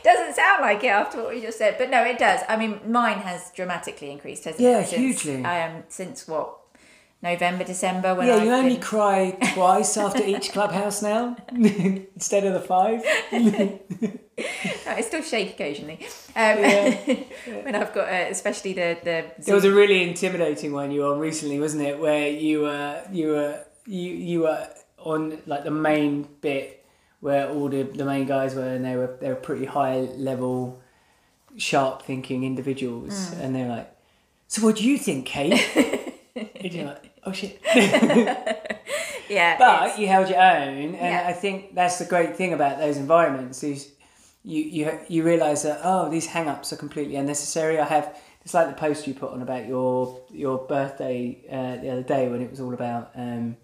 Doesn't 0.03 0.35
sound 0.35 0.61
like 0.61 0.83
it 0.83 0.87
after 0.87 1.21
what 1.23 1.35
you 1.35 1.41
just 1.41 1.57
said, 1.57 1.75
but 1.77 1.89
no, 1.89 2.03
it 2.03 2.17
does. 2.17 2.41
I 2.47 2.55
mean, 2.57 2.79
mine 2.87 3.17
has 3.19 3.51
dramatically 3.55 4.09
increased, 4.11 4.45
hasn't 4.45 4.61
Yeah, 4.61 4.79
it? 4.79 4.87
Since, 4.87 5.01
hugely. 5.23 5.43
Um, 5.43 5.83
since 5.89 6.27
what? 6.27 6.57
November, 7.21 7.63
December 7.63 8.13
when 8.13 8.27
yeah, 8.27 8.35
I've 8.35 8.43
you 8.45 8.51
only 8.53 8.73
been- 8.73 8.81
cry 8.81 9.37
twice 9.53 9.97
after 9.97 10.23
each 10.23 10.51
clubhouse 10.51 11.01
now 11.01 11.35
instead 11.49 12.45
of 12.45 12.53
the 12.53 12.59
five. 12.59 13.01
I 14.87 15.01
still 15.01 15.23
shake 15.23 15.51
occasionally. 15.51 16.05
Um, 16.35 16.61
when 17.63 17.75
I've 17.75 17.91
got, 17.93 18.07
uh, 18.07 18.27
especially 18.29 18.73
the 18.73 18.97
the. 19.03 19.25
There 19.39 19.55
was 19.55 19.65
a 19.65 19.71
really 19.71 20.03
intimidating 20.07 20.73
one 20.73 20.91
you 20.91 21.01
were 21.01 21.11
on 21.13 21.19
recently, 21.19 21.59
wasn't 21.59 21.83
it? 21.83 21.99
Where 21.99 22.29
you 22.29 22.61
were 22.61 23.01
you 23.11 23.29
were 23.29 23.65
you 23.87 24.11
you 24.13 24.39
were 24.41 24.69
on 24.99 25.41
like 25.47 25.63
the 25.63 25.71
main 25.71 26.27
bit 26.41 26.85
where 27.19 27.49
all 27.49 27.67
the, 27.67 27.81
the 27.81 28.05
main 28.05 28.27
guys 28.27 28.53
were, 28.53 28.67
and 28.67 28.85
they 28.85 28.95
were 28.95 29.17
they 29.19 29.29
were 29.29 29.35
pretty 29.35 29.65
high 29.65 30.01
level, 30.17 30.79
sharp 31.57 32.03
thinking 32.03 32.43
individuals, 32.43 33.31
and 33.41 33.55
they're 33.55 33.67
like, 33.67 33.91
"So 34.47 34.61
what 34.63 34.75
do 34.75 34.87
you 34.87 34.99
think, 34.99 35.25
Kate?" 35.25 35.96
And 36.73 36.81
you're 36.83 36.93
like, 36.93 37.11
"Oh 37.25 37.31
shit." 37.31 37.59
yeah, 39.29 39.57
but 39.57 39.97
you 39.99 40.07
held 40.07 40.29
your 40.29 40.39
own, 40.39 40.95
and 40.95 40.95
Yeah. 40.95 41.25
I 41.27 41.33
think 41.33 41.75
that's 41.75 41.99
the 41.99 42.05
great 42.05 42.35
thing 42.35 42.53
about 42.53 42.77
those 42.79 42.97
environments 42.97 43.63
is 43.63 43.91
you 44.43 44.61
you 44.63 44.99
you 45.09 45.23
realize 45.23 45.63
that 45.63 45.79
oh 45.83 46.09
these 46.09 46.25
hang-ups 46.27 46.71
are 46.73 46.77
completely 46.77 47.15
unnecessary. 47.15 47.79
I 47.79 47.85
have 47.85 48.15
it's 48.43 48.53
like 48.53 48.67
the 48.67 48.73
post 48.79 49.07
you 49.07 49.13
put 49.13 49.31
on 49.33 49.41
about 49.41 49.67
your 49.67 50.19
your 50.31 50.57
birthday 50.59 51.37
uh, 51.51 51.81
the 51.81 51.89
other 51.91 52.03
day 52.03 52.29
when 52.29 52.41
it 52.41 52.49
was 52.49 52.59
all 52.61 52.73
about 52.73 53.11
um, 53.15 53.57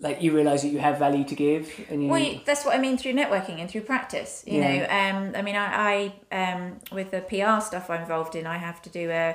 like 0.00 0.20
you 0.22 0.34
realize 0.34 0.62
that 0.62 0.68
you 0.68 0.78
have 0.80 0.98
value 0.98 1.24
to 1.24 1.34
give, 1.34 1.70
and 1.88 2.02
you 2.02 2.10
Well, 2.10 2.20
you- 2.20 2.40
that's 2.44 2.64
what 2.64 2.74
I 2.76 2.78
mean 2.78 2.98
through 2.98 3.12
networking 3.14 3.60
and 3.60 3.70
through 3.70 3.82
practice. 3.82 4.44
You 4.46 4.60
Yeah. 4.60 4.68
know, 4.68 4.84
um, 5.18 5.32
I 5.36 5.42
mean, 5.42 5.56
I, 5.56 6.12
I 6.30 6.52
um, 6.52 6.78
with 6.92 7.10
the 7.10 7.20
PR 7.22 7.60
stuff 7.60 7.88
I'm 7.90 8.02
involved 8.02 8.34
in, 8.34 8.46
I 8.46 8.58
have 8.58 8.82
to 8.82 8.90
do 8.90 9.10
a, 9.10 9.34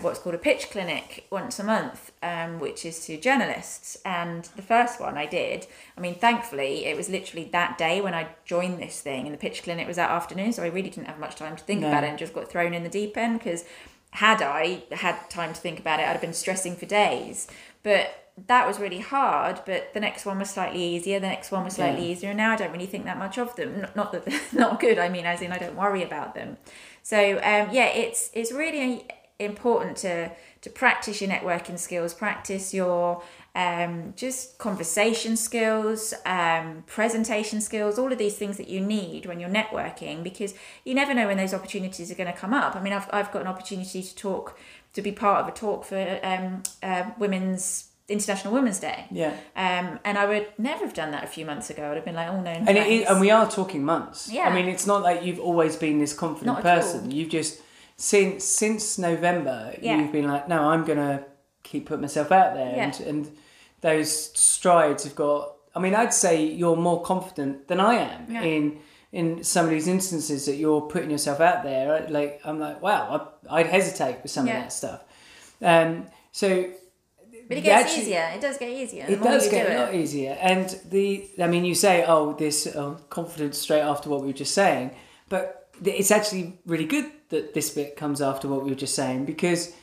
what's 0.00 0.18
called 0.20 0.34
a 0.34 0.38
pitch 0.38 0.70
clinic 0.70 1.26
once 1.30 1.58
a 1.58 1.64
month, 1.64 2.12
um, 2.22 2.60
which 2.60 2.84
is 2.84 3.04
to 3.06 3.16
journalists. 3.18 3.96
And 4.04 4.44
the 4.56 4.62
first 4.62 5.00
one 5.00 5.18
I 5.18 5.26
did, 5.26 5.66
I 5.96 6.00
mean, 6.00 6.14
thankfully, 6.14 6.86
it 6.86 6.96
was 6.96 7.08
literally 7.08 7.48
that 7.52 7.78
day 7.78 8.00
when 8.00 8.14
I 8.14 8.28
joined 8.44 8.78
this 8.80 9.00
thing, 9.00 9.24
and 9.26 9.34
the 9.34 9.38
pitch 9.38 9.62
clinic 9.62 9.86
was 9.88 9.96
that 9.96 10.10
afternoon, 10.10 10.52
so 10.52 10.62
I 10.62 10.66
really 10.68 10.90
didn't 10.90 11.08
have 11.08 11.18
much 11.18 11.34
time 11.36 11.56
to 11.56 11.64
think 11.64 11.80
No. 11.80 11.88
about 11.88 12.04
it 12.04 12.08
and 12.10 12.18
just 12.18 12.32
got 12.34 12.48
thrown 12.48 12.74
in 12.74 12.84
the 12.84 12.88
deep 12.88 13.16
end 13.16 13.38
because 13.40 13.64
had 14.12 14.40
I 14.42 14.84
had 14.92 15.28
time 15.30 15.52
to 15.54 15.60
think 15.60 15.80
about 15.80 15.98
it, 15.98 16.04
I'd 16.04 16.12
have 16.12 16.20
been 16.20 16.32
stressing 16.34 16.76
for 16.76 16.86
days. 16.86 17.48
But 17.82 18.14
that 18.46 18.66
was 18.66 18.78
really 18.78 19.00
hard. 19.00 19.60
But 19.66 19.92
the 19.94 20.00
next 20.00 20.24
one 20.24 20.38
was 20.38 20.48
slightly 20.50 20.82
easier. 20.82 21.18
The 21.18 21.26
next 21.26 21.50
one 21.50 21.64
was 21.64 21.74
slightly 21.74 22.06
Yeah. 22.06 22.12
easier. 22.12 22.28
And 22.30 22.36
now 22.38 22.52
I 22.52 22.56
don't 22.56 22.72
really 22.72 22.86
think 22.86 23.04
that 23.06 23.18
much 23.18 23.36
of 23.38 23.56
them. 23.56 23.80
Not, 23.80 23.96
not 23.96 24.12
that 24.12 24.24
they're 24.24 24.40
not 24.52 24.80
good. 24.80 24.98
I 24.98 25.08
mean, 25.08 25.24
as 25.26 25.42
in 25.42 25.50
I 25.52 25.58
don't 25.58 25.76
worry 25.76 26.02
about 26.02 26.34
them. 26.34 26.56
So 27.02 27.18
um, 27.38 27.68
yeah, 27.72 27.86
it's 27.86 28.30
it's 28.32 28.52
really 28.52 29.06
important 29.44 29.96
to 29.98 30.30
to 30.62 30.70
practice 30.70 31.20
your 31.20 31.28
networking 31.28 31.76
skills, 31.76 32.14
practice 32.14 32.72
your 32.72 33.22
um, 33.54 34.14
just 34.16 34.58
conversation 34.58 35.36
skills, 35.36 36.14
um, 36.24 36.84
presentation 36.86 37.60
skills, 37.60 37.98
all 37.98 38.12
of 38.12 38.18
these 38.18 38.36
things 38.36 38.56
that 38.56 38.68
you 38.68 38.80
need 38.80 39.26
when 39.26 39.40
you're 39.40 39.50
networking 39.50 40.22
because 40.22 40.54
you 40.84 40.94
never 40.94 41.12
know 41.12 41.26
when 41.26 41.36
those 41.36 41.52
opportunities 41.52 42.10
are 42.10 42.14
going 42.14 42.32
to 42.32 42.38
come 42.38 42.54
up. 42.54 42.76
I 42.76 42.80
mean, 42.80 42.92
I've, 42.92 43.08
I've 43.12 43.32
got 43.32 43.42
an 43.42 43.48
opportunity 43.48 44.02
to 44.02 44.14
talk, 44.14 44.56
to 44.94 45.02
be 45.02 45.12
part 45.12 45.42
of 45.42 45.48
a 45.48 45.50
talk 45.50 45.84
for 45.84 46.20
um, 46.22 46.62
uh, 46.82 47.10
Women's 47.18 47.88
International 48.08 48.52
Women's 48.52 48.78
Day. 48.78 49.06
yeah. 49.10 49.30
Um, 49.56 49.98
and 50.04 50.18
I 50.18 50.26
would 50.26 50.48
never 50.58 50.84
have 50.84 50.94
done 50.94 51.10
that 51.12 51.24
a 51.24 51.28
few 51.28 51.46
months 51.46 51.70
ago. 51.70 51.90
I'd 51.90 51.96
have 51.96 52.04
been 52.04 52.14
like, 52.14 52.28
oh 52.28 52.40
no, 52.40 52.50
And 52.50 52.76
is, 52.78 53.08
and 53.08 53.20
we 53.20 53.30
are 53.30 53.50
talking 53.50 53.84
months. 53.84 54.30
Yeah. 54.30 54.42
I 54.42 54.54
mean, 54.54 54.68
it's 54.68 54.86
not 54.86 55.02
like 55.02 55.24
you've 55.24 55.40
always 55.40 55.76
been 55.76 55.98
this 55.98 56.12
confident 56.12 56.60
person. 56.60 57.06
all. 57.06 57.12
You've 57.12 57.30
just 57.30 57.61
since 58.02 58.44
since 58.44 58.98
November, 58.98 59.58
Yeah. 59.80 59.96
you've 59.98 60.10
been 60.12 60.26
like, 60.34 60.48
no, 60.48 60.58
I'm 60.72 60.84
gonna 60.84 61.24
keep 61.62 61.86
putting 61.86 62.00
myself 62.02 62.32
out 62.32 62.54
there, 62.54 62.72
and 62.76 62.94
Yeah. 62.98 63.06
and 63.10 63.20
those 63.80 64.10
strides 64.38 65.04
have 65.04 65.14
got. 65.14 65.52
I 65.74 65.78
mean, 65.78 65.94
I'd 65.94 66.12
say 66.12 66.42
you're 66.60 66.76
more 66.88 67.00
confident 67.02 67.68
than 67.68 67.78
I 67.80 67.94
am 68.10 68.20
Yeah. 68.28 68.42
in 68.42 68.64
in 69.12 69.44
some 69.44 69.66
of 69.66 69.70
these 69.70 69.86
instances 69.86 70.46
that 70.46 70.56
you're 70.56 70.80
putting 70.94 71.10
yourself 71.10 71.38
out 71.40 71.62
there. 71.62 72.06
Like 72.18 72.40
I'm 72.44 72.58
like, 72.58 72.82
wow, 72.82 73.02
I, 73.48 73.58
I'd 73.60 73.66
hesitate 73.78 74.16
with 74.22 74.32
some 74.32 74.46
of 74.48 74.52
that 74.54 74.72
stuff. 74.72 75.00
Um, 75.60 76.06
so 76.32 76.48
but 77.48 77.58
it 77.58 77.60
gets 77.64 77.82
actually- 77.84 78.02
easier. 78.02 78.26
It 78.34 78.40
does 78.40 78.56
get 78.58 78.70
easier. 78.70 79.06
the 79.06 79.12
it 79.12 79.20
more 79.20 79.32
does 79.32 79.44
you 79.44 79.50
get 79.52 79.66
do 79.66 79.72
a 79.72 79.76
it. 79.76 79.80
lot 79.84 79.94
easier 79.94 80.32
and 80.40 80.66
the 80.90 81.04
i 81.40 81.46
mean 81.52 81.64
you 81.64 81.74
say 81.74 82.04
oh 82.06 82.24
this 82.44 82.66
uh, 82.66 82.94
confidence 83.10 83.58
straight 83.58 83.80
after 83.92 84.08
what 84.10 84.20
we 84.22 84.26
were 84.28 84.40
just 84.44 84.54
saying 84.54 84.90
but 85.28 85.68
it's 85.84 86.10
actually 86.10 86.44
really 86.72 86.84
good 86.94 87.06
that 87.32 87.52
this 87.54 87.70
bit 87.70 87.96
comes 87.96 88.20
after 88.22 88.46
what 88.48 88.62
we 88.64 88.70
were 88.70 88.76
just 88.86 88.94
saying 88.94 89.24
because 89.24 89.74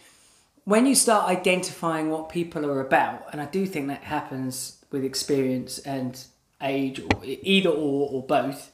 when 0.65 0.85
you 0.85 0.95
start 0.95 1.27
identifying 1.29 2.09
what 2.09 2.29
people 2.29 2.65
are 2.65 2.79
about 2.79 3.25
and 3.31 3.41
i 3.41 3.45
do 3.57 3.65
think 3.65 3.87
that 3.89 4.03
happens 4.03 4.77
with 4.91 5.03
experience 5.03 5.79
and 5.79 6.23
age 6.61 6.99
or 7.01 7.15
either 7.23 7.69
or 7.69 8.09
or 8.13 8.21
both 8.37 8.71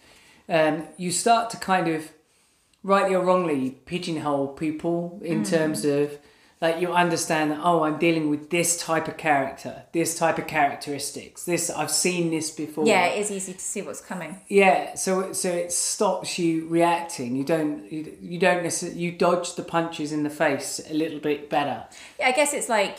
um, 0.48 0.84
you 0.98 1.10
start 1.12 1.50
to 1.50 1.58
kind 1.58 1.88
of 1.88 2.12
rightly 2.84 3.16
or 3.16 3.24
wrongly 3.26 3.72
pigeonhole 3.86 4.50
people 4.50 5.20
in 5.24 5.42
Mm. 5.42 5.50
terms 5.50 5.86
of 5.86 6.20
like 6.65 6.82
you 6.82 6.89
understand 7.06 7.51
that 7.51 7.60
oh 7.69 7.84
i'm 7.86 7.97
dealing 8.08 8.30
with 8.30 8.49
this 8.49 8.69
type 8.89 9.08
of 9.12 9.15
character 9.17 9.73
this 9.91 10.17
type 10.23 10.38
of 10.38 10.47
characteristics. 10.47 11.39
This 11.45 11.69
i've 11.69 11.91
seen 12.06 12.23
this 12.32 12.47
before. 12.51 12.86
Yeah, 12.86 13.06
it 13.08 13.19
is 13.21 13.32
easy 13.32 13.54
to 13.54 13.65
see 13.73 13.82
what's 13.88 14.01
coming. 14.12 14.32
yeah 14.47 14.95
so 14.95 15.34
so 15.34 15.49
it 15.63 15.71
stops 15.71 16.30
you 16.39 16.51
reacting. 16.78 17.30
You 17.39 17.45
don't 17.54 17.91
you, 17.91 18.01
you 18.32 18.39
don't 18.45 18.63
necessarily 18.63 18.99
you 18.99 19.12
dodge 19.25 19.56
the 19.60 19.63
punches 19.75 20.10
in 20.12 20.21
the 20.23 20.30
face 20.30 20.69
a 20.89 20.93
little 20.93 21.19
bit 21.19 21.49
better. 21.49 21.80
Yeah, 22.19 22.28
I 22.28 22.34
guess 22.39 22.54
it's 22.54 22.69
like 22.69 22.97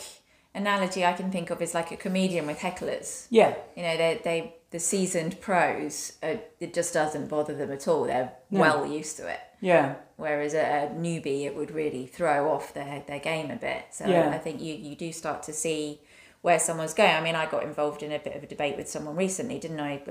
analogy 0.55 1.05
I 1.05 1.13
can 1.13 1.29
think 1.31 1.49
of 1.49 1.61
is 1.61 1.73
like 1.73 1.91
a 1.91 1.97
comedian 1.97 2.47
with 2.47 2.59
hecklers. 2.59 3.27
yeah. 3.29 3.53
You 3.75 3.83
know, 3.83 3.95
they 3.97 4.21
they 4.23 4.39
the 4.71 4.79
seasoned 4.79 5.39
pros, 5.39 6.13
uh, 6.21 6.35
it 6.59 6.73
just 6.73 6.93
doesn't 6.93 7.29
bother 7.29 7.55
them 7.55 7.71
at 7.71 7.87
all. 7.87 8.03
They're 8.05 8.33
No. 8.51 8.59
well 8.59 8.85
used 8.85 9.17
to 9.17 9.27
it. 9.27 9.39
yeah 9.61 9.95
Whereas 10.17 10.53
a, 10.53 10.59
a 10.59 10.89
newbie, 10.95 11.45
it 11.45 11.55
would 11.55 11.71
really 11.71 12.05
throw 12.07 12.51
off 12.51 12.73
their, 12.73 13.03
their 13.07 13.19
game 13.19 13.51
a 13.51 13.55
bit. 13.55 13.85
So 13.91 14.05
Yeah. 14.07 14.29
I 14.29 14.37
think 14.39 14.61
you, 14.61 14.73
you 14.73 14.95
do 14.95 15.11
start 15.11 15.43
to 15.43 15.53
see 15.53 16.01
where 16.41 16.59
someone's 16.59 16.93
going. 16.93 17.15
I 17.15 17.21
mean, 17.21 17.35
I 17.35 17.45
got 17.45 17.63
involved 17.63 18.01
in 18.03 18.11
a 18.11 18.19
bit 18.19 18.35
of 18.35 18.43
a 18.43 18.47
debate 18.47 18.77
with 18.77 18.87
someone 18.89 19.15
recently, 19.15 19.59
didn't 19.59 19.79
I? 19.79 20.01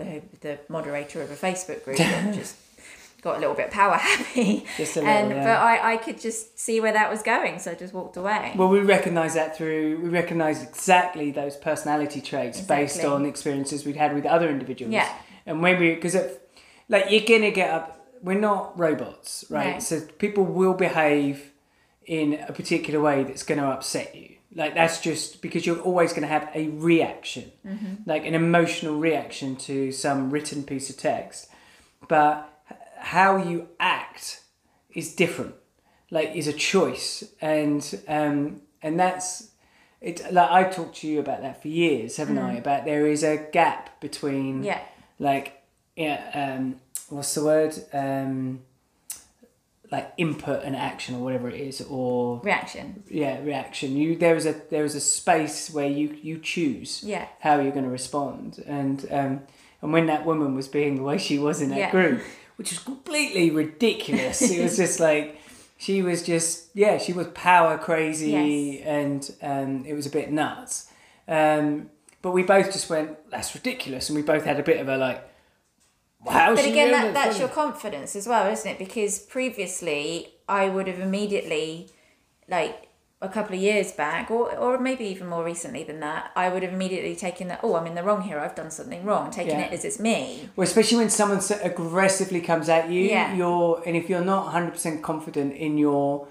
The 0.41 0.59
moderator 0.69 1.23
of 1.23 1.31
a 1.31 1.35
Facebook 1.37 1.85
group 1.85 1.97
just 2.35 2.57
got 3.23 3.37
a 3.37 3.41
little 3.41 3.55
bit 3.55 3.71
power 3.71 3.95
happy. 3.97 4.65
Just 4.77 4.97
a 4.97 5.01
little, 5.01 5.15
and 5.15 5.31
yeah. 5.31 5.43
but 5.45 5.57
I, 5.61 5.95
I 5.95 5.97
could 5.97 6.21
just 6.21 6.59
see 6.59 6.81
where 6.81 6.93
that 6.93 7.11
was 7.11 7.23
going, 7.23 7.59
so 7.59 7.71
I 7.73 7.75
just 7.75 7.93
walked 7.95 8.17
away. 8.17 8.53
well 8.57 8.69
we 8.69 8.81
recognize 8.81 9.35
that 9.35 9.57
through 9.57 9.99
we 10.03 10.09
recognize 10.09 10.63
exactly 10.63 11.31
those 11.31 11.57
personality 11.57 12.21
traits 12.21 12.61
based 12.61 13.05
on 13.05 13.27
experiences 13.27 13.85
we'd 13.85 13.97
had 13.97 14.15
with 14.15 14.27
other 14.27 14.49
individuals 14.49 14.93
Yeah. 14.93 15.11
and 15.47 15.63
when 15.63 15.79
we 15.81 15.95
because 15.95 16.17
like 16.89 17.07
you're 17.11 17.23
gonna 17.27 17.51
get 17.51 17.71
up 17.71 18.07
we're 18.23 18.39
not 18.39 18.79
robots 18.79 19.45
right 19.51 19.75
No. 19.75 19.79
so 19.81 20.01
people 20.19 20.45
will 20.45 20.75
behave 20.75 21.51
in 22.07 22.35
a 22.49 22.53
particular 22.53 23.01
way 23.01 23.25
that's 23.25 23.43
going 23.43 23.61
to 23.61 23.67
upset 23.67 24.15
you 24.15 24.37
like 24.55 24.75
that's 24.75 25.01
just 25.01 25.43
because 25.43 25.67
you're 25.67 25.81
always 25.81 26.11
going 26.13 26.23
to 26.23 26.29
have 26.29 26.49
a 26.55 26.69
reaction 26.69 27.51
Mm-hmm. 27.67 27.95
like 28.07 28.25
an 28.25 28.35
emotional 28.35 28.97
reaction 28.99 29.57
to 29.57 29.91
some 29.91 30.31
written 30.31 30.63
piece 30.63 30.89
of 30.89 30.97
text 30.97 31.49
but 32.09 32.49
how 32.99 33.37
you 33.37 33.69
act 33.81 34.41
is 34.95 35.15
different 35.15 35.55
like 36.11 36.35
is 36.35 36.47
a 36.49 36.53
choice 36.53 37.25
and 37.41 38.01
um 38.09 38.61
and 38.83 38.99
that's 38.99 39.51
it 40.01 40.21
like 40.33 40.51
i 40.51 40.65
talked 40.65 40.97
to 40.97 41.07
you 41.09 41.19
about 41.21 41.41
that 41.43 41.61
for 41.61 41.69
years 41.69 42.17
haven't 42.17 42.39
i 42.39 42.55
about 42.55 42.85
there 42.85 43.07
is 43.07 43.23
a 43.23 43.37
gap 43.53 44.01
between 44.01 44.63
Mm. 44.63 44.67
yeah. 44.67 44.81
like 45.19 45.63
yeah 45.97 46.31
um 46.59 46.77
what's 47.09 47.35
the 47.35 47.45
word 47.45 47.75
um 47.93 48.61
like 49.93 50.13
input 50.17 50.65
and 50.65 50.75
action 50.75 51.15
or 51.15 51.19
whatever 51.23 51.49
it 51.49 51.61
is 51.61 51.81
or 51.83 52.41
Reaction. 52.43 53.05
yeah 53.09 53.41
reaction 53.43 53.97
you 53.97 54.17
there 54.17 54.35
is 54.35 54.45
a 54.47 54.55
there 54.71 54.85
is 54.85 54.95
a 54.97 55.01
space 55.01 55.71
where 55.71 55.87
you 55.89 56.09
you 56.23 56.39
choose 56.39 57.03
Yeah. 57.05 57.27
how 57.41 57.61
you're 57.61 57.71
going 57.73 57.85
to 57.85 57.91
respond 57.91 58.63
and 58.67 59.07
um 59.13 59.41
and 59.83 59.93
when 59.93 60.07
that 60.07 60.27
woman 60.27 60.55
was 60.57 60.67
being 60.69 60.97
the 60.97 61.03
way 61.03 61.19
she 61.19 61.39
was 61.39 61.61
in 61.61 61.69
that 61.71 61.79
Yeah. 61.79 61.91
group 61.91 62.21
which 62.57 62.71
was 62.71 62.79
completely 62.81 63.51
ridiculous 63.51 64.43
it 64.43 64.63
was 64.63 64.77
just 64.77 64.99
like 65.01 65.41
she 65.79 66.03
was 66.03 66.23
just 66.23 66.69
yeah 66.75 66.99
she 66.99 67.13
was 67.13 67.27
power 67.29 67.77
crazy 67.79 68.31
Yes. 68.31 68.83
and 68.87 69.35
um 69.43 69.85
it 69.87 69.95
was 69.95 70.07
a 70.07 70.11
bit 70.11 70.31
nuts 70.33 70.91
um 71.29 71.91
but 72.23 72.33
we 72.33 72.43
both 72.43 72.73
just 72.73 72.89
went 72.91 73.31
that's 73.31 73.55
ridiculous 73.55 74.09
and 74.09 74.17
we 74.17 74.23
both 74.23 74.45
had 74.45 74.59
a 74.59 74.63
bit 74.63 74.81
of 74.81 74.89
a 74.89 74.97
like 74.97 75.23
wow 76.25 76.55
But 76.55 76.65
again, 76.65 76.91
that, 76.91 77.15
that's 77.15 77.39
your 77.39 77.49
confidence 77.49 78.17
as 78.17 78.27
well, 78.27 78.51
isn't 78.51 78.69
it? 78.69 78.79
Because 78.81 79.21
previously, 79.21 80.35
I 80.49 80.69
would 80.69 80.89
have 80.89 80.99
immediately, 80.99 81.89
like, 82.49 82.89
a 83.23 83.29
couple 83.31 83.57
of 83.57 83.63
years 83.63 83.93
back, 83.93 84.31
or 84.31 84.55
or 84.57 84.79
maybe 84.79 85.05
even 85.07 85.27
more 85.27 85.43
recently 85.43 85.83
than 85.85 86.01
that, 86.01 86.31
I 86.37 86.49
would 86.51 86.63
have 86.63 86.73
immediately 86.75 87.17
taken 87.17 87.49
that. 87.49 87.61
Oh, 87.63 87.75
I'm 87.77 87.87
in 87.87 87.95
the 87.95 88.03
wrong 88.03 88.21
here. 88.23 88.39
I've 88.39 88.55
done 88.55 88.71
something 88.71 89.05
wrong. 89.05 89.31
Taking 89.31 89.59
Yeah. 89.59 89.67
it 89.67 89.73
as 89.73 89.85
it's 89.87 89.99
me. 89.99 90.51
Well, 90.55 90.65
especially 90.67 90.99
when 90.99 91.11
someone 91.11 91.41
so 91.41 91.59
aggressively 91.63 92.41
comes 92.41 92.69
at 92.69 92.91
you, 92.91 93.03
Yeah. 93.05 93.35
you're 93.35 93.83
and 93.87 93.97
if 93.97 94.11
you're 94.11 94.25
not 94.25 94.53
hundred 94.53 94.73
percent 94.73 95.03
confident 95.03 95.55
in 95.55 95.79
your 95.79 96.29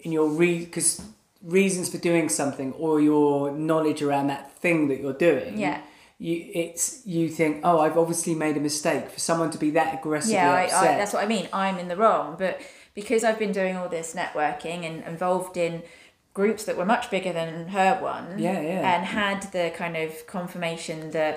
in 0.00 0.10
your 0.12 0.28
re 0.28 0.64
because 0.64 1.00
reasons 1.42 1.88
for 1.88 1.98
doing 1.98 2.28
something 2.28 2.72
or 2.72 3.00
your 3.00 3.52
knowledge 3.52 4.02
around 4.02 4.26
that 4.28 4.50
thing 4.58 4.88
that 4.88 5.00
you're 5.00 5.12
doing, 5.12 5.56
Yeah. 5.58 5.78
you 6.18 6.44
it's 6.54 7.06
you 7.06 7.28
think, 7.28 7.60
oh, 7.62 7.78
I've 7.78 7.96
obviously 7.96 8.34
made 8.34 8.56
a 8.56 8.60
mistake. 8.60 9.10
For 9.10 9.20
someone 9.20 9.50
to 9.50 9.58
be 9.58 9.70
that 9.70 9.94
aggressive. 9.94 10.32
yeah, 10.32 10.50
I, 10.52 10.62
I, 10.64 10.96
that's 10.96 11.12
what 11.12 11.22
I 11.22 11.26
mean. 11.28 11.48
I'm 11.52 11.78
in 11.78 11.86
the 11.86 11.96
wrong, 11.96 12.34
but 12.36 12.60
because 12.94 13.22
I've 13.22 13.38
been 13.38 13.52
doing 13.52 13.76
all 13.76 13.88
this 13.88 14.12
networking 14.14 14.84
and 14.84 15.04
involved 15.04 15.56
in 15.56 15.82
groups 16.40 16.62
that 16.66 16.76
were 16.80 16.84
much 16.94 17.04
bigger 17.14 17.32
than 17.40 17.68
her 17.68 17.92
one, 18.14 18.26
Yeah, 18.38 18.60
yeah. 18.70 18.82
and 18.92 19.02
had 19.22 19.40
the 19.56 19.66
kind 19.82 19.96
of 20.04 20.08
confirmation 20.36 20.98
that 21.12 21.34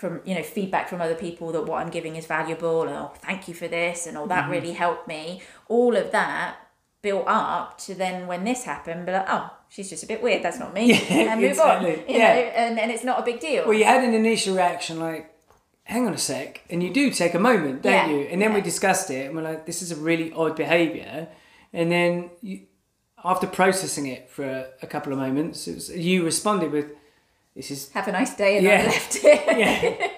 from 0.00 0.12
you 0.28 0.34
know 0.36 0.42
feedback 0.56 0.88
from 0.88 1.00
other 1.06 1.14
people 1.26 1.46
that 1.52 1.64
what 1.68 1.78
I'm 1.82 1.90
giving 1.98 2.14
is 2.20 2.26
valuable 2.38 2.78
and 2.84 2.90
oh 3.02 3.10
thank 3.26 3.40
you 3.48 3.54
for 3.60 3.68
this 3.78 4.06
and 4.06 4.16
all 4.18 4.26
that 4.34 4.42
Mm-hmm. 4.44 4.52
really 4.56 4.72
helped 4.84 5.06
me. 5.16 5.22
All 5.76 5.94
of 6.02 6.06
that 6.12 6.56
built 7.02 7.26
up 7.26 7.78
to 7.84 7.90
then 8.02 8.16
when 8.30 8.42
this 8.50 8.60
happened, 8.72 9.00
be 9.06 9.12
like 9.12 9.26
oh 9.36 9.46
she's 9.74 9.90
just 9.92 10.02
a 10.04 10.06
bit 10.12 10.20
weird. 10.22 10.40
That's 10.44 10.58
not 10.64 10.72
me, 10.78 10.84
Yeah, 10.92 11.32
and 11.32 11.40
move 11.42 11.50
exactly. 11.50 11.94
on. 12.02 12.08
You 12.08 12.16
Yeah. 12.20 12.34
know, 12.34 12.40
and 12.62 12.72
and 12.82 12.88
it's 12.94 13.04
not 13.10 13.16
a 13.22 13.24
big 13.30 13.38
deal. 13.48 13.62
Well, 13.66 13.78
you 13.80 13.84
had 13.94 14.02
an 14.08 14.14
initial 14.14 14.54
reaction 14.62 14.94
like, 15.08 15.24
hang 15.92 16.06
on 16.08 16.14
a 16.14 16.22
sec, 16.30 16.50
and 16.70 16.78
you 16.84 16.90
do 17.00 17.04
take 17.22 17.34
a 17.40 17.42
moment, 17.50 17.82
don't 17.82 17.92
Yeah, 17.92 18.08
you? 18.14 18.20
And 18.30 18.40
then 18.42 18.50
we 18.54 18.60
discussed 18.72 19.10
it, 19.10 19.26
and 19.26 19.32
we're 19.36 19.42
like, 19.50 19.66
this 19.70 19.80
is 19.84 19.90
a 19.92 19.96
really 20.10 20.28
odd 20.32 20.54
behaviour. 20.64 21.28
And 21.78 21.86
then 21.92 22.30
you, 22.48 22.56
after 23.24 23.46
processing 23.46 24.06
it 24.06 24.30
for 24.30 24.44
a, 24.44 24.66
a 24.82 24.86
couple 24.86 25.12
of 25.12 25.18
moments, 25.18 25.66
it 25.68 25.74
was, 25.74 25.90
you 25.90 26.24
responded 26.24 26.70
with, 26.72 26.86
this 27.56 27.70
is 27.70 27.90
Have 27.92 28.08
a 28.08 28.12
nice 28.12 28.34
day, 28.36 28.56
and 28.58 28.64
Yeah. 28.66 28.82
I 28.82 28.86
left 28.86 29.18
it. 29.22 29.58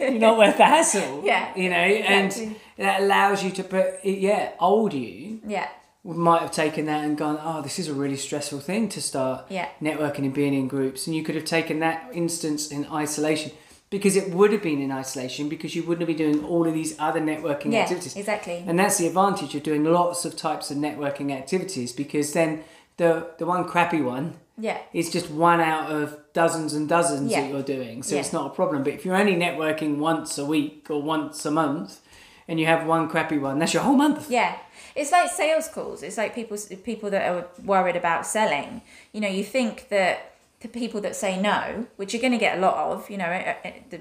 yeah, 0.00 0.10
you're 0.10 0.20
not 0.20 0.38
worth 0.38 0.56
the 0.56 0.64
hassle. 0.64 1.22
Yeah, 1.24 1.54
you 1.56 1.68
know, 1.70 1.80
exactly. 1.82 2.44
and 2.46 2.56
that 2.78 3.00
allows 3.02 3.42
you 3.42 3.50
to 3.52 3.64
put, 3.64 4.04
yeah, 4.04 4.52
old 4.60 4.92
you 4.94 5.40
yeah. 5.46 5.68
might 6.04 6.40
have 6.42 6.52
taken 6.52 6.86
that 6.86 7.04
and 7.04 7.16
gone, 7.18 7.38
oh, 7.42 7.62
this 7.62 7.78
is 7.78 7.88
a 7.88 7.94
really 7.94 8.16
stressful 8.16 8.60
thing 8.60 8.88
to 8.90 9.00
start 9.02 9.46
Yeah. 9.50 9.68
networking 9.80 10.20
and 10.20 10.32
being 10.34 10.54
in 10.54 10.68
groups. 10.68 11.06
And 11.06 11.16
you 11.16 11.22
could 11.24 11.34
have 11.34 11.44
taken 11.44 11.80
that 11.80 12.08
instance 12.12 12.70
in 12.70 12.86
isolation 12.86 13.52
because 13.92 14.16
it 14.16 14.30
would 14.30 14.52
have 14.52 14.62
been 14.62 14.80
in 14.80 14.90
isolation 14.90 15.48
because 15.50 15.76
you 15.76 15.82
wouldn't 15.84 16.06
be 16.06 16.14
doing 16.14 16.42
all 16.44 16.66
of 16.66 16.72
these 16.74 16.92
other 16.98 17.20
networking 17.20 17.72
Yeah, 17.72 17.80
activities. 17.82 18.16
exactly. 18.16 18.64
And 18.66 18.78
that's 18.78 18.96
the 18.98 19.06
advantage 19.06 19.54
of 19.54 19.62
doing 19.62 19.84
lots 19.84 20.24
of 20.24 20.34
types 20.34 20.70
of 20.72 20.78
networking 20.78 21.30
activities 21.30 21.92
because 21.92 22.32
then 22.32 22.64
the, 22.96 23.26
the 23.38 23.44
one 23.46 23.64
crappy 23.66 24.00
one 24.00 24.34
Yeah. 24.58 24.78
is 24.94 25.10
just 25.12 25.30
one 25.30 25.60
out 25.60 25.90
of 25.92 26.18
dozens 26.32 26.72
and 26.72 26.88
dozens 26.88 27.30
Yeah. 27.30 27.42
that 27.42 27.50
you're 27.50 27.62
doing. 27.62 28.02
So 28.02 28.14
Yeah. 28.14 28.22
it's 28.22 28.32
not 28.32 28.46
a 28.46 28.54
problem. 28.54 28.82
But 28.82 28.94
if 28.94 29.04
you're 29.04 29.14
only 29.16 29.36
networking 29.36 29.98
once 29.98 30.38
a 30.38 30.44
week 30.46 30.86
or 30.88 31.02
once 31.02 31.44
a 31.44 31.50
month 31.50 32.00
and 32.48 32.58
you 32.58 32.66
have 32.66 32.86
one 32.86 33.08
crappy 33.10 33.36
one, 33.38 33.58
that's 33.58 33.74
your 33.74 33.82
whole 33.82 33.96
month. 33.96 34.30
Yeah, 34.30 34.56
it's 34.96 35.12
like 35.12 35.30
sales 35.30 35.68
calls. 35.68 36.02
It's 36.02 36.16
like 36.16 36.34
people 36.34 36.56
people 36.82 37.10
that 37.10 37.28
are 37.30 37.46
worried 37.64 37.96
about 37.96 38.26
selling. 38.26 38.80
You 39.12 39.20
know, 39.20 39.28
you 39.28 39.44
think 39.44 39.88
that 39.90 40.31
the 40.62 40.68
people 40.68 41.00
that 41.00 41.14
say 41.16 41.40
no, 41.40 41.86
which 41.96 42.12
you're 42.12 42.20
going 42.20 42.32
to 42.32 42.38
get 42.38 42.58
a 42.58 42.60
lot 42.60 42.92
of. 42.92 43.10
You 43.10 43.18
know, 43.18 43.26
eh, 43.26 43.54
eh, 43.64 43.72
the 43.90 44.00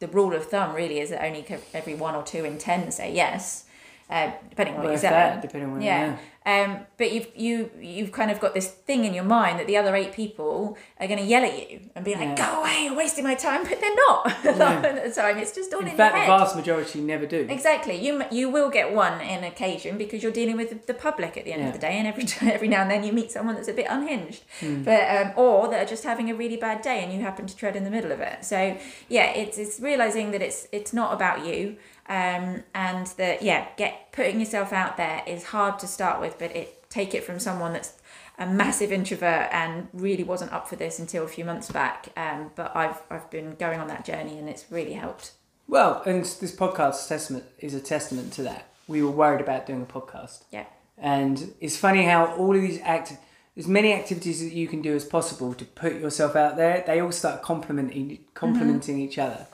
the 0.00 0.08
rule 0.08 0.34
of 0.34 0.46
thumb 0.46 0.74
really 0.74 0.98
is 0.98 1.10
that 1.10 1.24
only 1.24 1.46
every 1.72 1.94
one 1.94 2.14
or 2.14 2.22
two 2.22 2.44
in 2.44 2.58
ten 2.58 2.90
say 2.90 3.12
yes, 3.14 3.66
uh, 4.12 4.30
depending 4.50 4.74
on 4.76 4.82
what 4.82 4.90
you're 4.90 4.98
selling. 4.98 5.18
that, 5.18 5.42
depending 5.42 5.68
on 5.70 5.76
what- 5.76 5.84
yeah. 5.84 6.16
Um, 6.44 6.78
but 6.98 7.12
you've 7.12 7.28
you 7.36 7.70
you've 7.80 8.10
kind 8.10 8.28
of 8.32 8.40
got 8.40 8.52
this 8.52 8.66
thing 8.68 9.04
in 9.04 9.14
your 9.14 9.22
mind 9.22 9.60
that 9.60 9.68
the 9.68 9.76
other 9.76 9.94
eight 9.94 10.12
people 10.12 10.76
are 10.98 11.06
going 11.06 11.20
to 11.20 11.24
yell 11.24 11.44
at 11.44 11.54
you 11.70 11.78
and 11.94 12.04
be 12.04 12.14
like, 12.16 12.30
Yeah. 12.36 12.46
"Go 12.46 12.60
away! 12.60 12.76
You're 12.86 12.96
wasting 12.96 13.22
my 13.22 13.36
time," 13.36 13.62
but 13.62 13.80
they're 13.80 13.94
not. 14.08 14.44
A 14.44 14.52
lot 14.64 14.84
of 14.84 14.94
the 15.04 15.12
time, 15.20 15.38
it's 15.38 15.54
just 15.54 15.72
all 15.72 15.82
in, 15.82 15.88
In 15.88 15.96
fact, 15.96 16.16
your 16.16 16.24
the 16.26 16.32
vast 16.38 16.56
majority 16.56 17.00
never 17.00 17.26
do. 17.26 17.46
Exactly. 17.48 17.94
You 17.94 18.24
you 18.32 18.50
will 18.50 18.70
get 18.70 18.92
one 18.92 19.20
in 19.20 19.44
occasion 19.44 19.96
because 19.98 20.20
you're 20.24 20.32
dealing 20.40 20.56
with 20.56 20.70
the- 20.88 20.94
public 21.08 21.36
at 21.36 21.44
the 21.44 21.52
end 21.52 21.62
Yeah. 21.62 21.68
of 21.68 21.74
the 21.74 21.78
day, 21.88 21.94
and 21.98 22.06
every 22.08 22.24
every 22.56 22.66
now 22.74 22.82
and 22.82 22.90
then 22.90 23.04
you 23.04 23.12
meet 23.12 23.30
someone 23.30 23.54
that's 23.54 23.68
a 23.68 23.72
bit 23.72 23.86
unhinged, 23.88 24.42
Hmm. 24.58 24.82
but 24.82 25.02
um, 25.16 25.28
or 25.36 25.68
that 25.68 25.80
are 25.84 25.90
just 25.94 26.02
having 26.02 26.28
a 26.28 26.34
really 26.34 26.56
bad 26.56 26.82
day, 26.82 26.98
and 27.04 27.12
you 27.12 27.20
happen 27.20 27.46
to 27.46 27.56
tread 27.56 27.76
in 27.76 27.84
the 27.84 27.90
middle 27.96 28.10
of 28.10 28.20
it. 28.20 28.44
So 28.44 28.58
yeah, 29.08 29.26
it's 29.42 29.58
it's 29.58 29.78
realizing 29.78 30.32
that 30.32 30.42
it's 30.42 30.66
it's 30.72 30.92
not 30.92 31.14
about 31.14 31.46
you, 31.46 31.76
um, 32.08 32.62
and 32.74 33.06
that 33.18 33.42
yeah, 33.42 33.66
get 33.76 34.12
putting 34.12 34.40
yourself 34.40 34.72
out 34.72 34.96
there 34.96 35.22
is 35.26 35.44
hard 35.44 35.78
to 35.80 35.86
start 35.86 36.20
with, 36.20 36.38
but 36.38 36.54
it 36.56 36.88
take 36.90 37.14
it 37.14 37.24
from 37.24 37.38
someone 37.38 37.72
that's 37.72 37.94
a 38.38 38.46
massive 38.46 38.90
introvert 38.92 39.48
and 39.52 39.88
really 39.92 40.24
wasn't 40.24 40.52
up 40.52 40.66
for 40.68 40.76
this 40.76 40.98
until 40.98 41.24
a 41.24 41.28
few 41.28 41.44
months 41.44 41.70
back. 41.70 42.08
Um, 42.16 42.50
but 42.56 42.74
I've 42.74 43.00
I've 43.10 43.30
been 43.30 43.54
going 43.56 43.80
on 43.80 43.88
that 43.88 44.04
journey, 44.04 44.38
and 44.38 44.48
it's 44.48 44.64
really 44.70 44.94
helped. 44.94 45.32
Well, 45.68 46.02
and 46.04 46.24
this 46.24 46.54
podcast 46.54 47.08
testament 47.08 47.44
is 47.60 47.72
a 47.74 47.80
testament 47.80 48.32
to 48.34 48.42
that. 48.42 48.66
We 48.88 49.02
were 49.02 49.10
worried 49.12 49.40
about 49.40 49.66
doing 49.66 49.82
a 49.82 49.86
podcast, 49.86 50.42
Yeah. 50.50 50.64
and 50.98 51.54
it's 51.60 51.76
funny 51.76 52.04
how 52.04 52.34
all 52.34 52.54
of 52.54 52.60
these 52.60 52.80
act, 52.82 53.12
as 53.56 53.66
many 53.66 53.92
activities 53.92 54.40
that 54.42 54.52
you 54.52 54.66
can 54.68 54.80
do 54.82 54.94
as 54.94 55.04
possible 55.04 55.52
to 55.54 55.64
put 55.64 55.94
yourself 56.00 56.34
out 56.36 56.56
there, 56.56 56.82
they 56.86 57.00
all 57.00 57.12
start 57.12 57.42
complementing 57.42 58.18
complementing 58.34 58.98
each 58.98 59.18
other. 59.18 59.46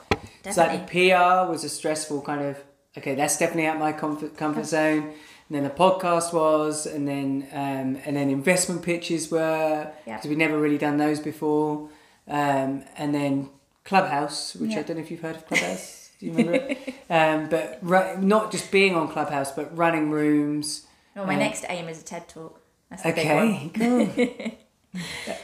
It's 0.43 0.57
like 0.57 0.87
the 0.87 1.09
PR 1.09 1.49
was 1.51 1.63
a 1.63 1.69
stressful 1.69 2.21
kind 2.21 2.41
of 2.41 2.57
okay, 2.97 3.15
that's 3.15 3.37
definitely 3.37 3.67
out 3.67 3.77
my 3.79 3.91
comfort 3.91 4.37
comfort 4.37 4.65
zone. 4.65 5.13
And 5.49 5.55
then 5.55 5.63
the 5.63 5.69
podcast 5.71 6.31
was, 6.31 6.85
and 6.85 7.07
then 7.07 7.47
um, 7.51 7.99
and 8.05 8.15
then 8.15 8.29
investment 8.29 8.83
pitches 8.83 9.31
were 9.31 9.91
Yeah. 10.05 10.15
because 10.17 10.29
we'd 10.29 10.37
never 10.37 10.59
really 10.59 10.77
done 10.77 10.97
those 10.97 11.19
before. 11.19 11.89
Um, 12.27 12.83
and 12.97 13.13
then 13.15 13.49
Clubhouse, 13.83 14.55
which 14.55 14.71
I 14.77 14.83
don't 14.83 14.97
know 14.97 15.01
if 15.03 15.09
you've 15.09 15.21
heard 15.21 15.35
of 15.37 15.47
Clubhouse. 15.47 16.11
Do 16.19 16.25
you 16.27 16.31
remember 16.33 16.53
it? 16.53 16.93
Um, 17.11 17.49
but 17.49 17.79
ru- 17.81 18.17
not 18.21 18.51
just 18.51 18.69
being 18.71 18.93
on 18.95 19.07
Clubhouse, 19.07 19.51
but 19.51 19.75
running 19.75 20.11
rooms. 20.11 20.85
Well, 21.15 21.25
my 21.25 21.33
Um, 21.33 21.39
next 21.39 21.65
aim 21.67 21.89
is 21.89 21.99
a 22.01 22.05
TED 22.05 22.27
talk. 22.27 22.58
That's 22.89 23.03
the 23.03 23.11
big 23.13 23.27
one. 23.27 23.47
Okay, 23.47 23.71
cool. 23.75 24.51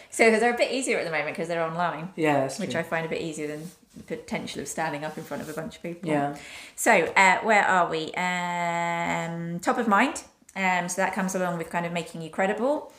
So 0.09 0.31
they're 0.31 0.53
a 0.55 0.57
bit 0.57 0.71
easier 0.71 0.97
at 0.97 1.05
the 1.05 1.11
moment 1.11 1.35
because 1.35 1.47
they're 1.49 1.61
online, 1.63 2.09
Yeah, 2.15 2.49
which 2.57 2.71
true. 2.71 2.79
I 2.79 2.83
find 2.83 3.05
a 3.05 3.09
bit 3.09 3.21
easier 3.21 3.47
than 3.47 3.69
the 3.95 4.15
potential 4.15 4.61
of 4.61 4.67
standing 4.67 5.03
up 5.05 5.17
in 5.19 5.23
front 5.23 5.43
of 5.43 5.49
a 5.49 5.53
bunch 5.53 5.75
of 5.75 5.83
people. 5.83 6.09
Yeah. 6.09 6.35
So 6.75 6.91
uh, 7.15 7.39
where 7.41 7.63
are 7.63 7.87
we? 7.89 8.11
Um, 8.13 9.59
top 9.59 9.77
of 9.77 9.87
mind. 9.87 10.23
Um, 10.55 10.87
so 10.89 11.01
that 11.01 11.13
comes 11.13 11.35
along 11.35 11.57
with 11.57 11.69
kind 11.69 11.85
of 11.85 11.91
making 11.91 12.21
you 12.23 12.29
credible. 12.29 12.91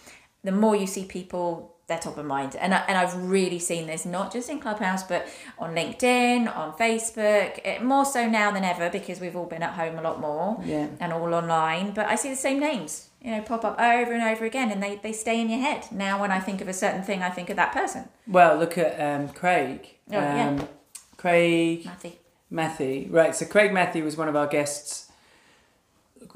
The 0.45 0.53
more 0.53 0.77
you 0.77 0.87
see 0.87 1.05
people, 1.05 1.75
they're 1.89 1.99
top 1.99 2.19
of 2.19 2.27
mind, 2.27 2.55
and 2.57 2.75
I, 2.75 2.79
and 2.89 2.97
I've 2.99 3.17
really 3.29 3.59
seen 3.59 3.87
this 3.87 4.05
not 4.05 4.33
just 4.33 4.49
in 4.51 4.61
Clubhouse, 4.61 5.03
but 5.03 5.27
on 5.59 5.75
LinkedIn, 5.75 6.55
on 6.55 6.73
Facebook, 6.75 7.59
it, 7.65 7.83
more 7.83 8.05
so 8.05 8.29
now 8.29 8.51
than 8.53 8.63
ever 8.63 8.91
because 8.91 9.21
we've 9.21 9.35
all 9.37 9.47
been 9.47 9.63
at 9.63 9.73
home 9.73 9.99
a 9.99 10.03
lot 10.03 10.21
more 10.21 10.61
Yeah. 10.65 10.89
and 11.01 11.13
all 11.13 11.33
online. 11.35 11.93
But 11.93 12.07
I 12.07 12.15
see 12.17 12.29
the 12.31 12.37
same 12.37 12.61
names, 12.61 13.06
you 13.27 13.33
know, 13.33 13.43
pop 13.43 13.65
up 13.65 13.81
over 13.81 14.13
and 14.13 14.23
over 14.23 14.45
again, 14.45 14.71
and 14.71 14.81
they, 14.81 15.01
they 15.03 15.13
stay 15.13 15.41
in 15.41 15.51
your 15.51 15.59
head. 15.59 15.89
Now, 15.91 16.21
when 16.21 16.31
I 16.31 16.39
think 16.39 16.61
of 16.61 16.69
a 16.69 16.73
certain 16.73 17.03
thing, 17.03 17.25
I 17.25 17.31
think 17.31 17.51
of 17.51 17.57
that 17.57 17.73
person, 17.73 18.09
Well, 18.25 18.57
look 18.57 18.79
at 18.79 19.01
um, 19.01 19.31
Craig. 19.31 19.97
Oh, 20.13 20.13
yeah. 20.13 20.49
um, 20.51 20.69
Craig 21.17 21.85
Matthew. 21.85 22.13
Matthew. 22.51 23.09
Right, 23.11 23.35
so 23.35 23.45
Craig 23.45 23.73
Matthew 23.73 24.05
was 24.05 24.17
one 24.17 24.29
of 24.29 24.37
our 24.37 24.47
guests 24.47 25.11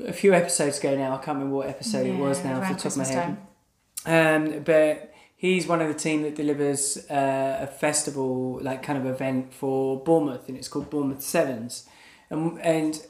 a 0.05 0.13
few 0.13 0.35
episodes 0.35 0.81
ago 0.81 0.97
now. 0.97 1.13
I 1.13 1.19
can't 1.19 1.39
remember 1.39 1.55
what 1.55 1.69
episode 1.69 2.09
it 2.09 2.17
was 2.17 2.43
now 2.43 2.61
off 2.61 2.69
the 2.69 2.75
top 2.75 2.93
of 2.93 2.97
my 2.97 3.07
head. 3.07 3.37
Um, 4.05 4.65
but 4.65 5.15
he's 5.37 5.69
one 5.69 5.81
of 5.81 5.87
the 5.87 5.95
team 5.95 6.23
that 6.23 6.35
delivers 6.35 7.09
uh, 7.09 7.59
a 7.61 7.69
festival, 7.69 8.59
like 8.63 8.83
kind 8.83 8.99
of 8.99 9.07
event 9.07 9.55
for 9.55 10.03
Bournemouth, 10.03 10.49
and 10.49 10.57
it's 10.57 10.67
called 10.67 10.91
Bournemouth 10.91 11.23
Sevens. 11.23 11.89
And, 12.31 12.61
and 12.61 13.07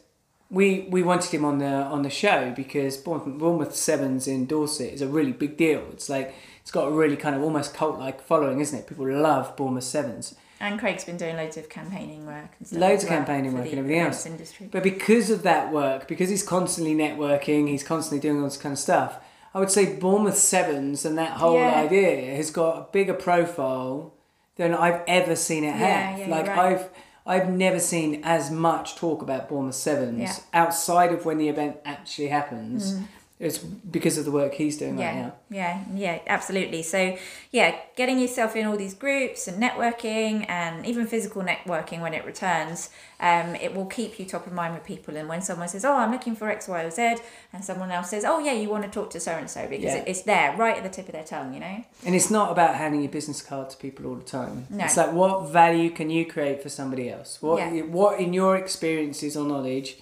we 0.51 0.88
we 0.90 1.03
wanted 1.03 1.30
him 1.32 1.44
on 1.44 1.59
the 1.59 1.66
on 1.66 2.03
the 2.03 2.11
show 2.11 2.53
because 2.57 2.96
Bournemouth, 2.96 3.38
Bournemouth 3.38 3.74
Sevens 3.74 4.26
in 4.26 4.46
Dorset 4.46 4.92
is 4.92 5.01
a 5.03 5.07
really 5.09 5.32
big 5.32 5.57
deal. 5.57 5.84
It's 5.92 6.09
like 6.09 6.34
it's 6.61 6.70
got 6.72 6.88
a 6.88 6.90
really 6.90 7.16
kind 7.16 7.36
of 7.36 7.42
almost 7.42 7.72
cult 7.74 7.98
like 7.98 8.20
following, 8.22 8.61
isn't 8.61 8.78
it? 8.78 8.86
People 8.86 9.07
love 9.11 9.57
Bournemouth 9.57 9.84
Sevens. 9.84 10.34
And 10.62 10.78
Craig's 10.78 11.05
been 11.05 11.16
doing 11.16 11.36
loads 11.36 11.57
of 11.57 11.70
campaigning 11.70 12.26
work 12.26 12.51
and 12.59 12.68
stuff. 12.68 12.80
Loads 12.80 13.03
of 13.05 13.09
campaigning 13.09 13.55
work 13.55 13.66
and 13.70 13.78
everything 13.78 14.01
else. 14.01 14.26
Industry. 14.26 14.68
But 14.70 14.82
because 14.82 15.30
of 15.30 15.42
that 15.44 15.72
work, 15.72 16.07
because 16.07 16.28
he's 16.28 16.42
constantly 16.42 16.94
networking, 16.94 17.68
he's 17.68 17.82
constantly 17.82 18.20
doing 18.20 18.38
all 18.42 18.44
this 18.44 18.59
kind 18.59 18.74
of 18.74 18.78
stuff. 18.78 19.16
I 19.55 19.59
would 19.59 19.70
say 19.70 19.96
Bournemouth 19.96 20.36
Sevens 20.36 21.07
and 21.07 21.16
that 21.16 21.32
whole 21.38 21.55
Yeah. 21.59 21.80
idea 21.80 22.36
has 22.36 22.51
got 22.51 22.76
a 22.76 22.92
bigger 22.92 23.14
profile 23.14 24.12
than 24.57 24.74
I've 24.74 25.01
ever 25.09 25.34
seen 25.34 25.64
it 25.64 25.68
Yeah, 25.68 25.76
have. 26.11 26.18
yeah, 26.18 26.26
like 26.28 26.46
right. 26.46 26.59
I've 26.59 26.88
I've 27.27 27.51
never 27.51 27.79
seen 27.79 28.23
as 28.25 28.51
much 28.51 28.97
talk 28.97 29.23
about 29.23 29.49
Bournemouth 29.49 29.75
Sevens 29.75 30.18
Yeah. 30.21 30.35
outside 30.53 31.12
of 31.12 31.25
when 31.25 31.39
the 31.39 31.49
event 31.49 31.77
actually 31.85 32.29
happens. 32.29 32.95
Mm. 32.95 33.03
It's 33.41 33.57
because 33.59 34.18
of 34.18 34.24
the 34.26 34.30
work 34.30 34.53
he's 34.55 34.76
doing 34.76 34.97
right 34.97 35.03
yeah 35.14 35.22
now. 35.22 35.32
yeah 35.51 35.84
yeah 35.95 36.18
absolutely 36.26 36.82
so 36.82 37.16
yeah 37.51 37.74
getting 37.97 38.18
yourself 38.18 38.55
in 38.55 38.66
all 38.66 38.76
these 38.76 38.93
groups 38.95 39.49
and 39.49 39.61
networking 39.62 40.45
and 40.49 40.84
even 40.86 41.07
physical 41.07 41.43
networking 41.43 42.01
when 42.03 42.12
it 42.14 42.24
returns 42.26 42.91
um, 43.22 43.55
it 43.57 43.74
will 43.74 43.86
keep 43.86 44.18
you 44.18 44.24
top 44.26 44.47
of 44.47 44.53
mind 44.53 44.72
with 44.74 44.84
people 44.84 45.16
and 45.16 45.26
when 45.28 45.41
someone 45.43 45.68
says 45.68 45.84
oh 45.84 45.95
i'm 45.95 46.11
looking 46.12 46.36
for 46.36 46.51
x 46.51 46.68
y 46.68 46.82
or 46.82 46.91
z 46.91 47.16
and 47.55 47.64
someone 47.64 47.91
else 47.91 48.11
says 48.11 48.24
oh 48.26 48.38
yeah 48.41 48.53
you 48.53 48.68
want 48.68 48.84
to 48.84 48.91
talk 48.91 49.09
to 49.11 49.18
so 49.18 49.32
and 49.32 49.49
so 49.51 49.66
because 49.68 49.84
Yeah. 49.84 50.05
it's 50.07 50.22
there 50.22 50.55
right 50.57 50.76
at 50.76 50.82
the 50.82 50.91
tip 50.91 51.07
of 51.07 51.12
their 51.12 51.24
tongue 51.24 51.55
you 51.55 51.61
know 51.61 51.76
And 52.05 52.14
it's 52.14 52.30
not 52.30 52.53
about 52.53 52.74
handing 52.76 53.01
your 53.03 53.11
business 53.11 53.41
card 53.43 53.70
to 53.70 53.76
people 53.76 54.07
all 54.07 54.16
the 54.16 54.24
time. 54.24 54.66
No. 54.70 54.84
It's 54.84 54.97
like 54.97 55.12
what 55.12 55.49
value 55.51 55.91
can 55.91 56.09
you 56.11 56.24
create 56.26 56.62
for 56.62 56.68
somebody 56.68 57.11
else? 57.11 57.30
What 57.43 57.59
Yeah. 57.59 57.82
what 57.99 58.20
in 58.20 58.32
your 58.32 58.57
experiences 58.57 59.36
or 59.36 59.47
knowledge 59.47 59.97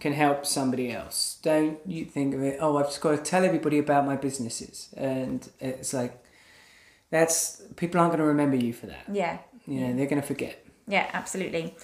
can 0.00 0.12
help 0.12 0.46
somebody 0.46 0.90
else? 0.90 1.38
Don't 1.42 1.78
you 1.86 2.04
think 2.04 2.34
of 2.34 2.42
it? 2.42 2.58
Oh, 2.60 2.76
I've 2.78 2.86
just 2.86 3.00
got 3.00 3.12
to 3.12 3.22
tell 3.22 3.44
everybody 3.44 3.78
about 3.78 4.06
my 4.06 4.16
businesses, 4.16 4.88
and 4.96 5.48
it's 5.60 5.92
like 5.92 6.24
that's 7.10 7.62
people 7.76 8.00
aren't 8.00 8.12
going 8.12 8.20
to 8.20 8.26
remember 8.26 8.56
you 8.56 8.72
for 8.72 8.86
that. 8.86 9.04
yeah 9.12 9.38
You 9.66 9.80
know, 9.80 9.96
they're 9.96 10.06
going 10.06 10.20
to 10.20 10.26
forget. 10.26 10.64
Yeah, 10.88 11.08
absolutely. 11.12 11.76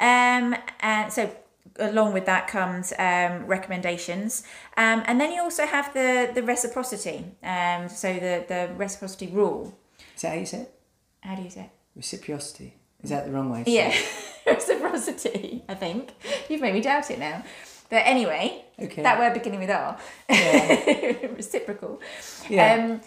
Um, 0.00 0.56
and 0.80 1.12
so 1.12 1.30
along 1.78 2.12
with 2.12 2.26
that 2.26 2.46
comes 2.48 2.92
um, 2.98 3.46
recommendations, 3.46 4.44
um, 4.76 5.02
and 5.06 5.20
then 5.20 5.32
you 5.32 5.42
also 5.42 5.66
have 5.66 5.92
the 5.92 6.30
the 6.34 6.42
reciprocity. 6.42 7.24
Um, 7.42 7.88
so 7.88 8.12
the 8.14 8.44
the 8.48 8.70
reciprocity 8.76 9.26
rule. 9.26 9.76
Is 10.14 10.22
that 10.22 10.28
how 10.32 10.38
you 10.38 10.46
say 10.46 10.60
it? 10.60 10.74
How 11.20 11.34
do 11.34 11.42
you 11.42 11.50
say? 11.50 11.62
it? 11.62 11.70
Reciprocity. 11.96 12.74
Is 13.02 13.10
that 13.10 13.26
the 13.26 13.32
wrong 13.32 13.50
way? 13.50 13.64
Yeah? 13.66 13.94
reciprocity. 14.46 15.62
I 15.68 15.74
think 15.74 16.10
you've 16.48 16.60
made 16.60 16.74
me 16.74 16.80
doubt 16.80 17.10
it 17.10 17.18
now. 17.18 17.44
But 17.90 18.02
anyway, 18.06 18.64
Okay. 18.82 19.02
that 19.02 19.18
word 19.18 19.34
beginning 19.34 19.60
with 19.60 19.70
R, 19.70 19.98
Yeah. 20.28 21.26
reciprocal. 21.36 22.00
Yeah. 22.48 22.74
Um, 22.74 23.00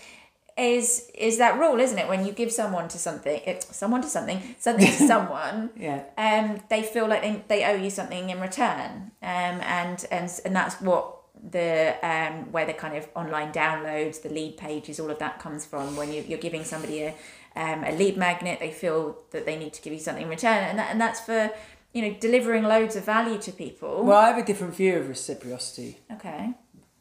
is 0.57 1.11
is 1.13 1.37
that 1.37 1.59
rule, 1.59 1.79
isn't 1.79 1.97
it? 1.99 2.07
When 2.07 2.25
you 2.25 2.31
give 2.31 2.51
someone 2.51 2.87
to 2.89 2.97
something, 2.97 3.41
it, 3.45 3.63
someone 3.63 4.01
to 4.01 4.07
something, 4.07 4.55
something 4.57 4.87
to 4.87 5.07
someone, 5.13 5.69
yeah. 5.77 6.03
um, 6.17 6.61
they 6.69 6.81
feel 6.83 7.07
like 7.07 7.21
they, 7.21 7.43
they 7.47 7.65
owe 7.65 7.75
you 7.75 7.89
something 7.91 8.29
in 8.31 8.39
return, 8.41 9.11
um, 9.21 9.61
and 9.61 10.05
and 10.09 10.31
and 10.45 10.55
that's 10.55 10.81
what 10.81 11.15
the 11.51 11.95
um, 12.01 12.51
where 12.51 12.65
the 12.65 12.73
kind 12.73 12.97
of 12.97 13.07
online 13.15 13.51
downloads, 13.53 14.23
the 14.23 14.29
lead 14.29 14.57
pages, 14.57 14.99
all 14.99 15.11
of 15.11 15.19
that 15.19 15.37
comes 15.37 15.63
from. 15.63 15.95
When 15.95 16.11
you, 16.11 16.23
you're 16.27 16.39
giving 16.39 16.63
somebody 16.63 17.03
a 17.03 17.13
um, 17.57 17.83
a 17.83 17.91
lead 17.91 18.15
magnet, 18.17 18.59
they 18.59 18.71
feel 18.71 19.17
that 19.31 19.45
they 19.47 19.57
need 19.57 19.73
to 19.73 19.81
give 19.81 19.91
you 19.93 19.99
something 19.99 20.23
in 20.23 20.29
return, 20.29 20.63
and 20.69 20.77
that 20.79 20.91
and 20.91 21.01
that's 21.01 21.19
for 21.19 21.51
you 21.93 22.01
know 22.03 22.15
delivering 22.19 22.63
loads 22.63 22.95
of 22.95 23.03
value 23.05 23.37
to 23.39 23.51
people. 23.51 24.03
Well, 24.05 24.17
I 24.17 24.27
have 24.29 24.37
a 24.37 24.45
different 24.45 24.75
view 24.75 24.97
of 24.97 25.09
reciprocity. 25.09 25.99
okay, 26.11 26.53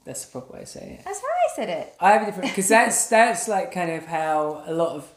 That's 0.04 0.24
the 0.24 0.32
proper 0.32 0.54
way 0.54 0.60
to 0.60 0.66
say 0.66 0.96
it. 0.98 1.04
that's 1.04 1.20
how 1.20 1.26
I 1.26 1.48
said 1.56 1.68
it. 1.68 1.94
I 2.00 2.10
have 2.12 2.22
a 2.22 2.26
different 2.26 2.50
because 2.50 2.68
that's 2.68 3.06
that's 3.16 3.46
like 3.48 3.70
kind 3.72 3.90
of 3.92 4.06
how 4.06 4.62
a 4.66 4.72
lot 4.72 4.92
of 4.96 5.12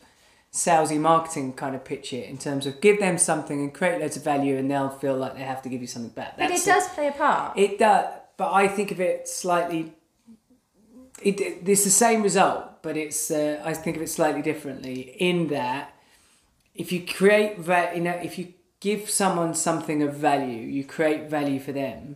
salesy 0.52 1.00
marketing 1.00 1.54
kind 1.54 1.76
of 1.76 1.86
pitch 1.86 2.12
it 2.12 2.28
in 2.28 2.38
terms 2.38 2.66
of 2.66 2.82
give 2.82 3.00
them 3.00 3.18
something 3.18 3.60
and 3.62 3.72
create 3.74 4.02
loads 4.02 4.18
of 4.18 4.24
value 4.24 4.58
and 4.58 4.70
they'll 4.70 4.90
feel 4.90 5.16
like 5.16 5.36
they 5.36 5.44
have 5.44 5.62
to 5.62 5.70
give 5.70 5.80
you 5.80 5.88
something 5.88 6.12
back. 6.12 6.38
But 6.38 6.50
it 6.52 6.66
does 6.66 6.88
play 6.90 7.08
a 7.08 7.12
part. 7.12 7.58
It 7.58 7.78
does, 7.78 8.06
but 8.36 8.52
I 8.52 8.68
think 8.68 8.92
of 8.92 9.00
it 9.00 9.28
slightly. 9.28 9.94
It, 11.22 11.40
it 11.40 11.58
it's 11.68 11.84
the 11.84 11.90
same 11.92 12.24
result, 12.24 12.66
but 12.82 12.98
it's 12.98 13.32
uh, 13.32 13.62
I 13.64 13.74
think 13.74 13.96
of 13.98 14.02
it 14.02 14.10
slightly 14.10 14.42
differently 14.42 15.16
in 15.20 15.48
that 15.48 15.94
if 16.76 16.92
you 16.92 17.06
create 17.06 17.60
va- 17.60 17.92
you 17.94 18.02
know 18.02 18.12
if 18.12 18.38
you 18.38 18.54
give 18.80 19.10
someone 19.10 19.54
something 19.54 20.02
of 20.02 20.16
value, 20.16 20.62
you 20.62 20.84
create 20.84 21.30
value 21.30 21.60
for 21.60 21.72
them, 21.72 22.16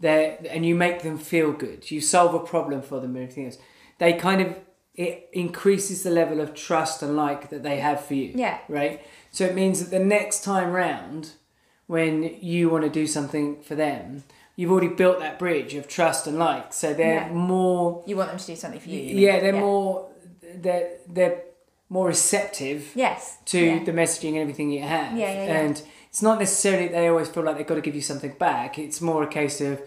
there 0.00 0.38
and 0.50 0.66
you 0.66 0.74
make 0.74 1.02
them 1.02 1.18
feel 1.18 1.52
good. 1.52 1.90
You 1.90 2.00
solve 2.00 2.34
a 2.34 2.40
problem 2.40 2.82
for 2.82 3.00
them 3.00 3.16
and 3.16 3.24
everything 3.24 3.46
else. 3.46 3.58
They 3.98 4.12
kind 4.14 4.40
of 4.40 4.56
it 4.94 5.30
increases 5.32 6.02
the 6.02 6.10
level 6.10 6.40
of 6.40 6.54
trust 6.54 7.02
and 7.02 7.16
like 7.16 7.48
that 7.48 7.62
they 7.62 7.78
have 7.78 8.04
for 8.04 8.14
you. 8.14 8.32
Yeah. 8.34 8.58
Right. 8.68 9.00
So 9.30 9.44
it 9.44 9.54
means 9.54 9.80
that 9.80 9.90
the 9.90 10.04
next 10.04 10.44
time 10.44 10.72
round, 10.72 11.30
when 11.86 12.36
you 12.40 12.68
want 12.68 12.84
to 12.84 12.90
do 12.90 13.06
something 13.06 13.62
for 13.62 13.74
them, 13.74 14.24
you've 14.56 14.70
already 14.70 14.88
built 14.88 15.18
that 15.20 15.38
bridge 15.38 15.74
of 15.74 15.88
trust 15.88 16.26
and 16.26 16.38
like. 16.38 16.72
So 16.72 16.92
they're 16.94 17.26
Yeah. 17.26 17.32
more. 17.32 18.02
You 18.06 18.16
want 18.16 18.30
them 18.30 18.38
to 18.38 18.46
do 18.46 18.56
something 18.56 18.80
for 18.80 18.88
you. 18.88 19.00
you 19.00 19.06
mean? 19.14 19.18
Yeah, 19.18 19.40
they're 19.40 19.52
more. 19.52 20.08
They're 20.54 20.90
they're 21.08 21.42
more 21.88 22.06
receptive 22.08 22.90
Yes. 22.94 23.38
to 23.46 23.58
yeah. 23.58 23.84
the 23.84 23.92
messaging 23.92 24.30
and 24.30 24.38
everything 24.38 24.70
you 24.70 24.80
have. 24.82 25.16
Yeah, 25.16 25.32
yeah, 25.32 25.44
yeah. 25.46 25.60
And 25.60 25.82
it's 26.08 26.22
not 26.22 26.38
necessarily 26.38 26.88
they 26.88 27.08
always 27.08 27.28
feel 27.28 27.42
like 27.42 27.56
they've 27.58 27.66
got 27.66 27.74
to 27.76 27.80
give 27.82 27.94
you 27.94 28.00
something 28.02 28.32
back. 28.38 28.78
It's 28.78 29.00
more 29.00 29.22
a 29.22 29.26
case 29.26 29.60
of, 29.60 29.80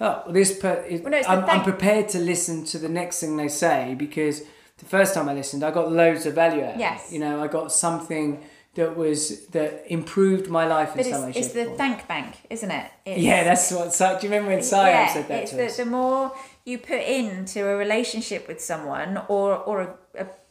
oh, 0.00 0.22
well, 0.24 0.32
this 0.32 0.56
per- 0.58 0.84
Well, 1.02 1.10
no, 1.10 1.20
I'm, 1.28 1.44
I'm 1.44 1.62
prepared 1.62 2.08
to 2.10 2.18
listen 2.18 2.64
to 2.66 2.78
the 2.78 2.88
next 2.88 3.20
thing 3.20 3.36
they 3.36 3.48
say 3.48 3.94
because 3.96 4.42
the 4.78 4.84
first 4.84 5.14
time 5.14 5.28
I 5.28 5.34
listened, 5.34 5.62
I 5.62 5.70
got 5.70 5.92
loads 5.92 6.26
of 6.26 6.34
value 6.34 6.64
out 6.64 6.76
Yes. 6.78 7.06
of 7.06 7.12
it. 7.12 7.14
You 7.14 7.20
know, 7.20 7.42
I 7.42 7.46
got 7.46 7.70
something 7.70 8.42
that 8.74 8.96
was 8.96 9.46
that 9.48 9.84
improved 9.88 10.48
my 10.48 10.66
life 10.66 10.90
in 10.90 10.96
But 10.96 11.06
some 11.06 11.22
way, 11.22 11.28
it's, 11.30 11.38
it's 11.38 11.52
the 11.54 11.64
form. 11.66 11.76
thank 11.78 12.08
bank, 12.08 12.36
isn't 12.50 12.70
it? 12.70 12.90
It's, 13.06 13.20
Yeah, 13.22 13.44
that's 13.44 13.70
what. 13.72 13.92
Do 14.20 14.26
you 14.26 14.32
remember 14.32 14.50
when 14.54 14.62
Siam 14.62 15.08
said 15.12 15.28
that 15.28 15.42
it's 15.42 15.50
to 15.52 15.56
the, 15.56 15.66
us? 15.66 15.76
the 15.76 15.86
more 15.86 16.32
you 16.64 16.78
put 16.78 17.00
into 17.02 17.66
a 17.68 17.76
relationship 17.76 18.48
with 18.48 18.60
someone 18.60 19.22
or 19.28 19.56
or 19.56 19.80
a, 19.82 19.94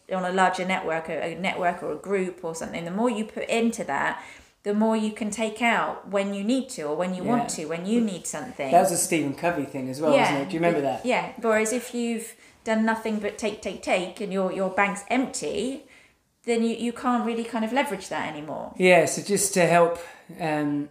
a, 0.09 0.15
on 0.15 0.23
a 0.23 0.31
larger 0.31 0.65
network, 0.65 1.09
a, 1.09 1.33
a 1.33 1.39
network 1.39 1.83
or 1.83 1.91
a 1.93 1.97
group 1.97 2.39
or 2.43 2.55
something, 2.55 2.85
the 2.85 2.91
more 2.91 3.09
you 3.09 3.25
put 3.25 3.47
into 3.49 3.83
that, 3.85 4.23
the 4.63 4.73
more 4.73 4.95
you 4.95 5.11
can 5.11 5.29
take 5.29 5.61
out 5.61 6.07
when 6.09 6.33
you 6.33 6.43
need 6.43 6.69
to 6.69 6.83
or 6.83 6.95
when 6.95 7.13
you 7.13 7.23
want 7.23 7.49
to, 7.49 7.65
when 7.65 7.85
you 7.85 7.99
need 7.99 8.25
something. 8.25 8.71
That 8.71 8.81
was 8.81 8.91
a 8.91 8.97
Stephen 8.97 9.33
Covey 9.33 9.65
thing 9.65 9.89
as 9.89 9.99
well, 9.99 10.11
wasn't 10.11 10.39
it? 10.39 10.49
Do 10.49 10.53
you 10.53 10.59
remember 10.61 10.81
that? 10.81 11.05
Yeah. 11.05 11.33
Whereas 11.41 11.73
if 11.73 11.93
you've 11.93 12.35
done 12.63 12.85
nothing 12.85 13.19
but 13.19 13.37
take, 13.37 13.61
take, 13.61 13.81
take, 13.83 14.21
and 14.21 14.31
your 14.31 14.51
your 14.53 14.69
bank's 14.69 15.03
empty, 15.09 15.83
then 16.45 16.63
you, 16.63 16.75
you 16.75 16.91
can't 16.91 17.25
really 17.25 17.43
kind 17.43 17.63
of 17.63 17.71
leverage 17.71 18.09
that 18.09 18.31
anymore. 18.31 18.73
Yeah, 18.77 19.05
so 19.05 19.21
just 19.21 19.53
to 19.53 19.65
help, 19.65 19.99
um, 20.39 20.89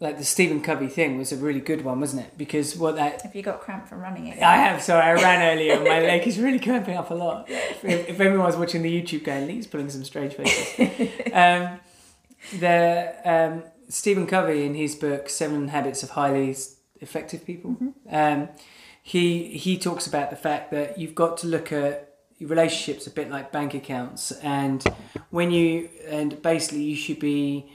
like 0.00 0.18
the 0.18 0.24
Stephen 0.24 0.62
Covey 0.62 0.88
thing 0.88 1.18
was 1.18 1.30
a 1.30 1.36
really 1.36 1.60
good 1.60 1.84
one, 1.84 2.00
wasn't 2.00 2.22
it? 2.22 2.36
Because 2.36 2.76
what 2.76 2.96
that 2.96 3.24
If 3.24 3.34
you 3.34 3.42
got 3.42 3.60
cramp 3.60 3.86
from 3.86 4.00
running 4.00 4.26
it. 4.26 4.42
I 4.42 4.56
have, 4.56 4.82
sorry, 4.82 5.02
I 5.02 5.12
ran 5.14 5.42
earlier 5.56 5.74
and 5.74 5.84
my 5.84 6.00
leg 6.00 6.26
is 6.26 6.38
really 6.38 6.58
cramping 6.58 6.96
up 6.96 7.10
a 7.10 7.14
lot. 7.14 7.46
If, 7.48 7.84
if 7.84 8.20
everyone's 8.20 8.56
watching 8.56 8.82
the 8.82 9.02
YouTube 9.02 9.24
going, 9.24 9.46
Lee's 9.46 9.66
pulling 9.66 9.90
some 9.90 10.04
strange 10.04 10.34
faces. 10.34 11.10
um, 11.32 11.78
the 12.58 13.14
um, 13.24 13.62
Stephen 13.88 14.26
Covey 14.26 14.64
in 14.64 14.74
his 14.74 14.96
book 14.96 15.28
Seven 15.28 15.68
Habits 15.68 16.02
of 16.02 16.10
Highly 16.10 16.56
Effective 17.00 17.44
People, 17.44 17.76
um, 18.10 18.48
he 19.02 19.58
he 19.58 19.78
talks 19.78 20.06
about 20.06 20.30
the 20.30 20.36
fact 20.36 20.70
that 20.70 20.98
you've 20.98 21.14
got 21.14 21.36
to 21.38 21.46
look 21.46 21.72
at 21.72 22.09
relationships 22.40 23.06
a 23.06 23.10
bit 23.10 23.30
like 23.30 23.52
bank 23.52 23.74
accounts, 23.74 24.32
and 24.32 24.84
when 25.30 25.50
you 25.50 25.88
and 26.08 26.40
basically 26.42 26.82
you 26.82 26.96
should 26.96 27.20
be 27.20 27.70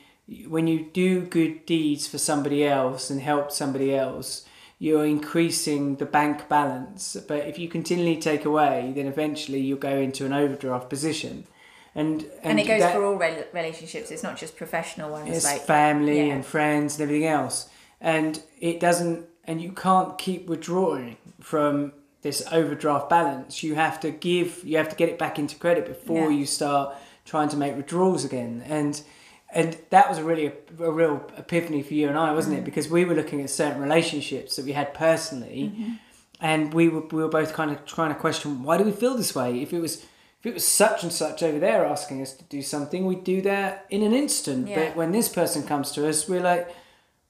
when 0.47 0.67
you 0.67 0.89
do 0.91 1.21
good 1.21 1.65
deeds 1.65 2.07
for 2.07 2.17
somebody 2.17 2.65
else 2.65 3.09
and 3.09 3.21
help 3.21 3.51
somebody 3.51 3.93
else 3.95 4.45
you're 4.79 5.05
increasing 5.05 5.95
the 5.95 6.05
bank 6.05 6.49
balance. 6.49 7.15
But 7.27 7.47
if 7.47 7.57
you 7.57 7.69
continually 7.69 8.17
take 8.17 8.45
away, 8.45 8.91
then 8.95 9.07
eventually 9.07 9.59
you'll 9.59 9.77
go 9.77 9.97
into 9.97 10.25
an 10.25 10.33
overdraft 10.33 10.89
position. 10.89 11.45
And 11.93 12.23
And, 12.23 12.31
and, 12.43 12.59
it 12.59 12.67
goes 12.67 12.81
that- 12.81 12.93
for 12.93 13.05
all 13.05 13.15
rel- 13.15 13.45
relationships. 13.53 14.11
It's 14.11 14.23
not 14.23 14.37
just 14.37 14.57
professional 14.57 15.11
ones. 15.11 15.29
it's 15.29 15.45
like 15.45 15.61
family 15.61 16.27
yeah. 16.27 16.33
and 16.33 16.45
friends 16.45 16.95
and 16.95 17.03
everything 17.03 17.27
else. 17.27 17.69
And 18.01 18.41
it 18.59 18.81
doesn't, 18.81 19.25
and 19.45 19.61
you 19.61 19.71
can't 19.71 20.17
keep 20.17 20.47
withdrawing 20.47 21.17
from 21.39 21.93
this 22.25 22.43
overdraft 22.51 23.07
balance. 23.09 23.63
You 23.63 23.75
have 23.75 23.97
to 24.01 24.09
give, 24.11 24.47
you 24.63 24.75
have 24.77 24.89
to 24.89 24.95
get 25.01 25.07
it 25.09 25.17
back 25.17 25.35
into 25.39 25.55
credit 25.55 25.85
before 25.85 26.29
Yeah. 26.31 26.37
you 26.39 26.45
start 26.45 26.95
trying 27.31 27.49
to 27.49 27.57
make 27.57 27.75
withdrawals 27.77 28.25
again. 28.25 28.63
And 28.67 28.93
and 29.53 29.77
that 29.91 30.09
was 30.09 30.17
a 30.17 30.23
really 30.23 30.47
a, 30.47 30.53
a 30.83 30.91
real 30.91 31.15
epiphany 31.37 31.81
for 31.81 31.93
you 31.93 32.09
and 32.09 32.17
I, 32.17 32.33
wasn't 32.33 32.55
Mm. 32.55 32.59
it? 32.59 32.65
Because 32.65 32.89
we 32.89 33.05
were 33.05 33.15
looking 33.15 33.39
at 33.41 33.49
certain 33.49 33.81
relationships 33.81 34.55
that 34.55 34.65
we 34.65 34.73
had 34.73 34.93
personally, 34.93 35.61
Mm-hmm. 35.71 35.91
and 36.41 36.73
we 36.73 36.89
were 36.89 37.05
we 37.15 37.21
were 37.23 37.29
both 37.39 37.53
kind 37.53 37.71
of 37.71 37.77
trying 37.85 38.11
to 38.15 38.19
question 38.25 38.63
why 38.63 38.75
do 38.79 38.83
we 38.83 38.91
feel 38.91 39.15
this 39.15 39.33
way? 39.35 39.61
If 39.61 39.71
it 39.71 39.79
was 39.79 39.93
if 40.39 40.45
it 40.51 40.53
was 40.55 40.67
such 40.67 41.03
and 41.03 41.11
such 41.23 41.41
over 41.43 41.59
there 41.59 41.85
asking 41.85 42.21
us 42.21 42.33
to 42.39 42.43
do 42.57 42.61
something, 42.61 43.05
we'd 43.05 43.23
do 43.35 43.41
that 43.43 43.85
in 43.89 44.01
an 44.03 44.13
instant. 44.13 44.67
Yeah. 44.67 44.75
But 44.79 44.95
when 44.99 45.11
this 45.11 45.29
person 45.29 45.63
comes 45.71 45.91
to 45.93 46.07
us, 46.09 46.27
we're 46.29 46.41
like, 46.53 46.65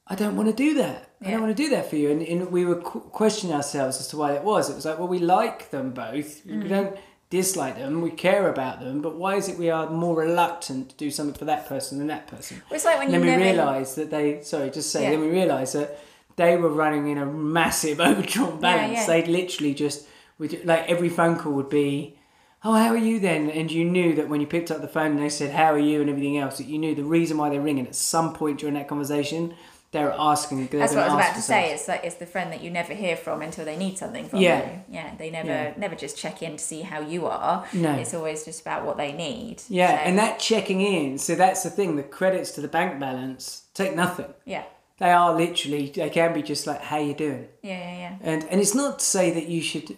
I 0.08 0.16
don't 0.16 0.36
want 0.36 0.50
to 0.50 0.56
do 0.56 0.76
that. 0.76 1.10
I 1.26 1.32
don't 1.32 1.42
want 1.42 1.56
to 1.56 1.64
do 1.64 1.70
that 1.72 1.90
for 1.90 1.96
you. 1.96 2.12
And, 2.12 2.22
and 2.22 2.52
we 2.52 2.66
were 2.66 2.76
qu- 2.76 3.00
questioning 3.00 3.56
ourselves 3.56 4.00
as 4.00 4.08
to 4.10 4.18
why 4.18 4.34
it 4.34 4.44
was. 4.44 4.70
It 4.70 4.76
was 4.76 4.86
like, 4.86 5.00
well, 5.00 5.08
we 5.08 5.18
like 5.20 5.72
them 5.72 5.92
both. 5.92 6.46
Mm-hmm. 6.46 6.62
We 6.62 6.68
don't 6.68 6.96
dislike 7.32 7.78
them. 7.78 8.02
We 8.02 8.12
care 8.12 8.48
about 8.50 8.80
them. 8.82 9.02
But 9.02 9.16
why 9.16 9.36
is 9.36 9.50
it 9.50 9.58
we 9.58 9.72
are 9.72 9.90
more 9.90 10.16
reluctant 10.16 10.90
to 10.90 10.96
do 10.96 11.10
something 11.10 11.34
for 11.38 11.46
that 11.46 11.68
person 11.68 11.98
than 11.98 12.08
that 12.08 12.28
person? 12.28 12.62
Well, 12.70 12.76
it's 12.76 12.86
like 12.86 13.00
when 13.00 13.06
And 13.08 13.16
then 13.16 13.22
we 13.22 13.28
never. 13.32 13.44
realised 13.44 13.96
that 13.96 14.12
they, 14.12 14.44
sorry, 14.44 14.70
just 14.70 14.92
say, 14.92 15.04
Yeah. 15.04 15.12
then 15.12 15.22
we 15.22 15.30
realised 15.30 15.74
that 15.74 16.00
they 16.36 16.56
were 16.58 16.70
running 16.70 17.08
in 17.08 17.18
a 17.18 17.26
massive 17.26 18.00
overdrawn 18.10 18.60
balance. 18.60 18.94
yeah. 19.00 19.08
They'd 19.08 19.28
literally 19.28 19.74
just, 19.74 20.06
would- 20.38 20.66
like 20.66 20.88
every 20.88 21.10
phone 21.10 21.40
call 21.40 21.54
would 21.54 21.70
be, 21.70 22.16
oh, 22.64 22.74
how 22.74 22.90
are 22.90 22.98
you 22.98 23.20
then? 23.20 23.50
And 23.50 23.72
you 23.72 23.84
knew 23.86 24.14
that 24.16 24.30
when 24.30 24.40
you 24.40 24.46
picked 24.48 24.70
up 24.70 24.82
the 24.82 24.88
phone 24.88 25.12
and 25.12 25.20
they 25.20 25.30
said, 25.30 25.52
how 25.56 25.74
are 25.74 25.80
you 25.80 26.02
and 26.02 26.10
everything 26.12 26.38
else, 26.38 26.58
that 26.60 26.68
you 26.68 26.78
knew 26.78 26.94
the 26.94 27.04
reason 27.04 27.38
why 27.38 27.50
they're 27.50 27.60
ringing 27.62 27.88
at 27.88 27.96
some 27.96 28.34
point 28.34 28.60
during 28.60 28.76
that 28.76 28.88
conversation 28.88 29.56
they're 29.92 30.14
asking. 30.18 30.68
They're 30.68 30.82
That's 30.82 30.94
what 30.94 31.04
I 31.04 31.08
was 31.08 31.14
about 31.26 31.36
to 31.36 31.42
say. 31.42 31.72
It's 31.74 31.88
like 31.88 32.04
it's 32.04 32.16
the 32.16 32.26
friend 32.26 32.52
that 32.52 32.62
you 32.62 32.70
never 32.70 32.94
hear 32.94 33.16
from 33.16 33.42
until 33.42 33.64
they 33.66 33.78
need 33.78 33.98
something 33.98 34.28
from 34.28 34.40
Yeah. 34.40 34.66
you. 34.66 34.80
Yeah, 34.90 35.12
they 35.18 35.30
never 35.30 35.48
Yeah. 35.48 35.74
never 35.78 35.96
just 35.96 36.18
check 36.18 36.42
in 36.42 36.54
to 36.58 36.64
see 36.64 36.82
how 36.82 37.00
you 37.00 37.28
are. 37.28 37.66
No. 37.72 37.94
It's 37.94 38.14
always 38.14 38.44
just 38.44 38.62
about 38.62 38.86
what 38.86 38.98
they 38.98 39.12
need. 39.14 39.62
Yeah, 39.70 39.92
So, 39.98 40.04
and 40.04 40.18
that 40.20 40.40
checking 40.40 40.82
in. 40.82 41.18
So 41.18 41.36
that's 41.36 41.64
the 41.64 41.70
thing. 41.70 41.96
The 41.96 42.04
credits 42.04 42.52
to 42.52 42.62
the 42.62 42.68
bank 42.68 43.00
balance 43.00 43.64
take 43.74 43.96
nothing. 43.96 44.34
yeah, 44.46 44.64
They 44.98 45.12
are 45.12 45.34
literally. 45.34 45.90
They 45.96 46.10
can 46.10 46.34
be 46.34 46.42
just 46.42 46.68
like, 46.68 46.82
"How 46.82 46.98
you 46.98 47.14
doing?" 47.14 47.48
yeah, 47.62 47.78
yeah, 47.78 47.98
yeah. 48.00 48.16
And 48.22 48.44
and 48.50 48.60
it's 48.62 48.76
not 48.76 49.00
to 49.00 49.06
say 49.06 49.32
that 49.32 49.48
you 49.48 49.62
should. 49.62 49.96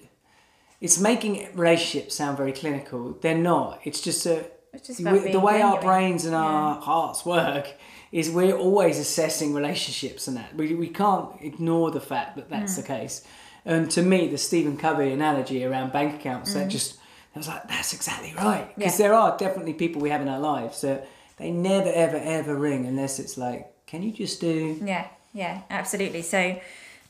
It's 0.80 1.00
making 1.00 1.48
relationships 1.56 2.14
sound 2.16 2.38
very 2.38 2.52
clinical. 2.52 3.18
They're 3.22 3.36
not. 3.54 3.80
It's 3.84 4.00
just 4.02 4.26
a. 4.28 4.46
It's 4.74 4.86
just 4.88 5.00
about 5.00 5.24
we- 5.24 5.32
the 5.32 5.40
way 5.40 5.62
our 5.62 5.82
brains 5.82 6.26
and 6.26 6.36
our 6.36 6.76
hearts 6.82 7.26
work 7.26 7.68
is 8.12 8.30
we're 8.30 8.56
always 8.58 8.98
assessing 9.00 9.54
relationships 9.54 10.28
and 10.28 10.38
that 10.38 10.56
we, 10.56 10.74
we 10.76 10.88
can't 10.88 11.30
ignore 11.42 11.92
the 11.92 12.00
fact 12.02 12.36
that 12.38 12.50
that's 12.50 12.74
Mm. 12.74 12.82
the 12.82 12.84
case 12.84 13.24
and 13.66 13.92
to 13.92 14.02
me 14.02 14.28
the 14.28 14.38
stephen 14.38 14.78
covey 14.78 15.12
analogy 15.12 15.64
around 15.66 15.92
bank 15.92 16.16
accounts 16.16 16.54
that 16.54 16.70
just 16.70 16.98
I 17.36 17.40
was 17.40 17.48
like 17.48 17.68
that's 17.68 17.94
exactly 17.94 18.34
right 18.38 18.68
because 18.76 18.94
Mm. 18.96 19.00
Yeah. 19.00 19.08
there 19.08 19.14
are 19.14 19.38
definitely 19.38 19.74
people 19.74 20.02
we 20.02 20.10
have 20.10 20.22
in 20.22 20.30
our 20.30 20.40
lives 20.40 20.82
that 20.82 21.08
they 21.38 21.52
never 21.52 21.92
ever 21.92 22.18
ever 22.18 22.56
ring 22.56 22.86
unless 22.86 23.20
it's 23.20 23.38
like 23.38 23.62
can 23.86 24.02
you 24.04 24.12
just 24.12 24.40
do 24.42 24.78
Yeah, 24.84 25.08
yeah, 25.34 25.62
absolutely. 25.70 26.22
So 26.22 26.60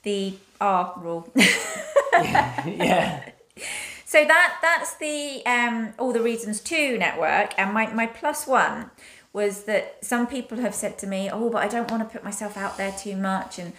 the 0.04 0.34
R 0.60 0.94
rule. 0.98 1.32
yeah 2.14 3.24
So 4.06 4.24
that 4.24 4.58
that's 4.62 4.96
the 4.96 5.46
um, 5.46 5.94
all 6.00 6.14
the 6.14 6.22
reasons 6.22 6.62
to 6.62 6.98
network, 6.98 7.54
and 7.58 7.74
my 7.74 7.88
my 7.94 8.06
plus 8.08 8.48
one 8.48 8.90
was 9.38 9.66
that 9.66 10.04
some 10.04 10.26
people 10.26 10.58
have 10.58 10.74
said 10.74 10.98
to 10.98 11.08
me, 11.08 11.30
"Oh, 11.32 11.50
but 11.52 11.62
I 11.62 11.68
don't 11.68 11.90
want 11.92 12.02
to 12.04 12.10
put 12.10 12.24
myself 12.24 12.58
out 12.58 12.76
there 12.76 12.92
too 12.92 13.16
much," 13.16 13.60
and 13.60 13.72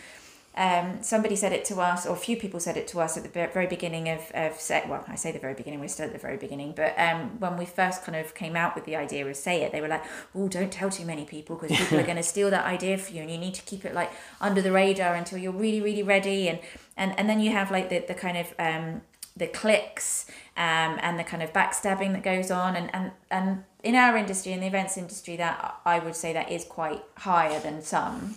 um, 0.56 1.02
somebody 1.02 1.34
said 1.34 1.52
it 1.52 1.64
to 1.66 1.80
us, 1.80 2.06
or 2.06 2.14
a 2.14 2.22
few 2.28 2.36
people 2.36 2.60
said 2.60 2.76
it 2.76 2.86
to 2.88 3.00
us 3.00 3.16
at 3.16 3.24
the 3.24 3.28
very 3.28 3.66
beginning 3.66 4.08
of 4.08 4.20
of 4.34 4.60
say, 4.60 4.84
well, 4.88 5.04
I 5.08 5.16
say 5.16 5.32
the 5.32 5.40
very 5.40 5.54
beginning, 5.54 5.80
we're 5.80 5.88
still 5.96 6.06
at 6.06 6.12
the 6.12 6.24
very 6.28 6.36
beginning, 6.36 6.74
but 6.76 6.94
um, 6.96 7.40
when 7.40 7.56
we 7.58 7.64
first 7.64 8.04
kind 8.04 8.16
of 8.22 8.36
came 8.36 8.54
out 8.54 8.76
with 8.76 8.84
the 8.84 8.94
idea 8.94 9.26
of 9.26 9.36
say 9.36 9.62
it, 9.64 9.72
they 9.72 9.80
were 9.80 9.92
like, 9.96 10.04
"Oh, 10.32 10.46
don't 10.48 10.72
tell 10.80 10.90
too 10.90 11.04
many 11.04 11.24
people 11.24 11.56
because 11.56 11.76
people 11.76 11.98
are 11.98 12.08
going 12.12 12.22
to 12.24 12.30
steal 12.34 12.50
that 12.50 12.64
idea 12.76 12.96
for 12.96 13.12
you, 13.12 13.22
and 13.22 13.30
you 13.30 13.38
need 13.38 13.54
to 13.54 13.62
keep 13.70 13.84
it 13.84 13.94
like 14.00 14.12
under 14.40 14.62
the 14.62 14.70
radar 14.70 15.16
until 15.16 15.38
you're 15.38 15.60
really, 15.64 15.80
really 15.80 16.04
ready." 16.04 16.48
And 16.48 16.60
and 16.96 17.18
and 17.18 17.28
then 17.28 17.40
you 17.40 17.50
have 17.50 17.72
like 17.72 17.88
the 17.88 17.98
the 18.12 18.14
kind 18.14 18.38
of 18.42 18.54
um, 18.60 19.02
the 19.36 19.48
clicks 19.48 20.26
um, 20.56 20.92
and 21.06 21.18
the 21.18 21.24
kind 21.24 21.42
of 21.42 21.52
backstabbing 21.52 22.12
that 22.12 22.22
goes 22.22 22.50
on 22.50 22.76
and, 22.76 22.88
and 22.94 23.12
and 23.30 23.64
in 23.82 23.94
our 23.94 24.16
industry 24.16 24.52
in 24.52 24.60
the 24.60 24.66
events 24.66 24.96
industry 24.96 25.36
that 25.36 25.76
i 25.84 25.98
would 25.98 26.16
say 26.16 26.32
that 26.32 26.50
is 26.50 26.64
quite 26.64 27.02
higher 27.16 27.58
than 27.60 27.80
some 27.82 28.34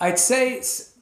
i'd 0.00 0.18
say 0.18 0.54
it's 0.54 0.94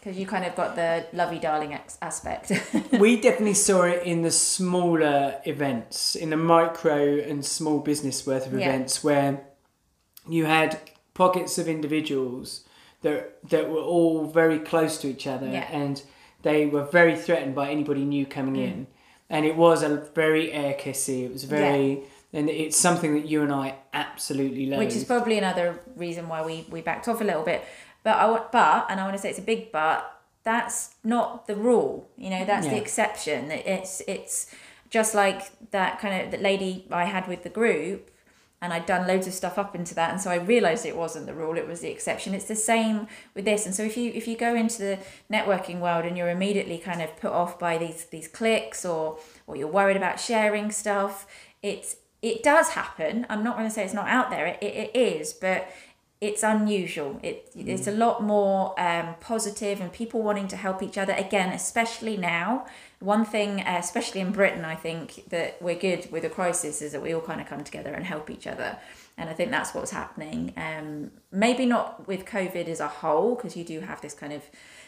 because 0.00 0.18
you 0.18 0.26
kind 0.26 0.44
of 0.44 0.54
got 0.56 0.74
the 0.74 1.06
lovey 1.12 1.38
darling 1.38 1.78
aspect 2.02 2.50
we 2.98 3.20
definitely 3.20 3.54
saw 3.54 3.82
it 3.82 4.02
in 4.02 4.22
the 4.22 4.32
smaller 4.32 5.40
events, 5.44 6.16
in 6.16 6.30
the 6.30 6.36
micro 6.36 7.18
and 7.20 7.44
small 7.46 7.78
business 7.78 8.26
worth 8.26 8.46
of 8.48 8.52
Yeah. 8.58 8.68
events 8.70 9.04
where 9.04 9.42
you 10.28 10.44
had 10.46 10.80
pockets 11.14 11.56
of 11.56 11.68
individuals 11.68 12.64
that 13.02 13.38
that 13.50 13.70
were 13.70 13.80
all 13.80 14.26
very 14.26 14.58
close 14.58 14.98
to 14.98 15.06
each 15.08 15.26
other 15.28 15.46
Yeah. 15.46 15.68
and 15.70 16.02
they 16.42 16.66
were 16.66 16.84
very 16.84 17.14
threatened 17.16 17.54
by 17.54 17.70
anybody 17.70 18.04
new 18.04 18.26
coming 18.26 18.56
Mm. 18.56 18.64
in. 18.72 18.86
And 19.30 19.46
it 19.46 19.56
was 19.56 19.84
a 19.84 19.96
very 20.14 20.52
air 20.52 20.74
kissy. 20.74 21.24
It 21.24 21.32
was 21.32 21.44
very 21.44 22.02
and 22.32 22.48
it's 22.48 22.78
something 22.78 23.14
that 23.14 23.26
you 23.26 23.42
and 23.42 23.52
I 23.52 23.76
absolutely 23.92 24.66
love. 24.66 24.78
which 24.78 24.94
is 24.94 25.04
probably 25.04 25.38
another 25.38 25.80
reason 25.96 26.28
why 26.28 26.44
we 26.44 26.66
we 26.70 26.80
backed 26.80 27.08
off 27.08 27.20
a 27.20 27.24
little 27.24 27.42
bit 27.42 27.64
but 28.02 28.16
i 28.16 28.26
want 28.28 28.50
but 28.52 28.86
and 28.88 29.00
i 29.00 29.04
want 29.04 29.14
to 29.14 29.22
say 29.22 29.30
it's 29.30 29.38
a 29.38 29.42
big 29.42 29.70
but 29.72 30.20
that's 30.44 30.94
not 31.04 31.46
the 31.46 31.54
rule 31.54 32.08
you 32.16 32.30
know 32.30 32.44
that's 32.44 32.66
the 32.66 32.76
exception 32.76 33.50
it's 33.50 34.02
it's 34.08 34.52
just 34.90 35.14
like 35.14 35.70
that 35.70 36.00
kind 36.00 36.24
of 36.24 36.30
that 36.30 36.42
lady 36.42 36.86
i 36.90 37.04
had 37.04 37.28
with 37.28 37.42
the 37.42 37.50
group 37.50 38.10
and 38.62 38.72
I'd 38.72 38.86
done 38.86 39.08
loads 39.08 39.26
of 39.26 39.34
stuff 39.34 39.58
up 39.58 39.74
into 39.74 39.92
that, 39.96 40.12
and 40.12 40.20
so 40.20 40.30
I 40.30 40.36
realised 40.36 40.86
it 40.86 40.96
wasn't 40.96 41.26
the 41.26 41.34
rule; 41.34 41.58
it 41.58 41.66
was 41.66 41.80
the 41.80 41.90
exception. 41.90 42.32
It's 42.32 42.44
the 42.44 42.54
same 42.54 43.08
with 43.34 43.44
this, 43.44 43.66
and 43.66 43.74
so 43.74 43.82
if 43.82 43.96
you 43.96 44.12
if 44.14 44.28
you 44.28 44.36
go 44.36 44.54
into 44.54 44.78
the 44.78 44.98
networking 45.30 45.80
world 45.80 46.04
and 46.04 46.16
you're 46.16 46.30
immediately 46.30 46.78
kind 46.78 47.02
of 47.02 47.16
put 47.16 47.32
off 47.32 47.58
by 47.58 47.76
these 47.76 48.04
these 48.04 48.28
clicks 48.28 48.84
or 48.84 49.18
or 49.48 49.56
you're 49.56 49.66
worried 49.66 49.96
about 49.96 50.20
sharing 50.20 50.70
stuff, 50.70 51.26
it's 51.60 51.96
it 52.22 52.42
does 52.42 52.70
happen. 52.70 53.26
I'm 53.28 53.44
not 53.44 53.56
going 53.56 53.68
to 53.68 53.74
say 53.74 53.84
it's 53.84 53.94
not 53.94 54.08
out 54.08 54.30
there; 54.30 54.46
it, 54.46 54.62
it, 54.62 54.90
it 54.94 54.96
is, 54.96 55.32
but 55.32 55.68
it's 56.22 56.44
unusual. 56.44 57.18
It 57.20 57.50
it's 57.56 57.88
a 57.88 57.92
lot 57.92 58.22
more 58.22 58.80
um, 58.80 59.16
positive 59.20 59.80
and 59.80 59.92
people 59.92 60.22
wanting 60.22 60.46
to 60.48 60.56
help 60.56 60.80
each 60.80 60.96
other 60.96 61.12
again, 61.14 61.52
especially 61.52 62.16
now. 62.16 62.66
One 63.00 63.24
thing, 63.24 63.60
uh, 63.60 63.76
especially 63.80 64.20
in 64.20 64.30
Britain, 64.30 64.64
I 64.64 64.76
think 64.76 65.28
that 65.30 65.60
we're 65.60 65.74
good 65.74 66.10
with 66.12 66.24
a 66.24 66.28
crisis 66.28 66.80
is 66.80 66.92
that 66.92 67.02
we 67.02 67.12
all 67.12 67.20
kind 67.20 67.40
of 67.40 67.48
come 67.48 67.64
together 67.64 67.92
and 67.92 68.04
help 68.04 68.30
each 68.30 68.46
other, 68.46 68.78
and 69.18 69.28
I 69.28 69.32
think 69.32 69.50
that's 69.50 69.74
what's 69.74 69.90
happening. 69.90 70.52
Um, 70.56 71.10
maybe 71.32 71.66
not 71.66 72.06
with 72.06 72.24
COVID 72.24 72.68
as 72.68 72.78
a 72.78 72.86
whole, 72.86 73.34
because 73.34 73.56
you 73.56 73.64
do 73.64 73.80
have 73.80 74.00
this 74.00 74.14
kind 74.14 74.32
of 74.32 74.42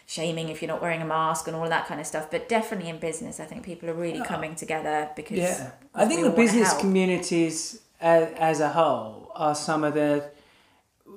shaming 0.07 0.49
if 0.49 0.61
you're 0.61 0.69
not 0.69 0.83
wearing 0.83 1.01
a 1.03 1.07
mask 1.07 1.47
and 1.47 1.57
all 1.57 1.69
that 1.69 1.87
kind 1.87 2.01
of 2.01 2.07
stuff. 2.07 2.31
But 2.31 2.49
definitely 2.49 2.91
in 2.91 2.99
business, 2.99 3.41
I 3.41 3.45
think 3.45 3.65
people 3.65 3.89
are 3.89 3.95
really 3.95 4.23
coming 4.23 4.55
together 4.55 5.11
because 5.17 5.39
Yeah, 5.39 5.71
I 5.95 6.05
think 6.07 6.23
the 6.23 6.31
business 6.31 6.75
communities 6.75 7.81
as, 8.01 8.33
as 8.37 8.61
a 8.61 8.69
whole 8.71 9.33
are 9.35 9.55
some 9.55 9.85
of 9.85 9.95
the 9.95 10.31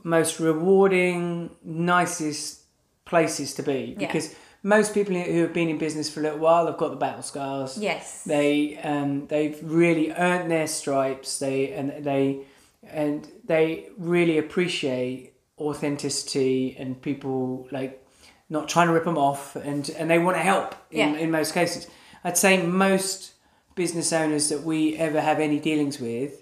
most 0.03 0.39
rewarding, 0.39 1.51
nicest 1.63 2.61
places 3.05 3.53
to 3.55 3.63
be 3.63 3.95
Yeah. 3.97 4.07
because 4.07 4.35
most 4.63 4.93
people 4.93 5.15
who 5.15 5.41
have 5.41 5.53
been 5.53 5.69
in 5.69 5.77
business 5.77 6.09
for 6.09 6.19
a 6.19 6.23
little 6.23 6.39
while 6.39 6.65
have 6.65 6.77
got 6.77 6.89
the 6.89 6.97
battle 6.97 7.21
scars. 7.21 7.77
Yes. 7.77 8.23
They 8.23 8.77
um, 8.77 9.27
they've 9.27 9.57
really 9.63 10.11
earned 10.11 10.49
their 10.51 10.67
stripes. 10.67 11.39
They 11.39 11.71
and 11.73 12.03
they 12.03 12.41
and 12.83 13.27
they 13.45 13.89
really 13.97 14.37
appreciate 14.37 15.33
authenticity 15.59 16.75
and 16.77 17.01
people 17.01 17.67
like 17.71 18.03
not 18.49 18.69
trying 18.69 18.87
to 18.87 18.93
rip 18.93 19.05
them 19.05 19.17
off 19.17 19.55
and 19.55 19.89
and 19.97 20.09
they 20.09 20.19
want 20.19 20.37
to 20.37 20.43
help 20.43 20.75
in, 20.91 21.13
Yeah. 21.13 21.19
in 21.19 21.31
most 21.31 21.53
cases. 21.53 21.87
I'd 22.23 22.37
say 22.37 22.61
most 22.61 23.33
business 23.75 24.11
owners 24.11 24.49
that 24.49 24.63
we 24.63 24.97
ever 24.97 25.21
have 25.21 25.39
any 25.39 25.59
dealings 25.59 25.99
with, 25.99 26.41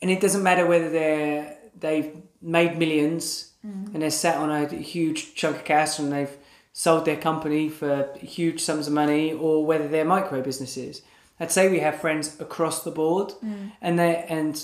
and 0.00 0.10
it 0.10 0.20
doesn't 0.20 0.42
matter 0.42 0.66
whether 0.66 0.90
they're 0.90 1.56
they've 1.78 2.16
made 2.42 2.78
millions 2.78 3.52
mm. 3.66 3.92
and 3.92 4.02
they're 4.02 4.10
sat 4.10 4.36
on 4.36 4.50
a 4.50 4.66
huge 4.68 5.34
chunk 5.34 5.56
of 5.56 5.64
cash 5.64 5.98
and 5.98 6.12
they've 6.12 6.36
sold 6.72 7.04
their 7.04 7.16
company 7.16 7.68
for 7.68 8.08
huge 8.20 8.60
sums 8.60 8.86
of 8.86 8.92
money, 8.92 9.32
or 9.32 9.66
whether 9.66 9.88
they're 9.88 10.04
micro 10.04 10.40
businesses. 10.40 11.02
I'd 11.38 11.50
say 11.50 11.68
we 11.68 11.80
have 11.80 12.00
friends 12.00 12.38
across 12.40 12.84
the 12.84 12.90
board, 12.90 13.32
mm. 13.44 13.72
and 13.80 13.98
they 13.98 14.24
and 14.28 14.62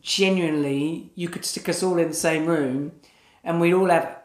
genuinely 0.00 1.12
you 1.14 1.28
could 1.28 1.44
stick 1.44 1.68
us 1.68 1.82
all 1.82 1.98
in 1.98 2.08
the 2.08 2.14
same 2.14 2.46
room, 2.46 2.92
and 3.42 3.60
we'd 3.60 3.74
all 3.74 3.90
have 3.90 4.18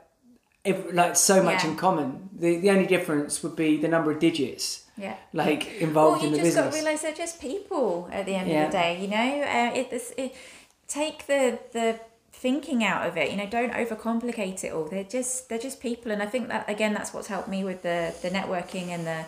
ev- 0.66 0.94
like 0.94 1.16
so 1.16 1.42
much 1.44 1.64
Yeah. 1.64 1.72
in 1.72 1.76
common. 1.78 2.30
The 2.38 2.58
the 2.58 2.70
only 2.70 2.86
difference 2.86 3.42
would 3.44 3.56
be 3.56 3.78
the 3.78 3.88
number 3.88 4.12
of 4.12 4.20
digits 4.20 4.84
Yeah. 4.98 5.16
like 5.34 5.80
involved 5.82 6.18
well, 6.22 6.26
in 6.28 6.32
the 6.34 6.38
business. 6.40 6.56
you 6.56 6.62
just 6.62 6.66
got 6.66 6.72
to 6.72 6.76
realize 6.84 7.02
they're 7.02 7.14
just 7.26 7.40
people 7.42 8.10
at 8.12 8.26
the 8.26 8.36
end 8.36 8.50
Yeah. 8.50 8.66
of 8.66 8.72
the 8.72 8.78
day. 8.78 9.00
You 9.02 9.08
know, 9.08 9.42
uh, 9.44 9.72
it, 9.80 9.90
this, 9.90 10.14
it 10.18 10.36
take 10.88 11.28
the 11.28 11.60
the 11.74 12.00
thinking 12.32 12.84
out 12.86 13.06
of 13.08 13.18
it. 13.18 13.32
You 13.32 13.38
know, 13.38 13.48
don't 13.48 13.74
overcomplicate 13.74 14.64
it 14.64 14.72
all. 14.74 14.86
They're 14.86 15.04
just 15.04 15.50
they're 15.50 15.58
just 15.70 15.80
people, 15.82 16.12
and 16.12 16.22
I 16.24 16.26
think 16.26 16.48
that 16.50 16.70
again, 16.70 16.94
that's 16.94 17.14
what's 17.14 17.28
helped 17.28 17.50
me 17.50 17.64
with 17.64 17.82
the 17.84 18.14
the 18.22 18.30
networking 18.30 18.88
and 18.90 19.06
the 19.06 19.26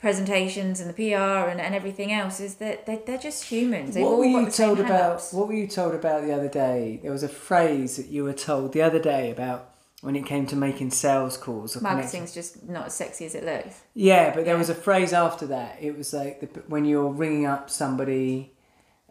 presentations 0.00 0.80
and 0.80 0.88
the 0.88 0.94
PR 0.94 1.48
and, 1.50 1.60
and 1.60 1.74
everything 1.74 2.12
else 2.12 2.38
is 2.38 2.56
that 2.56 2.86
they're, 2.86 3.00
they're 3.04 3.18
just 3.18 3.44
humans. 3.44 3.94
They've 3.94 4.04
what 4.04 4.16
were 4.18 4.24
you 4.24 4.48
told 4.50 4.78
about? 4.78 5.22
What 5.32 5.48
were 5.48 5.54
you 5.54 5.66
told 5.66 5.92
about 5.94 6.22
the 6.24 6.32
other 6.32 6.48
day? 6.48 7.00
There 7.02 7.10
was 7.10 7.24
a 7.24 7.28
phrase 7.28 7.96
that 7.96 8.06
you 8.06 8.22
were 8.24 8.32
told 8.32 8.72
the 8.72 8.82
other 8.82 9.00
day 9.00 9.30
about 9.30 9.70
when 10.00 10.14
it 10.14 10.24
came 10.26 10.46
to 10.46 10.56
making 10.56 10.90
sales 10.90 11.36
calls. 11.36 11.76
Or 11.76 11.80
Marketing's 11.80 12.32
just 12.32 12.68
not 12.68 12.86
as 12.86 12.94
sexy 12.94 13.26
as 13.26 13.34
it 13.34 13.44
looks. 13.44 13.80
Yeah, 13.94 14.32
but 14.34 14.44
there 14.44 14.54
Yeah. 14.54 14.58
was 14.58 14.70
a 14.70 14.74
phrase 14.74 15.12
after 15.12 15.46
that. 15.48 15.78
It 15.80 15.96
was 15.96 16.12
like 16.12 16.40
the, 16.40 16.46
when 16.68 16.84
you're 16.84 17.08
ringing 17.10 17.46
up 17.46 17.68
somebody, 17.68 18.52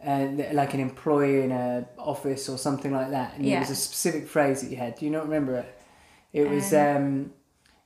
uh, 0.06 0.28
like 0.52 0.72
an 0.74 0.80
employee 0.80 1.42
in 1.42 1.52
a 1.52 1.86
office 1.98 2.48
or 2.48 2.56
something 2.56 2.92
like 2.92 3.10
that, 3.10 3.34
and 3.36 3.44
Yeah. 3.44 3.56
it 3.56 3.60
was 3.60 3.70
a 3.70 3.74
specific 3.76 4.26
phrase 4.28 4.62
that 4.62 4.70
you 4.70 4.76
had. 4.78 4.94
Do 4.96 5.04
you 5.04 5.10
not 5.10 5.24
remember 5.24 5.56
it? 5.56 5.74
It 6.32 6.48
was 6.48 6.72
Um. 6.72 6.96
um, 6.96 7.32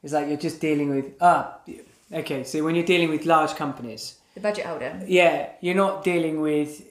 it's 0.02 0.12
like 0.12 0.28
you're 0.28 0.36
just 0.36 0.60
dealing 0.60 0.90
with 0.90 1.06
ah. 1.20 1.58
Okay, 2.12 2.44
so 2.44 2.62
when 2.62 2.74
you're 2.76 2.84
dealing 2.84 3.08
with 3.08 3.24
large 3.24 3.54
companies, 3.56 4.16
The 4.34 4.40
budget 4.40 4.66
holder. 4.66 5.00
yeah, 5.06 5.48
you're 5.60 5.74
not 5.74 6.04
dealing 6.04 6.40
with. 6.40 6.82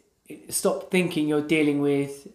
Stop 0.50 0.90
thinking 0.92 1.28
you're 1.28 1.42
dealing 1.48 1.80
with 1.82 2.28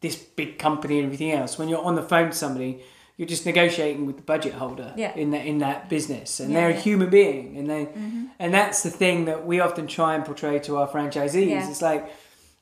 this 0.00 0.16
big 0.16 0.58
company 0.58 0.96
and 0.98 1.04
everything 1.06 1.32
else. 1.32 1.58
When 1.58 1.68
you're 1.68 1.82
on 1.82 1.96
the 1.96 2.02
phone 2.02 2.30
to 2.30 2.36
somebody, 2.36 2.80
you're 3.18 3.28
just 3.28 3.44
negotiating 3.44 4.06
with 4.06 4.16
the 4.16 4.22
budget 4.22 4.54
holder 4.54 4.94
Yeah. 4.96 5.12
in 5.14 5.32
that 5.32 5.44
in 5.44 5.58
that 5.58 5.88
business, 5.90 6.40
and 6.40 6.50
Yeah, 6.50 6.60
they're 6.60 6.70
yeah. 6.70 6.76
a 6.76 6.80
human 6.80 7.10
being, 7.10 7.56
and 7.58 7.68
they 7.68 7.84
Mm-hmm. 7.86 8.24
and 8.38 8.54
that's 8.54 8.82
the 8.82 8.90
thing 8.90 9.26
that 9.26 9.44
we 9.44 9.60
often 9.60 9.86
try 9.86 10.14
and 10.14 10.24
portray 10.24 10.58
to 10.60 10.76
our 10.78 10.88
franchisees. 10.88 11.68
It's 11.68 11.82
like 11.82 12.08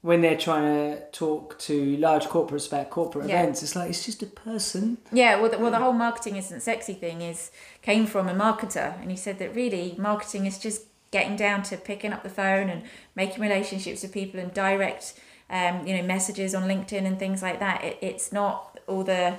when 0.02 0.20
they're 0.22 0.36
trying 0.48 0.64
to 0.64 1.00
talk 1.11 1.59
to 1.59 1.96
large 1.98 2.26
corporates 2.26 2.66
about 2.68 2.90
corporate 2.90 3.28
Yeah. 3.28 3.42
events, 3.42 3.62
it's 3.62 3.76
like 3.76 3.90
it's 3.90 4.04
just 4.04 4.22
a 4.22 4.26
person. 4.26 4.98
Yeah, 5.12 5.40
well, 5.40 5.50
the, 5.50 5.59
well, 5.59 5.70
the 5.70 5.78
whole 5.78 5.92
marketing 5.92 6.36
isn't 6.36 6.61
sexy 6.61 6.94
thing 6.94 7.20
is 7.22 7.50
came 7.82 8.07
from 8.07 8.28
a 8.28 8.34
marketer, 8.34 9.00
and 9.00 9.11
he 9.11 9.16
said 9.16 9.38
that 9.40 9.54
really 9.54 9.94
marketing 9.98 10.46
is 10.46 10.59
just 10.59 10.82
getting 11.11 11.36
down 11.36 11.62
to 11.64 11.76
picking 11.76 12.12
up 12.12 12.22
the 12.22 12.28
phone 12.28 12.68
and 12.70 12.82
making 13.14 13.40
relationships 13.42 14.02
with 14.02 14.12
people 14.12 14.40
and 14.40 14.52
direct, 14.54 15.14
um, 15.50 15.86
you 15.86 15.96
know, 15.96 16.02
messages 16.02 16.54
on 16.54 16.62
LinkedIn 16.68 17.04
and 17.04 17.18
things 17.18 17.42
like 17.42 17.59
that. 17.61 17.84
It, 17.84 17.98
it's 18.00 18.32
not 18.32 18.78
all 18.88 19.04
the 19.04 19.34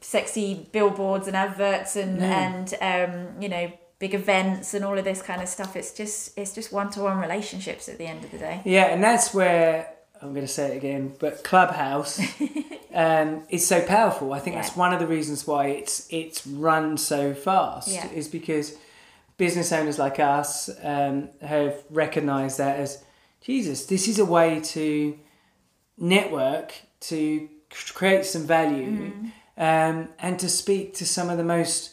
sexy 0.00 0.68
billboards 0.72 1.26
and 1.26 1.36
adverts 1.36 1.96
and 1.96 2.18
No. 2.18 2.24
and 2.26 2.74
um, 2.80 3.42
you 3.42 3.48
know 3.48 3.72
big 3.98 4.14
events 4.14 4.74
and 4.74 4.84
all 4.84 4.98
of 4.98 5.04
this 5.04 5.22
kind 5.22 5.40
of 5.42 5.48
stuff. 5.48 5.74
It's 5.76 5.92
just 5.92 6.36
it's 6.38 6.54
just 6.54 6.72
one 6.72 6.90
to 6.90 7.00
one 7.02 7.18
relationships 7.18 7.88
at 7.88 7.98
the 7.98 8.06
end 8.06 8.24
of 8.24 8.30
the 8.30 8.38
day. 8.38 8.60
Yeah, 8.64 8.86
and 8.86 9.02
that's 9.02 9.32
where 9.34 9.88
I'm 10.22 10.32
going 10.34 10.46
to 10.46 10.52
say 10.52 10.74
it 10.74 10.76
again, 10.78 11.14
but 11.18 11.44
Clubhouse 11.44 12.18
um, 12.94 13.42
is 13.50 13.66
so 13.66 13.80
powerful. 13.82 14.32
I 14.32 14.38
think 14.38 14.56
Yeah. 14.56 14.62
that's 14.62 14.76
one 14.76 14.92
of 14.94 15.00
the 15.00 15.06
reasons 15.06 15.46
why 15.46 15.68
it's 15.68 16.06
it's 16.10 16.46
run 16.46 16.96
so 16.98 17.34
fast. 17.34 17.88
Yeah. 17.88 18.08
Is 18.12 18.28
because 18.28 18.76
business 19.38 19.72
owners 19.72 19.98
like 19.98 20.18
us 20.18 20.70
um, 20.82 21.28
have 21.42 21.74
recognised 21.90 22.56
that 22.58 22.78
as 22.80 23.02
Jesus. 23.42 23.86
This 23.86 24.08
is 24.08 24.18
a 24.18 24.24
way 24.24 24.60
to 24.60 25.18
network 25.98 26.72
to 27.00 27.48
create 27.94 28.24
some 28.24 28.46
value 28.46 28.86
Mm-hmm. 28.90 29.28
Um, 29.58 30.08
and 30.18 30.38
to 30.38 30.48
speak 30.48 30.94
to 30.94 31.06
some 31.06 31.30
of 31.30 31.38
the 31.38 31.44
most 31.44 31.92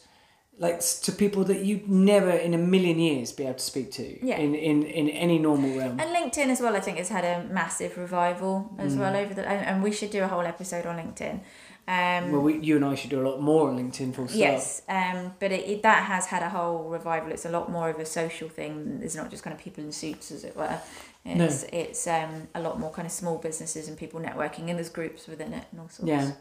like 0.59 0.79
to 1.01 1.11
people 1.11 1.43
that 1.45 1.65
you'd 1.65 1.89
never 1.89 2.29
in 2.29 2.53
a 2.53 2.57
million 2.57 2.99
years 2.99 3.31
be 3.31 3.43
able 3.43 3.55
to 3.55 3.59
speak 3.59 3.91
to 3.91 4.25
Yeah. 4.25 4.37
in, 4.37 4.53
in, 4.53 4.83
in 4.83 5.09
any 5.09 5.39
normal 5.39 5.75
realm. 5.77 5.99
And 5.99 6.15
LinkedIn 6.15 6.47
as 6.47 6.61
well, 6.61 6.75
I 6.75 6.79
think, 6.79 6.99
has 6.99 7.09
had 7.09 7.25
a 7.25 7.43
massive 7.51 7.97
revival 7.97 8.71
as 8.77 8.95
well 8.95 9.15
over 9.15 9.33
the, 9.33 9.47
and, 9.47 9.65
and 9.65 9.83
we 9.83 9.91
should 9.91 10.11
do 10.11 10.21
a 10.23 10.27
whole 10.27 10.41
episode 10.45 10.85
on 10.85 10.97
LinkedIn. 10.97 11.39
Um, 11.87 12.31
Well, 12.31 12.41
we, 12.41 12.59
you 12.59 12.75
and 12.77 12.85
I 12.85 12.93
should 12.95 13.09
do 13.09 13.19
a 13.19 13.27
lot 13.27 13.41
more 13.41 13.67
on 13.69 13.77
LinkedIn 13.77 14.13
full 14.15 14.27
stop. 14.27 14.37
yes, 14.39 14.83
um, 14.87 15.33
but 15.39 15.51
it, 15.51 15.67
it, 15.67 15.81
that 15.83 16.03
has 16.03 16.27
had 16.27 16.43
a 16.43 16.49
whole 16.49 16.83
revival. 16.83 17.31
It's 17.31 17.45
a 17.45 17.49
lot 17.51 17.69
more 17.71 17.89
of 17.89 17.97
a 17.99 18.05
social 18.05 18.47
thing. 18.47 19.01
It's 19.03 19.15
not 19.15 19.31
just 19.31 19.43
kind 19.43 19.55
of 19.55 19.61
people 19.61 19.83
in 19.83 19.91
suits, 19.91 20.31
as 20.31 20.43
it 20.43 20.55
were. 20.55 20.79
It's 21.25 21.63
it's 21.73 22.05
um, 22.07 22.47
a 22.53 22.61
lot 22.61 22.79
more 22.79 22.91
kind 22.91 23.05
of 23.05 23.11
small 23.11 23.37
businesses 23.37 23.87
and 23.87 23.97
people 23.97 24.19
networking, 24.21 24.69
and 24.69 24.77
there's 24.77 24.89
groups 24.89 25.27
within 25.27 25.51
it 25.53 25.65
and 25.71 25.81
all 25.81 25.89
sorts. 25.89 26.07
Yeah. 26.09 26.31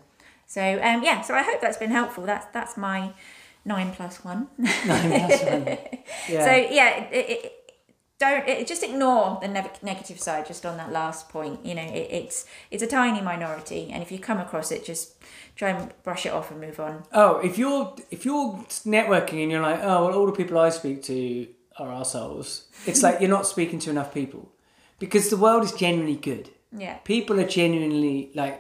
So 0.53 0.63
um, 0.83 1.03
yeah, 1.03 1.23
so 1.23 1.35
I 1.35 1.43
hope 1.43 1.61
that's 1.63 1.79
been 1.79 1.91
helpful. 2.01 2.25
That's 2.25 2.47
that's 2.53 2.77
my 2.77 3.01
nine 3.65 3.91
plus 3.93 4.23
one. 4.23 4.49
No, 4.59 4.67
that's 5.13 5.43
fine. 5.43 5.65
Yeah. 6.29 6.45
So 6.49 6.53
yeah, 6.79 6.89
it, 7.11 7.27
it, 7.35 7.53
don't 8.19 8.47
it, 8.47 8.67
just 8.67 8.83
ignore 8.83 9.39
the 9.41 9.49
ne- 9.49 9.79
negative 9.83 10.19
side. 10.21 10.47
Just 10.47 10.67
on 10.67 10.77
that 10.77 10.93
last 10.93 11.29
point, 11.31 11.65
you 11.65 11.75
know, 11.75 11.89
it, 12.01 12.07
it's 12.21 12.45
it's 12.71 12.83
a 12.83 12.87
tiny 12.87 13.23
minority, 13.23 13.83
and 13.93 14.03
if 14.03 14.13
you 14.13 14.19
come 14.19 14.39
across 14.47 14.71
it, 14.71 14.85
just 14.85 15.05
try 15.57 15.71
and 15.71 15.91
brush 16.03 16.27
it 16.27 16.33
off 16.33 16.51
and 16.51 16.61
move 16.61 16.79
on. 16.79 16.95
oh, 17.13 17.39
if 17.39 17.57
you're 17.57 17.97
if 18.11 18.25
you're 18.27 18.49
networking 18.97 19.39
and 19.43 19.51
you're 19.51 19.63
like, 19.71 19.81
oh, 19.83 19.99
well, 20.07 20.15
all 20.19 20.27
the 20.27 20.33
people 20.33 20.59
I 20.59 20.69
speak 20.71 21.03
to 21.05 21.49
are 21.79 21.91
assholes. 22.01 22.67
It's 22.87 23.03
like 23.03 23.21
you're 23.21 23.31
not 23.39 23.47
speaking 23.47 23.79
to 23.81 23.91
enough 23.91 24.13
people, 24.13 24.53
because 24.99 25.31
the 25.31 25.39
world 25.39 25.65
is 25.65 25.73
genuinely 25.73 26.17
good. 26.17 26.51
Yeah, 26.77 26.97
People 27.05 27.41
are 27.41 27.47
genuinely 27.49 28.31
like, 28.35 28.57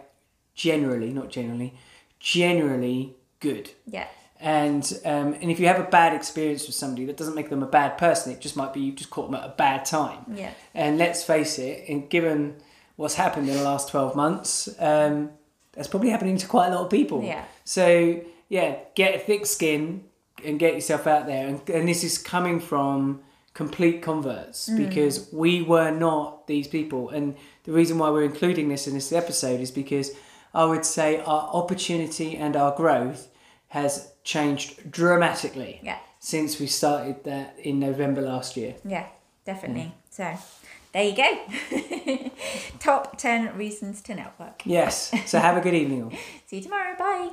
generally, 0.55 1.13
not 1.13 1.31
generally, 1.31 1.75
generally 2.19 3.15
good. 3.41 3.71
yeah, 3.87 4.07
And 4.41 4.85
um, 5.05 5.35
and 5.41 5.51
if 5.51 5.59
you 5.61 5.67
have 5.67 5.79
a 5.81 5.85
bad 5.91 6.15
experience 6.15 6.67
with 6.67 6.75
somebody, 6.77 7.05
that 7.07 7.17
doesn't 7.17 7.35
make 7.35 7.51
them 7.51 7.63
a 7.63 7.67
bad 7.67 7.99
person. 7.99 8.33
It 8.33 8.41
just 8.41 8.57
might 8.57 8.73
be 8.73 8.81
you 8.81 8.93
just 8.93 9.11
caught 9.11 9.31
them 9.31 9.41
at 9.41 9.45
a 9.45 9.55
bad 9.57 9.85
time. 9.85 10.25
yeah, 10.35 10.53
And 10.75 10.99
let's 10.99 11.25
face 11.25 11.59
it, 11.59 11.89
and 11.89 12.09
given 12.09 12.57
what's 12.97 13.15
happened 13.15 13.49
in 13.49 13.57
the 13.57 13.65
last 13.65 13.89
12 13.89 14.15
months, 14.15 14.69
um, 14.79 15.31
that's 15.73 15.89
probably 15.89 16.11
happening 16.11 16.37
to 16.37 16.47
quite 16.47 16.69
a 16.69 16.75
lot 16.75 16.85
of 16.85 16.91
people. 16.91 17.23
Yeah. 17.25 17.45
So, 17.65 18.21
yeah, 18.49 18.77
get 18.95 19.15
a 19.15 19.19
thick 19.19 19.47
skin 19.47 20.05
and 20.45 20.59
get 20.59 20.75
yourself 20.75 21.07
out 21.07 21.27
there. 21.27 21.47
And, 21.49 21.69
and 21.71 21.89
this 21.89 22.05
is 22.05 22.19
coming 22.19 22.61
from 22.61 23.23
complete 23.55 24.03
converts 24.03 24.69
because 24.69 25.29
we 25.33 25.63
were 25.63 25.91
not 25.91 26.47
these 26.47 26.69
people. 26.69 27.09
And 27.11 27.35
the 27.65 27.73
reason 27.73 27.97
why 27.99 28.11
we're 28.11 28.25
including 28.25 28.69
this 28.69 28.87
in 28.87 28.95
this 28.95 29.13
episode 29.13 29.61
is 29.61 29.71
because 29.71 30.11
I 30.55 30.65
would 30.65 30.85
say 30.85 31.19
our 31.21 31.49
opportunity 31.53 32.37
and 32.37 32.57
our 32.57 32.75
growth 32.77 33.29
has 33.69 34.13
changed 34.23 34.91
dramatically. 34.91 35.81
Yeah. 35.83 35.99
Since 36.21 36.61
we 36.61 36.67
started 36.67 37.25
that 37.25 37.57
in 37.59 37.81
November 37.81 38.21
last 38.21 38.57
year. 38.57 38.77
Yeah, 38.85 39.07
definitely. 39.45 39.93
Yeah. 40.19 40.37
So 40.37 40.45
there 40.93 41.05
you 41.05 41.17
go. 41.17 42.31
Top 42.79 43.17
10 43.19 43.57
reasons 43.57 44.03
to 44.03 44.15
network. 44.15 44.63
Yes. 44.65 45.13
So 45.27 45.39
have 45.39 45.57
a 45.57 45.61
good 45.61 45.75
evening. 45.75 46.17
See 46.47 46.59
you 46.59 46.63
tomorrow. 46.63 46.97
Bye. 46.99 47.31